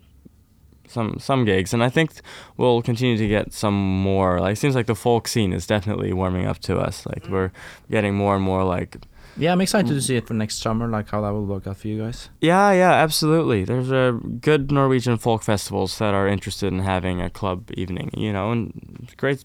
some 0.94 1.18
some 1.20 1.44
gigs 1.44 1.74
and 1.74 1.84
I 1.84 1.90
think 1.90 2.12
we'll 2.56 2.82
continue 2.82 3.18
to 3.18 3.28
get 3.28 3.54
some 3.54 3.74
more. 3.74 4.40
Like 4.40 4.54
it 4.54 4.58
seems 4.58 4.76
like 4.76 4.86
the 4.86 4.96
folk 4.96 5.28
scene 5.28 5.52
is 5.52 5.66
definitely 5.66 6.14
warming 6.14 6.46
up 6.46 6.60
to 6.60 6.78
us. 6.78 7.06
Like 7.06 7.24
mm. 7.24 7.32
we're 7.32 7.52
getting 7.90 8.16
more 8.16 8.36
and 8.36 8.44
more 8.44 8.64
like 8.64 8.98
Yeah, 9.36 9.52
I'm 9.52 9.62
excited 9.62 9.88
to 9.88 9.96
mm. 9.96 10.02
see 10.02 10.16
it 10.18 10.28
for 10.28 10.36
next 10.36 10.60
summer. 10.60 10.88
Like 10.88 11.10
how 11.10 11.22
that 11.22 11.34
will 11.34 11.46
work 11.46 11.68
out 11.68 11.78
for 11.78 11.88
you 11.88 12.04
guys. 12.04 12.30
Yeah, 12.40 12.72
yeah, 12.72 12.92
absolutely. 12.92 13.64
There's 13.66 13.92
a 13.92 14.20
good 14.40 14.72
Norwegian 14.72 15.18
folk 15.18 15.44
festivals 15.44 15.98
that 15.98 16.14
are 16.14 16.28
interested 16.28 16.72
in 16.72 16.80
having 16.80 17.22
a 17.22 17.30
club 17.30 17.72
evening, 17.74 18.12
you 18.16 18.32
know, 18.32 18.52
and 18.52 19.00
it's 19.04 19.16
great 19.16 19.44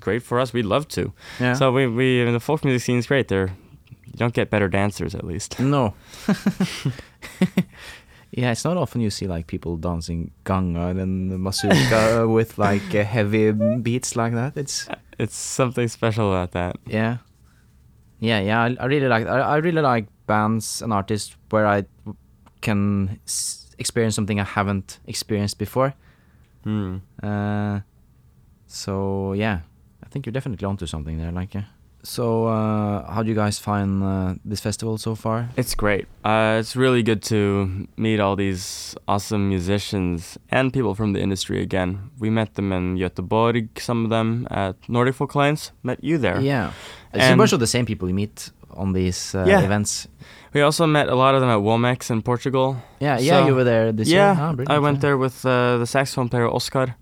great 0.00 0.22
for 0.22 0.38
us. 0.40 0.52
We'd 0.52 0.66
love 0.66 0.86
to. 0.88 1.12
Yeah. 1.40 1.54
So 1.54 1.72
we 1.72 1.86
we 1.86 2.24
the 2.30 2.40
folk 2.40 2.64
music 2.64 2.84
scene 2.84 2.98
is 2.98 3.06
great. 3.06 3.28
There 3.28 3.50
you 4.12 4.18
don't 4.18 4.34
get 4.34 4.50
better 4.50 4.68
dancers 4.68 5.14
at 5.14 5.24
least. 5.24 5.58
No. 5.60 5.94
yeah, 8.32 8.52
it's 8.52 8.64
not 8.64 8.76
often 8.76 9.00
you 9.00 9.10
see 9.10 9.26
like 9.26 9.46
people 9.46 9.76
dancing 9.76 10.30
gangar 10.44 10.98
and 11.00 11.30
mazurka 11.40 12.28
with 12.32 12.58
like 12.58 12.82
heavy 12.92 13.52
beats 13.82 14.16
like 14.16 14.32
that. 14.34 14.56
It's 14.56 14.88
It's 15.18 15.36
something 15.36 15.88
special 15.88 16.30
about 16.32 16.52
that. 16.52 16.76
yeah, 16.86 17.18
yeah, 18.20 18.40
yeah. 18.40 18.62
I, 18.62 18.76
I 18.80 18.84
really 18.86 19.08
like 19.08 19.26
I, 19.26 19.40
I 19.40 19.56
really 19.56 19.82
like 19.82 20.06
bands 20.26 20.82
and 20.82 20.92
artists 20.92 21.36
where 21.50 21.66
I 21.66 21.84
can 22.60 23.18
s- 23.26 23.74
experience 23.78 24.14
something 24.14 24.38
I 24.40 24.44
haven't 24.44 24.98
experienced 25.06 25.58
before. 25.58 25.94
Hmm. 26.64 26.98
Uh, 27.22 27.80
so 28.66 29.32
yeah, 29.34 29.60
I 30.04 30.08
think 30.08 30.26
you're 30.26 30.32
definitely 30.32 30.66
onto 30.66 30.86
something 30.86 31.18
there. 31.18 31.32
Like, 31.32 31.54
yeah. 31.54 31.64
So, 32.02 32.46
uh, 32.46 33.12
how 33.12 33.22
do 33.22 33.28
you 33.28 33.34
guys 33.34 33.58
find 33.58 34.02
uh, 34.02 34.34
this 34.44 34.60
festival 34.60 34.96
so 34.98 35.14
far? 35.14 35.50
It's 35.56 35.74
great. 35.74 36.06
Uh, 36.24 36.56
it's 36.58 36.74
really 36.74 37.02
good 37.02 37.22
to 37.24 37.86
meet 37.96 38.20
all 38.20 38.36
these 38.36 38.94
awesome 39.06 39.48
musicians 39.50 40.38
and 40.50 40.72
people 40.72 40.94
from 40.94 41.12
the 41.12 41.20
industry 41.20 41.60
again. 41.62 42.10
We 42.18 42.30
met 42.30 42.54
them 42.54 42.72
in 42.72 42.96
Göteborg, 42.96 43.78
some 43.78 44.04
of 44.04 44.10
them 44.10 44.46
at 44.50 44.76
Nordic 44.88 45.14
Folk 45.14 45.34
Alliance. 45.34 45.72
Met 45.82 46.02
you 46.02 46.16
there. 46.16 46.40
Yeah, 46.40 46.72
it's 47.12 47.24
a 47.24 47.36
bunch 47.36 47.52
of 47.52 47.60
the 47.60 47.66
same 47.66 47.84
people 47.84 48.08
you 48.08 48.14
meet 48.14 48.50
on 48.74 48.92
these 48.94 49.34
uh, 49.34 49.44
Yeah. 49.46 49.60
events. 49.60 50.08
We 50.54 50.62
also 50.62 50.86
met 50.86 51.08
a 51.08 51.14
lot 51.14 51.34
of 51.34 51.40
them 51.40 51.50
at 51.50 51.58
Womex 51.62 52.10
in 52.10 52.22
Portugal. 52.22 52.76
Yeah, 52.98 53.18
yeah, 53.18 53.40
So- 53.40 53.46
you 53.46 53.54
were 53.54 53.64
there 53.64 53.92
this 53.92 54.08
yeah, 54.08 54.32
year. 54.34 54.42
Ah, 54.42 54.52
brilliant, 54.54 54.70
I 54.70 54.78
went 54.78 54.96
yeah. 54.96 55.00
there 55.02 55.16
with 55.18 55.44
uh, 55.44 55.76
the 55.78 55.86
saxophone 55.86 56.28
player 56.28 56.48
Oscar. 56.48 56.96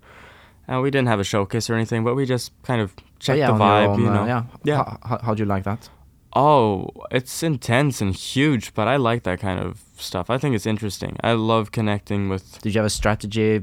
And 0.69 0.81
we 0.83 0.91
didn't 0.91 1.07
have 1.07 1.19
a 1.19 1.23
showcase 1.23 1.69
or 1.69 1.73
anything, 1.75 2.03
but 2.03 2.13
we 2.15 2.25
just 2.25 2.51
kind 2.63 2.79
of 2.79 2.93
Oh, 2.97 3.03
checked 3.19 3.39
yeah, 3.39 3.51
the 3.51 3.57
vibe, 3.57 3.87
own, 3.87 4.01
you 4.01 4.07
uh, 4.09 4.13
know. 4.13 4.25
yeah, 4.25 4.43
Yeah. 4.63 4.83
How, 5.03 5.17
how, 5.25 5.33
do 5.33 5.41
you 5.43 5.49
like 5.55 5.63
that? 5.63 5.89
Oh, 6.35 6.89
it's 7.11 7.41
intense 7.43 8.01
and 8.01 8.13
huge, 8.15 8.73
but 8.75 8.87
I 8.87 8.95
like 8.97 9.23
that 9.23 9.39
kind 9.39 9.59
of 9.59 9.81
stuff. 9.97 10.29
I 10.29 10.37
think 10.37 10.55
it's 10.55 10.67
interesting. 10.67 11.17
I 11.23 11.33
love 11.33 11.71
connecting 11.71 12.29
with. 12.29 12.61
Did 12.61 12.75
you 12.75 12.79
have 12.79 12.85
a 12.85 12.89
strategy 13.01 13.61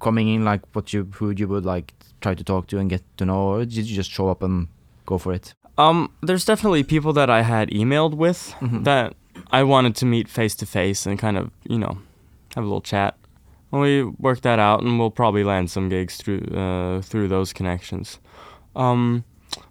coming 0.00 0.28
in, 0.34 0.44
like 0.44 0.62
what 0.74 0.92
you 0.94 1.04
who 1.16 1.30
you 1.30 1.46
would 1.46 1.66
like 1.66 1.92
try 2.22 2.34
to 2.34 2.42
talk 2.42 2.66
to 2.68 2.78
and 2.78 2.88
get 2.90 3.02
to 3.18 3.24
know, 3.26 3.42
or 3.52 3.58
did 3.66 3.86
you 3.88 3.94
just 3.94 4.10
show 4.10 4.28
up 4.30 4.42
and 4.42 4.68
go 5.04 5.18
for 5.18 5.34
it? 5.34 5.54
Um, 5.78 6.10
there's 6.22 6.46
definitely 6.46 6.82
people 6.84 7.12
that 7.12 7.28
I 7.28 7.42
had 7.42 7.68
emailed 7.68 8.14
with 8.14 8.54
Mhm. 8.60 8.84
that 8.84 9.14
I 9.52 9.62
wanted 9.62 9.94
to 9.96 10.06
meet 10.06 10.26
face 10.28 10.54
to 10.56 10.66
face 10.66 11.04
and 11.06 11.18
kind 11.18 11.36
of, 11.36 11.50
you 11.68 11.78
know, 11.78 11.98
have 12.54 12.64
a 12.64 12.66
little 12.66 12.80
chat. 12.80 13.14
We 13.80 14.02
work 14.04 14.40
that 14.42 14.58
out, 14.58 14.82
and 14.82 14.98
we'll 14.98 15.10
probably 15.10 15.44
land 15.44 15.70
some 15.70 15.88
gigs 15.88 16.16
through 16.16 16.40
uh, 16.54 17.00
through 17.02 17.28
those 17.28 17.52
connections. 17.52 18.18
Um, 18.74 19.24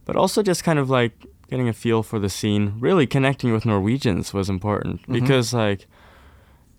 but 0.05 0.15
also 0.15 0.41
just 0.41 0.63
kind 0.63 0.79
of 0.79 0.89
like 0.89 1.13
getting 1.49 1.67
a 1.69 1.73
feel 1.73 2.03
for 2.03 2.19
the 2.19 2.29
scene. 2.29 2.73
Really 2.79 3.05
connecting 3.07 3.53
with 3.53 3.65
Norwegians 3.65 4.33
was 4.33 4.49
important 4.49 5.01
Mhm. 5.07 5.13
because 5.13 5.53
like 5.53 5.87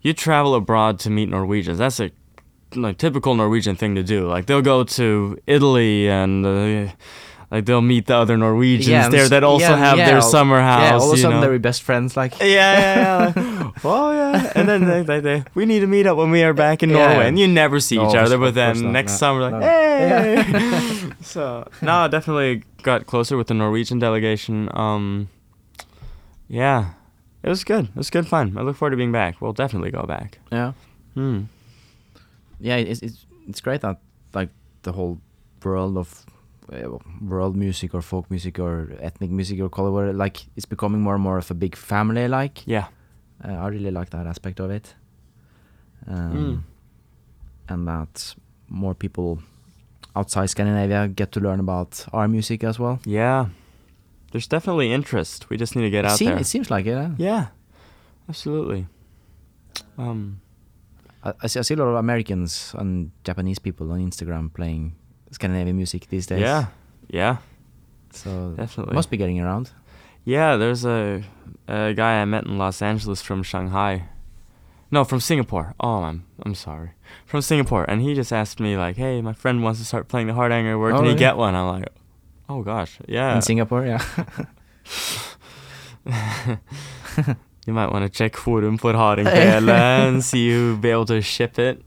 you 0.03 0.13
travel 0.13 0.55
abroad 0.55 0.99
to 1.01 1.11
meet 1.11 1.29
Norwegians. 1.29 1.79
That's 1.79 2.01
a 2.01 2.11
like 2.75 2.99
typical 2.99 3.35
Norwegian 3.35 3.77
thing 3.77 3.95
to 3.95 4.03
do. 4.03 4.27
Like 4.29 4.47
they'll 4.47 4.63
go 4.63 4.85
to 4.85 5.39
Italy 5.47 6.09
and. 6.09 6.45
Uh, 6.47 6.93
like 7.49 7.65
they'll 7.65 7.81
meet 7.81 8.07
the 8.07 8.17
other 8.17 8.37
Norwegians 8.37 8.89
Yeah, 8.89 9.09
there 9.09 9.29
that 9.29 9.45
also 9.45 9.69
yeah, 9.71 9.77
have 9.77 9.99
yeah, 9.99 10.11
their 10.11 10.21
summer 10.21 10.61
house. 10.61 10.83
yeah, 10.83 10.99
all 10.99 11.13
of 11.13 11.19
a 11.19 11.23
sudden 11.23 11.41
they're 11.41 11.57
best 11.61 11.83
friends. 11.83 12.17
Like, 12.17 12.35
Yeah, 12.41 12.47
yeah, 12.49 13.33
yeah. 13.37 13.56
oh 13.85 14.13
yeah, 14.13 14.53
and 14.55 14.69
then 14.69 14.85
they, 14.87 15.03
they, 15.03 15.21
they, 15.21 15.45
we 15.55 15.67
need 15.67 15.81
to 15.81 15.87
meet 15.87 16.07
up 16.07 16.17
when 16.17 16.31
we 16.31 16.43
are 16.43 16.55
back 16.55 16.83
in 16.83 16.91
Yeah. 16.91 17.09
Norway, 17.09 17.29
and 17.29 17.39
you 17.39 17.47
never 17.49 17.81
see 17.81 17.97
No, 17.97 18.09
each 18.09 18.17
other. 18.17 18.39
But 18.39 18.55
then 18.55 18.83
not, 18.83 18.93
next 18.93 19.13
no, 19.13 19.17
summer, 19.19 19.41
like, 19.43 19.53
no. 19.53 19.61
hey. 19.61 20.45
Yeah. 20.49 21.11
so 21.23 21.69
no, 21.83 21.93
I 21.93 22.09
definitely 22.09 22.63
got 22.83 23.07
closer 23.07 23.37
with 23.37 23.47
the 23.49 23.55
Norwegian 23.55 23.99
delegation. 23.99 24.69
Um, 24.75 25.29
yeah, 26.49 26.93
it 27.43 27.49
was 27.49 27.65
good. 27.65 27.87
It 27.87 27.97
was 27.97 28.11
good 28.11 28.27
fun. 28.27 28.57
I 28.57 28.63
look 28.63 28.77
forward 28.77 28.91
to 28.91 28.97
being 28.97 29.13
back. 29.13 29.41
We'll 29.41 29.53
definitely 29.53 29.91
go 29.91 30.03
back. 30.05 30.39
yeah, 30.53 30.73
Hmm. 31.15 31.43
yeah, 32.61 32.77
it's 32.77 33.01
it's 33.03 33.27
it's 33.49 33.61
great 33.61 33.81
that 33.81 33.99
like 34.35 34.51
the 34.83 34.93
whole 34.93 35.19
world 35.65 35.97
of 35.97 36.25
uh, 36.73 36.99
world 37.21 37.57
music 37.57 37.95
or 37.95 38.03
folk 38.03 38.31
music 38.31 38.59
or 38.59 38.93
ethnic 39.01 39.31
music 39.31 39.61
or 39.61 39.69
what, 39.91 40.15
like 40.15 40.47
it's 40.57 40.67
becoming 40.67 41.01
more 41.01 41.15
and 41.15 41.23
more 41.23 41.39
of 41.39 41.51
a 41.51 41.55
big 41.55 41.77
family. 41.77 42.29
Like, 42.29 42.63
Yeah. 42.67 42.87
Uh, 43.45 43.53
I 43.53 43.69
really 43.69 43.91
like 43.91 44.11
that 44.11 44.27
aspect 44.27 44.61
of 44.61 44.71
it, 44.71 44.95
um, 46.07 46.33
Mm. 46.33 46.63
and 47.69 47.89
that 47.89 48.35
more 48.69 48.95
people 48.95 49.39
outside 50.15 50.47
Scandinavia 50.51 51.09
get 51.09 51.33
to 51.33 51.41
learn 51.41 51.61
about 51.61 52.07
our 52.13 52.29
music 52.29 52.65
as 52.65 52.79
well. 52.79 52.99
Yeah. 53.05 53.47
There's 54.33 54.47
definitely 54.49 54.93
interest. 54.93 55.49
We 55.51 55.57
just 55.57 55.77
need 55.77 55.83
to 55.83 55.91
get 55.91 56.05
it, 56.05 56.11
out 56.11 56.19
seem- 56.19 56.31
there. 56.31 56.39
it 56.41 56.47
seems 56.47 56.71
like 56.71 56.87
it. 56.87 56.91
Yeah. 56.97 57.11
Yeah. 57.19 57.47
Absolutely. 58.29 58.87
Um. 59.99 60.41
I, 61.23 61.33
I, 61.43 61.47
see, 61.49 61.59
I 61.59 61.63
see 61.63 61.75
a 61.75 61.77
lot 61.77 61.89
of 61.89 61.97
Americans 61.97 62.75
and 62.79 63.11
Japanese 63.25 63.59
people 63.59 63.91
on 63.93 64.01
Instagram 64.01 64.53
playing 64.53 64.95
Scandinavian 65.31 65.77
music 65.77 66.09
these 66.09 66.27
days. 66.27 66.41
Yeah. 66.41 66.67
Yeah. 67.09 67.37
So 68.13 68.55
Definitely. 68.57 68.95
must 68.95 69.11
be 69.11 69.17
getting 69.17 69.41
around. 69.41 69.71
Yeah, 70.29 70.57
there's 70.57 70.85
a, 70.85 71.23
a 71.69 71.95
guy 71.95 72.21
I 72.21 72.25
met 72.25 72.45
in 72.47 72.59
Los 72.59 72.83
Angeles 72.83 73.23
from 73.23 73.45
Shanghai. 73.45 74.09
No, 74.91 75.05
from 75.05 75.21
Singapore. 75.21 75.75
Oh, 75.79 76.03
I'm 76.03 76.25
I'm 76.45 76.55
sorry. 76.57 76.91
From 77.27 77.43
Singapore, 77.43 77.85
and 77.89 78.03
he 78.03 78.13
just 78.15 78.33
asked 78.33 78.59
me 78.61 78.77
like, 78.77 78.97
"Hey, 78.97 79.23
my 79.23 79.33
friend 79.33 79.63
wants 79.63 79.79
to 79.79 79.85
start 79.87 80.09
playing 80.09 80.27
the 80.27 80.35
hardanger. 80.35 80.77
Where 80.79 80.93
Oh, 80.93 80.99
can 80.99 81.07
he 81.07 81.15
get 81.15 81.37
one?" 81.37 81.55
I'm 81.55 81.69
like, 81.69 81.89
"Oh 82.49 82.63
gosh, 82.63 82.99
yeah." 83.07 83.37
In 83.37 83.43
Singapore, 83.43 83.87
yeah. 83.87 84.03
you 87.67 87.73
might 87.73 87.91
want 87.93 88.05
to 88.05 88.09
check 88.09 88.37
forum 88.37 88.79
for 88.79 88.93
hardanger 88.95 89.31
and 89.31 90.23
see 90.25 90.51
who 90.51 90.77
be 90.81 90.91
able 90.91 91.07
to 91.07 91.21
ship 91.21 91.59
it. 91.59 91.83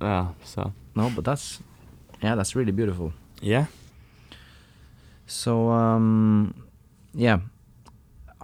Oh, 0.00 0.34
so 0.44 0.72
no, 0.94 1.10
but 1.14 1.24
that's 1.24 1.60
yeah, 2.22 2.34
that's 2.34 2.54
really 2.56 2.72
beautiful. 2.72 3.12
yeah. 3.40 3.66
So 5.26 5.68
um, 5.70 6.54
yeah, 7.14 7.38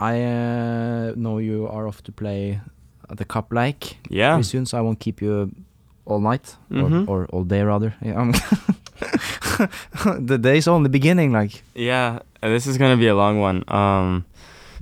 I 0.00 0.22
uh, 0.22 1.12
know 1.16 1.38
you 1.38 1.68
are 1.68 1.86
off 1.86 2.02
to 2.04 2.12
play 2.12 2.60
the 3.08 3.24
kappleik 3.24 3.94
Yeah. 4.08 4.34
pretty 4.34 4.48
soon, 4.48 4.66
so 4.66 4.78
I 4.78 4.80
won't 4.80 4.98
keep 5.00 5.20
you 5.22 5.50
all 6.06 6.20
night 6.20 6.56
Mhm. 6.70 7.06
or, 7.08 7.22
or 7.22 7.26
all 7.32 7.44
day 7.44 7.62
rather. 7.62 7.94
Yeah, 8.02 8.32
the 10.18 10.38
day's 10.38 10.66
only 10.68 10.88
beginning, 10.88 11.32
like. 11.32 11.62
Yeah, 11.74 12.20
this 12.42 12.66
is 12.66 12.78
gonna 12.78 12.96
be 12.96 13.08
a 13.08 13.14
long 13.14 13.40
one. 13.40 13.64
Um, 13.68 14.24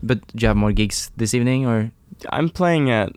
But 0.02 0.20
do 0.28 0.42
you 0.42 0.46
have 0.48 0.56
more 0.56 0.72
gigs 0.72 1.10
this 1.16 1.34
evening 1.34 1.66
or? 1.66 1.90
I'm 2.30 2.48
playing 2.50 2.88
at 2.90 3.10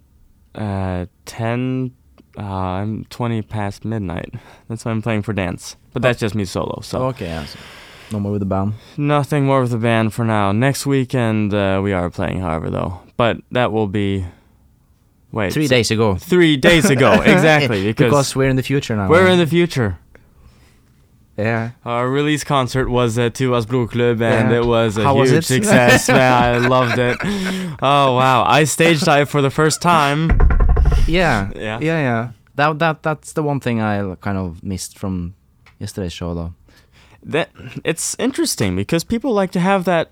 uh, 0.56 1.06
10. 1.26 1.92
Uh, 2.38 2.42
I'm 2.82 3.06
20 3.10 3.42
past 3.44 3.86
midnight. 3.86 4.34
That's 4.68 4.84
why 4.86 4.92
I'm 4.92 5.02
playing 5.04 5.22
for 5.22 5.34
dance. 5.34 5.76
But 5.94 6.02
that's 6.02 6.20
just 6.20 6.34
me 6.34 6.46
solo. 6.46 6.82
So 6.82 6.98
Oh, 7.00 7.08
okay, 7.10 7.28
yeah. 7.28 7.46
So 7.46 7.60
no 8.12 8.20
more 8.20 8.32
with 8.34 8.42
the 8.42 8.46
band. 8.46 8.74
nothing 8.98 9.46
more 9.46 9.62
with 9.62 9.72
the 9.72 9.78
band 9.78 10.14
for 10.14 10.26
now. 10.26 10.52
Next 10.52 10.86
weekend 10.86 11.54
uh, 11.54 11.80
we 11.84 11.94
are 11.94 12.10
playing, 12.10 12.40
however, 12.42 12.70
though. 12.70 13.00
But 13.18 13.38
that 13.52 13.72
will 13.72 13.88
be. 13.88 14.26
Wait. 15.32 15.54
Three 15.54 15.68
so- 15.68 15.76
days 15.76 15.92
ago. 15.92 16.16
Three 16.16 16.58
days 16.58 16.90
ago, 16.90 17.22
exactly. 17.26 17.84
Because, 17.88 18.06
because 18.10 18.36
we're 18.36 18.50
in 18.50 18.56
the 18.58 18.64
future 18.64 18.96
now. 18.96 19.08
we're 19.10 19.28
in 19.28 19.40
the 19.40 19.48
future. 19.48 19.98
yeah. 21.38 21.72
Our 21.86 22.10
release 22.10 22.44
concert 22.44 22.90
was 22.90 23.18
at 23.18 23.34
Tuvas 23.34 23.66
Blodklubb, 23.66 24.22
and 24.22 24.52
Yeah. 24.52 24.58
it 24.60 24.66
was 24.66 24.98
a 24.98 25.04
How 25.04 25.16
was 25.16 25.30
huge 25.32 25.44
it? 25.46 25.48
success. 25.48 26.08
Man, 26.20 26.34
I 26.44 26.58
loved 26.68 27.00
it. 27.00 27.18
Oh 27.82 28.16
wow! 28.16 28.44
I 28.46 28.66
stage 28.66 29.02
dive 29.02 29.30
for 29.30 29.42
the 29.42 29.50
first 29.50 29.82
time. 29.82 30.30
Yeah. 31.08 31.50
Yeah. 31.56 31.80
Yeah, 31.80 32.00
yeah. 32.08 32.32
That 32.56 32.80
that 32.80 33.02
that's 33.04 33.34
the 33.34 33.44
one 33.44 33.60
thing 33.60 33.80
I 33.82 34.16
kind 34.16 34.38
of 34.38 34.64
missed 34.64 35.00
from 35.00 35.34
yesterday's 35.80 36.14
show, 36.14 36.34
though. 36.36 36.54
That 37.24 37.50
it's 37.86 38.16
interesting 38.20 38.76
because 38.76 39.04
people 39.04 39.32
like 39.34 39.52
to 39.52 39.60
have 39.60 39.84
that 39.86 40.10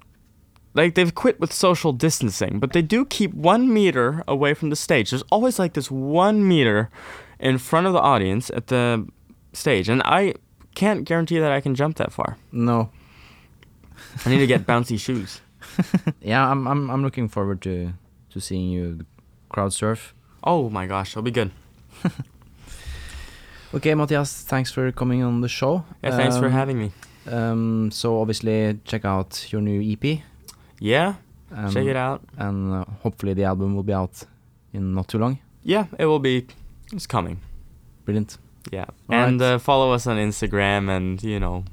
like 0.76 0.94
they've 0.94 1.14
quit 1.16 1.40
with 1.40 1.52
social 1.52 1.92
distancing 1.92 2.60
but 2.60 2.72
they 2.74 2.84
do 2.84 3.04
keep 3.04 3.34
one 3.34 3.74
meter 3.74 4.24
away 4.28 4.54
from 4.54 4.70
the 4.70 4.76
stage 4.76 5.10
there's 5.10 5.24
always 5.32 5.58
like 5.58 5.74
this 5.74 5.90
one 5.90 6.48
meter 6.48 6.90
in 7.40 7.58
front 7.58 7.88
of 7.88 7.94
the 7.94 8.00
audience 8.00 8.52
at 8.52 8.68
the 8.68 9.08
stage 9.54 9.90
and 9.90 10.04
i 10.06 10.32
can't 10.76 11.06
guarantee 11.06 11.40
that 11.40 11.52
i 11.52 11.60
can 11.60 11.74
jump 11.74 11.98
that 11.98 12.12
far 12.14 12.38
No. 12.52 12.92
i 14.26 14.30
need 14.30 14.38
to 14.38 14.48
get 14.48 14.68
bouncy 14.72 15.00
shoes 15.00 15.42
Yeah, 16.22 16.48
I'm 16.52 16.68
I'm 16.68 16.90
I'm 16.92 17.02
looking 17.02 17.28
forward 17.28 17.62
to 17.64 17.94
to 18.30 18.40
seeing 18.40 18.70
you 18.70 19.06
crowd 19.50 19.74
surf. 19.74 20.14
oh 20.44 20.70
my 20.70 20.86
gosh 20.86 21.14
it'll 21.14 21.24
be 21.24 21.32
good 21.32 21.50
Okay, 23.74 23.92
Mattias, 23.94 24.42
thanks 24.44 24.72
for 24.72 24.92
coming 24.92 25.22
on 25.24 25.42
the 25.42 25.50
show. 25.50 25.84
yeah 26.04 26.16
thanks 26.16 26.38
for 26.38 26.46
Um, 26.46 26.52
having 26.52 26.78
me 26.80 26.92
Um, 27.32 27.92
so 27.92 28.20
obviously 28.22 28.80
check 28.86 29.06
out 29.06 29.52
your 29.52 29.62
new 29.62 29.80
EP. 29.94 30.20
yeah 30.80 31.14
Um, 31.52 31.72
check 31.74 31.86
it 31.88 31.96
out 31.96 32.22
And 32.38 32.72
uh, 32.74 32.86
hopefully 33.04 33.34
the 33.34 33.44
album 33.46 33.76
will 33.76 33.84
be 33.84 33.94
out 33.94 34.24
in 34.74 34.94
not 34.94 35.08
too 35.08 35.18
long. 35.20 35.38
yeah 35.64 35.86
it 35.98 36.06
will 36.06 36.20
be 36.20 36.46
it's 36.94 37.08
coming 37.08 37.38
Brilliant. 38.06 38.38
yeah 38.72 38.86
All 39.10 39.16
and 39.28 39.42
right. 39.42 39.54
uh, 39.56 39.60
follow 39.60 39.94
us 39.94 40.08
on 40.08 40.18
instagram 40.18 40.90
and 40.90 41.22
you 41.24 41.40
know 41.40 41.64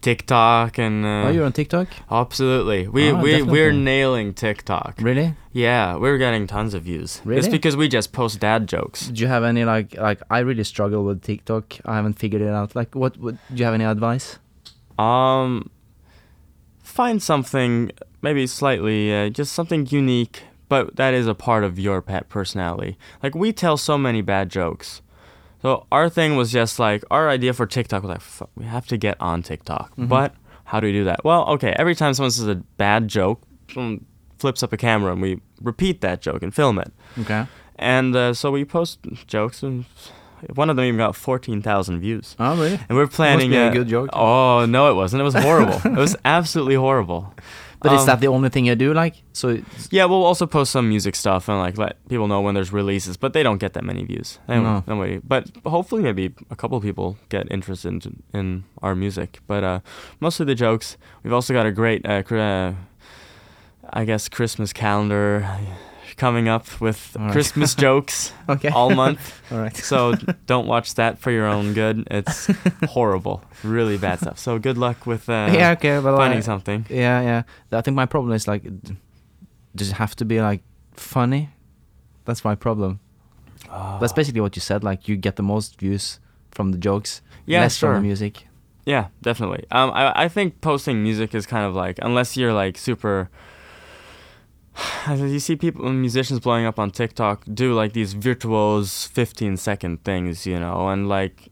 tiktok 0.00 0.78
and 0.78 1.04
uh, 1.04 1.24
oh, 1.26 1.30
you're 1.30 1.44
on 1.44 1.52
TikTok? 1.52 1.88
Absolutely. 2.10 2.88
We 2.88 3.10
Ah, 3.10 3.20
we 3.20 3.30
definitely. 3.32 3.52
we're 3.52 3.72
nailing 3.72 4.32
TikTok. 4.34 4.94
Really? 5.00 5.34
Yeah, 5.52 5.96
we're 5.96 6.16
getting 6.18 6.46
tons 6.46 6.72
of 6.74 6.84
views. 6.84 7.20
Really? 7.24 7.38
It's 7.40 7.48
because 7.48 7.76
we 7.76 7.86
just 7.88 8.12
post 8.12 8.40
dad 8.40 8.66
jokes. 8.66 9.08
Do 9.08 9.20
you 9.20 9.28
have 9.28 9.44
any 9.44 9.64
like 9.64 9.96
like 9.98 10.22
I 10.30 10.38
really 10.40 10.64
struggle 10.64 11.04
with 11.04 11.20
TikTok. 11.22 11.64
I 11.84 11.96
haven't 11.96 12.14
figured 12.18 12.40
it 12.42 12.48
out. 12.48 12.74
Like 12.74 12.94
what 12.94 13.18
what 13.18 13.34
do 13.52 13.56
you 13.56 13.64
have 13.64 13.74
any 13.74 13.84
advice? 13.84 14.38
Um 15.00 15.70
find 16.82 17.22
something 17.22 17.92
maybe 18.22 18.46
slightly 18.46 19.14
uh, 19.14 19.28
just 19.30 19.52
something 19.52 19.86
unique, 19.90 20.42
but 20.68 20.96
that 20.96 21.14
is 21.14 21.26
a 21.26 21.34
part 21.34 21.64
of 21.64 21.78
your 21.78 22.02
pet 22.02 22.28
personality. 22.28 22.98
Like 23.22 23.34
we 23.34 23.52
tell 23.52 23.76
so 23.76 23.96
many 23.96 24.22
bad 24.22 24.50
jokes. 24.50 25.00
So 25.62 25.86
our 25.92 26.08
thing 26.08 26.36
was 26.36 26.50
just 26.52 26.78
like 26.78 27.04
our 27.10 27.28
idea 27.28 27.52
for 27.54 27.66
TikTok 27.66 28.02
was 28.02 28.10
like 28.10 28.48
we 28.56 28.64
have 28.64 28.86
to 28.88 28.96
get 28.96 29.16
on 29.20 29.42
TikTok. 29.42 29.94
Mhm. 29.96 30.08
But 30.08 30.34
how 30.64 30.80
do 30.80 30.86
we 30.86 30.92
do 30.92 31.04
that? 31.04 31.24
Well, 31.24 31.46
okay, 31.54 31.72
every 31.78 31.94
time 31.94 32.12
someone 32.14 32.30
says 32.30 32.48
a 32.48 32.56
bad 32.76 33.08
joke, 33.08 33.42
someone 33.72 34.04
flips 34.38 34.62
up 34.62 34.72
a 34.72 34.76
camera 34.76 35.12
and 35.12 35.20
we 35.22 35.40
repeat 35.60 36.00
that 36.00 36.20
joke 36.22 36.42
and 36.42 36.54
film 36.54 36.78
it. 36.78 36.92
Okay. 37.20 37.46
And 37.76 38.14
uh, 38.16 38.34
so 38.34 38.50
we 38.50 38.64
post 38.64 38.98
jokes, 39.26 39.62
and 39.62 39.84
one 40.54 40.70
of 40.70 40.76
them 40.76 40.84
even 40.86 40.98
got 40.98 41.16
14,000 41.16 42.00
views. 42.00 42.36
Oh, 42.38 42.56
really? 42.56 42.78
And 42.88 42.96
we're 42.98 43.06
planning 43.06 43.52
a 43.54 43.68
uh, 43.68 43.70
good 43.72 43.88
joke. 43.88 44.10
Oh 44.12 44.66
no, 44.66 44.90
it 44.90 44.94
wasn't. 44.94 45.20
It 45.20 45.24
was 45.24 45.34
horrible. 45.34 45.80
it 45.84 45.96
was 45.98 46.16
absolutely 46.24 46.74
horrible. 46.76 47.32
But 47.82 47.92
is 47.94 48.00
Um, 48.02 48.06
that 48.08 48.20
the 48.20 48.28
only 48.28 48.50
thing 48.50 48.66
you 48.66 48.74
do? 48.74 48.92
Like, 48.92 49.14
so 49.32 49.56
Yeah, 49.90 50.04
we'll 50.04 50.22
also 50.24 50.46
post 50.46 50.70
some 50.70 50.86
music 50.88 51.16
stuff 51.16 51.48
and 51.48 51.58
like 51.58 51.78
let 51.78 51.96
people 52.08 52.28
know 52.28 52.42
when 52.42 52.54
there's 52.54 52.72
releases, 52.74 53.16
but 53.16 53.32
they 53.32 53.42
don't 53.42 53.56
get 53.58 53.72
that 53.72 53.84
many 53.84 54.04
views. 54.04 54.38
They 54.46 54.60
No. 54.60 54.84
nobody. 54.86 55.18
But 55.24 55.50
hopefully, 55.64 56.02
maybe 56.02 56.34
a 56.50 56.56
couple 56.56 56.76
of 56.76 56.82
people 56.84 57.16
get 57.30 57.50
interested 57.50 57.88
in, 58.04 58.22
in 58.34 58.64
our 58.82 58.94
music. 58.94 59.40
But 59.46 59.64
uh, 59.64 59.80
mostly 60.20 60.44
the 60.44 60.54
jokes. 60.54 60.98
We've 61.22 61.32
also 61.32 61.54
got 61.54 61.64
a 61.64 61.72
great, 61.72 62.04
uh, 62.04 62.22
uh, 62.34 62.74
I 63.92 64.04
guess, 64.04 64.28
Christmas 64.28 64.72
calendar 64.74 65.48
coming 66.20 66.48
up 66.48 66.66
with 66.82 67.16
right. 67.18 67.32
Christmas 67.32 67.74
jokes 67.86 68.32
okay. 68.46 68.68
all 68.68 68.90
month. 68.90 69.40
All 69.50 69.58
right. 69.58 69.74
So 69.74 70.12
don't 70.46 70.66
watch 70.66 70.94
that 70.94 71.18
for 71.18 71.30
your 71.30 71.46
own 71.46 71.72
good. 71.72 72.06
It's 72.10 72.46
horrible, 72.84 73.42
really 73.64 73.96
bad 73.96 74.20
stuff. 74.20 74.38
So 74.38 74.58
good 74.58 74.76
luck 74.76 75.06
with 75.06 75.28
uh, 75.30 75.48
yeah. 75.50 75.70
Okay. 75.72 75.98
But 75.98 76.16
finding 76.16 76.38
I, 76.38 76.42
something. 76.42 76.84
yeah, 76.90 77.20
yeah. 77.22 77.42
I 77.78 77.80
think 77.80 77.94
my 77.94 78.06
problem 78.06 78.34
is 78.34 78.46
like, 78.46 78.62
does 79.74 79.88
it 79.88 79.94
have 79.94 80.14
to 80.16 80.26
be 80.26 80.42
like 80.42 80.62
funny? 80.92 81.48
That's 82.26 82.44
my 82.44 82.54
problem. 82.54 83.00
That's 84.00 84.12
basically 84.12 84.42
what 84.42 84.56
you 84.56 84.60
said. 84.60 84.84
Like, 84.84 85.08
you 85.08 85.16
get 85.16 85.36
the 85.36 85.42
most 85.42 85.78
views 85.80 86.20
from 86.50 86.72
the 86.72 86.78
jokes, 86.78 87.22
Yeah, 87.46 87.60
less 87.60 87.78
from 87.78 87.94
the 87.94 88.00
music. 88.00 88.46
Yeah, 88.84 89.08
definitely. 89.22 89.64
Um, 89.70 89.90
I 89.94 90.24
I 90.24 90.28
think 90.28 90.60
posting 90.60 91.02
music 91.02 91.34
is 91.34 91.46
kind 91.46 91.64
of 91.64 91.74
like 91.74 91.96
unless 92.02 92.36
you're 92.36 92.52
like 92.52 92.76
super. 92.78 93.30
You 95.08 95.38
see 95.38 95.56
people, 95.56 95.90
musicians 95.90 96.40
blowing 96.40 96.66
up 96.66 96.78
on 96.78 96.90
TikTok 96.90 97.44
do 97.52 97.72
like 97.72 97.94
these 97.94 98.14
virtuose 98.14 99.08
15 99.08 99.56
second 99.56 100.04
things, 100.04 100.46
you 100.46 100.60
know, 100.60 100.88
and 100.88 101.08
like 101.08 101.50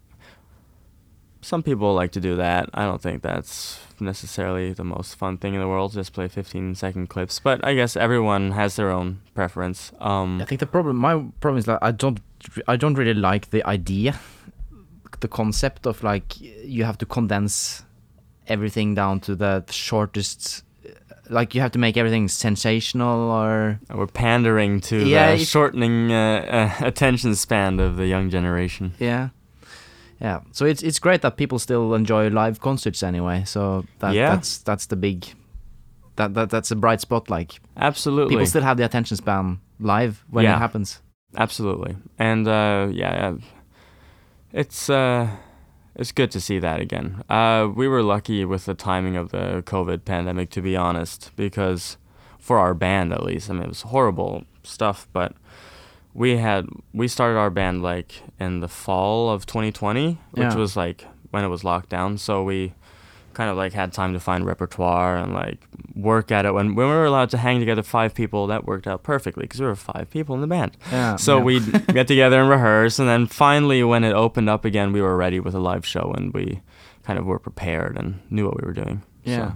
some 1.41 1.63
people 1.63 1.95
like 1.95 2.13
to 2.13 2.21
do 2.21 2.37
that. 2.37 2.69
I 2.75 2.85
don't 2.85 3.01
think 3.01 3.23
that's 3.23 3.81
necessarily 4.01 4.73
the 4.73 4.85
most 4.85 5.15
fun 5.15 5.39
thing 5.39 5.55
in 5.55 5.61
the 5.61 5.69
world, 5.69 5.93
just 5.93 6.13
play 6.13 6.29
15 6.29 6.75
second 6.75 7.09
clips. 7.09 7.41
But 7.41 7.65
I 7.65 7.75
guess 7.75 7.97
everyone 7.97 8.53
has 8.53 8.77
their 8.77 8.91
own 8.91 9.21
preference. 9.35 9.93
Um, 9.99 10.41
I 10.43 10.45
think 10.45 10.61
the 10.61 10.67
problem, 10.67 10.97
my 10.97 11.25
problem 11.41 11.59
is 11.59 11.67
like 11.67 11.79
I 11.83 11.91
don't, 11.91 12.21
I 12.67 12.77
don't 12.77 12.95
really 12.95 13.15
like 13.15 13.51
the 13.51 13.65
idea, 13.67 14.19
the 15.21 15.29
concept 15.29 15.87
of 15.87 16.03
like 16.03 16.41
you 16.41 16.85
have 16.85 16.99
to 16.99 17.07
condense 17.07 17.83
everything 18.47 18.95
down 18.95 19.21
to 19.21 19.35
the 19.35 19.65
shortest. 19.71 20.65
Like 21.31 21.55
you 21.55 21.61
have 21.61 21.73
to 21.73 21.79
make 21.79 21.97
everything 21.97 22.29
sensational, 22.29 23.31
or 23.31 23.79
we're 23.95 24.07
pandering 24.07 24.81
to 24.83 24.97
Yeah, 25.07 25.37
the 25.37 25.45
shortening 25.45 26.11
uh, 26.13 26.71
uh, 26.81 26.87
attention 26.87 27.35
span 27.35 27.81
of 27.81 27.97
the 27.97 28.07
young 28.07 28.31
generation. 28.31 28.93
yeah, 28.99 29.29
yeah. 30.21 30.41
So 30.53 30.65
it's 30.67 30.83
it's 30.83 30.99
great 30.99 31.21
that 31.23 31.37
people 31.37 31.59
still 31.59 31.95
enjoy 31.95 32.29
live 32.31 32.61
concerts 32.61 33.03
anyway. 33.03 33.43
So 33.45 33.85
that, 33.99 34.15
Yeah. 34.15 34.35
that's 34.35 34.59
that's 34.59 34.87
the 34.87 34.97
big, 34.97 35.27
that 36.17 36.35
that 36.35 36.51
that's 36.51 36.71
a 36.71 36.77
bright 36.77 37.01
spot. 37.01 37.29
Like 37.31 37.61
Absolutely. 37.77 38.35
people 38.35 38.47
still 38.47 38.63
have 38.63 38.77
the 38.77 38.85
attention 38.85 39.17
span 39.17 39.59
live 39.81 40.25
when 40.31 40.45
Yeah. 40.45 40.57
it 40.57 40.59
happens. 40.59 41.03
Absolutely, 41.37 41.95
and 42.19 42.49
uh, 42.49 42.89
yeah, 42.91 43.35
it's 44.53 44.89
uh, 44.91 45.29
it's 45.99 46.13
good 46.13 46.31
to 46.31 46.41
see 46.41 46.59
that 46.61 46.81
again. 46.81 47.23
Uh, 47.29 47.69
we 47.75 47.89
were 47.89 48.03
lucky 48.03 48.45
with 48.45 48.65
the 48.67 48.75
timing 48.75 49.17
of 49.17 49.31
the 49.31 49.63
COVID 49.67 50.05
pandemic, 50.05 50.51
to 50.51 50.63
be 50.63 50.77
honest, 50.77 51.33
because 51.37 51.97
for 52.39 52.59
our 52.59 52.73
band 52.75 53.13
at 53.13 53.23
least, 53.23 53.51
I 53.51 53.55
mean, 53.55 53.65
it 53.65 53.69
was 53.69 53.83
horrible 53.83 54.45
stuff, 54.63 55.09
but 55.13 55.35
we 56.15 56.37
had 56.39 56.67
we 56.95 57.09
started 57.09 57.37
our 57.39 57.51
band 57.51 57.83
like 57.83 58.23
in 58.41 58.61
the 58.61 58.69
fall 58.69 59.29
of 59.31 59.45
2020, 59.47 60.19
which 60.33 60.43
Yeah. 60.43 60.55
was 60.57 60.77
like 60.77 61.05
when 61.31 61.45
it 61.45 61.49
was 61.49 61.65
locked 61.65 61.89
down, 61.91 62.17
so 62.19 62.43
we 62.43 62.73
kind 63.39 63.49
of 63.51 63.57
like 63.57 63.73
had 63.73 63.93
time 63.93 64.13
to 64.15 64.19
find 64.21 64.45
repertoire 64.45 65.17
and 65.17 65.33
like 65.33 65.59
work 65.95 66.33
at 66.33 66.45
it 66.45 66.53
when, 66.53 66.75
when 66.75 66.87
we 66.89 66.93
were 66.93 67.05
allowed 67.07 67.31
to 67.31 67.39
hang 67.39 67.61
together 67.61 67.85
five 67.85 68.13
people 68.13 68.49
that 68.49 68.65
worked 68.67 68.87
out 68.89 69.01
perfectly 69.05 69.43
because 69.45 69.61
we 69.61 69.67
were 69.67 69.77
five 69.77 70.07
people 70.11 70.35
in 70.35 70.41
the 70.41 70.47
band 70.57 70.77
Yeah. 70.91 71.15
so 71.17 71.39
yeah. 71.39 71.45
we'd 71.45 71.87
get 71.99 72.09
together 72.09 72.41
and 72.41 72.51
rehearse, 72.51 72.99
and 72.99 73.09
then 73.09 73.27
finally, 73.29 73.81
when 73.85 74.03
it 74.03 74.13
opened 74.13 74.49
up 74.51 74.65
again, 74.65 74.93
we 74.93 75.01
were 75.01 75.17
ready 75.17 75.39
with 75.41 75.55
a 75.55 75.61
live 75.71 75.87
show, 75.87 76.13
and 76.17 76.35
we 76.35 76.61
kind 77.07 77.17
of 77.19 77.25
were 77.27 77.39
prepared 77.39 77.97
and 77.97 78.21
knew 78.29 78.45
what 78.47 78.57
we 78.61 78.67
were 78.67 78.75
doing. 78.85 79.03
Yeah. 79.25 79.37
So, 79.37 79.53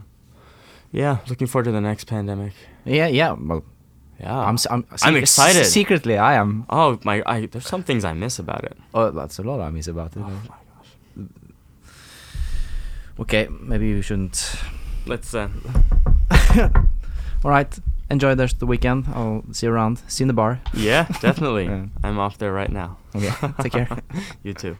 yeah, 0.92 1.16
looking 1.28 1.48
forward 1.48 1.64
to 1.64 1.72
the 1.72 1.80
next 1.80 2.04
pandemic. 2.06 2.52
Yeah, 2.84 3.08
yeah. 3.08 3.32
Well, 3.32 3.64
Yeah, 4.20 4.38
I'm, 4.48 4.54
s- 4.54 4.66
I'm, 4.70 4.84
I'm 5.02 5.16
excited. 5.16 5.64
Secretly, 5.66 6.16
I 6.18 6.34
am. 6.34 6.66
oh 6.70 6.98
my, 7.04 7.22
I, 7.26 7.46
there's 7.46 7.66
some 7.66 7.82
things 7.82 8.04
I 8.04 8.12
miss 8.12 8.38
about 8.38 8.62
it. 8.64 8.76
Oh, 8.94 9.10
that's 9.10 9.38
a 9.38 9.42
lot 9.42 9.60
I 9.60 9.70
miss 9.70 9.88
about 9.88 10.16
it. 10.16 10.22
Oh. 10.22 10.40
Okay, 13.20 13.48
maybe 13.60 13.94
we 13.94 14.02
shouldn't. 14.02 14.56
Let's. 15.06 15.34
Uh, 15.34 15.48
All 17.44 17.50
right, 17.50 17.78
enjoy 18.10 18.34
the 18.34 18.44
rest 18.44 18.54
of 18.54 18.60
the 18.60 18.66
weekend. 18.66 19.06
I'll 19.14 19.42
see 19.52 19.66
you 19.66 19.72
around. 19.72 20.00
See 20.08 20.22
you 20.22 20.24
in 20.24 20.28
the 20.28 20.34
bar. 20.34 20.60
yeah, 20.74 21.06
definitely. 21.20 21.64
Yeah. 21.66 21.86
I'm 22.02 22.18
off 22.18 22.38
there 22.38 22.52
right 22.52 22.70
now. 22.70 22.98
Okay, 23.14 23.32
take 23.60 23.72
care. 23.72 23.88
You 24.42 24.54
too. 24.54 24.76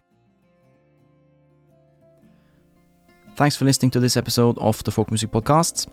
Thanks 3.37 3.57
for 3.57 3.65
listening 3.65 3.91
to 3.93 4.01
this 4.01 4.17
episode 4.17 4.59
of 4.59 4.83
the 4.85 4.91
Folk 4.91 5.11
Music 5.11 5.31
Podcast. 5.31 5.89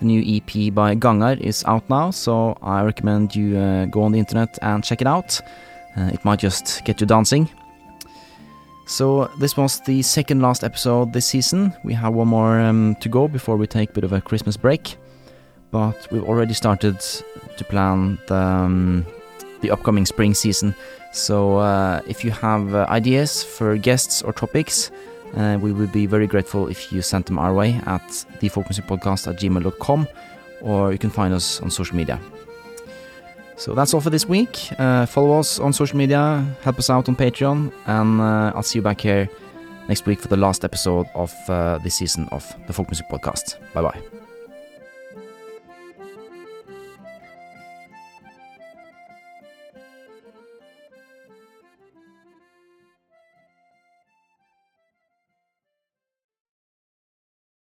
The 0.00 0.04
new 0.06 0.22
EP 0.22 0.72
by 0.72 0.94
Gangar 0.94 1.38
is 1.40 1.64
out 1.64 1.88
now, 1.90 2.10
so 2.10 2.56
I 2.62 2.82
recommend 2.82 3.34
you 3.36 3.58
uh, 3.58 3.84
go 3.86 4.02
on 4.02 4.12
the 4.12 4.18
internet 4.18 4.58
and 4.62 4.82
check 4.82 5.00
it 5.00 5.06
out. 5.06 5.40
Uh, 5.96 6.10
it 6.12 6.24
might 6.24 6.38
just 6.38 6.84
get 6.84 7.00
you 7.00 7.06
dancing. 7.06 7.48
So, 8.88 9.30
this 9.38 9.54
was 9.54 9.80
the 9.80 10.00
second 10.00 10.40
last 10.40 10.64
episode 10.64 11.12
this 11.12 11.26
season. 11.26 11.74
We 11.84 11.92
have 11.92 12.14
one 12.14 12.28
more 12.28 12.58
um, 12.58 12.96
to 13.00 13.08
go 13.10 13.28
before 13.28 13.58
we 13.58 13.66
take 13.66 13.90
a 13.90 13.92
bit 13.92 14.02
of 14.02 14.14
a 14.14 14.20
Christmas 14.22 14.56
break. 14.56 14.96
But 15.70 16.08
we've 16.10 16.24
already 16.24 16.54
started 16.54 16.98
to 16.98 17.64
plan 17.64 18.18
the, 18.28 18.36
um, 18.36 19.04
the 19.60 19.70
upcoming 19.72 20.06
spring 20.06 20.32
season. 20.32 20.74
So, 21.12 21.58
uh, 21.58 22.00
if 22.08 22.24
you 22.24 22.30
have 22.30 22.74
uh, 22.74 22.86
ideas 22.88 23.44
for 23.44 23.76
guests 23.76 24.22
or 24.22 24.32
topics, 24.32 24.90
uh, 25.36 25.58
we 25.60 25.70
would 25.70 25.92
be 25.92 26.06
very 26.06 26.26
grateful 26.26 26.66
if 26.68 26.90
you 26.90 27.02
sent 27.02 27.26
them 27.26 27.38
our 27.38 27.52
way 27.52 27.74
at 27.84 28.08
thefolkmusicpodcast 28.40 29.28
at 29.28 29.36
gmail.com 29.36 30.08
or 30.62 30.92
you 30.92 30.98
can 30.98 31.10
find 31.10 31.34
us 31.34 31.60
on 31.60 31.70
social 31.70 31.94
media. 31.94 32.18
So 33.58 33.74
that's 33.74 33.92
all 33.92 34.00
for 34.00 34.10
this 34.10 34.26
week. 34.28 34.70
Uh, 34.78 35.04
follow 35.04 35.38
us 35.38 35.58
on 35.58 35.72
social 35.72 35.98
media, 35.98 36.46
help 36.62 36.78
us 36.78 36.90
out 36.90 37.08
on 37.08 37.16
Patreon, 37.16 37.72
and 37.86 38.20
uh, 38.20 38.52
I'll 38.54 38.62
see 38.62 38.78
you 38.78 38.82
back 38.82 39.00
here 39.00 39.28
next 39.88 40.06
week 40.06 40.20
for 40.20 40.28
the 40.28 40.36
last 40.36 40.64
episode 40.64 41.06
of 41.14 41.34
uh, 41.48 41.78
this 41.78 41.96
season 41.96 42.28
of 42.30 42.44
the 42.66 42.72
Folk 42.72 42.88
Music 42.88 43.08
Podcast. 43.08 43.56
Bye 43.74 43.82
bye. 43.82 44.27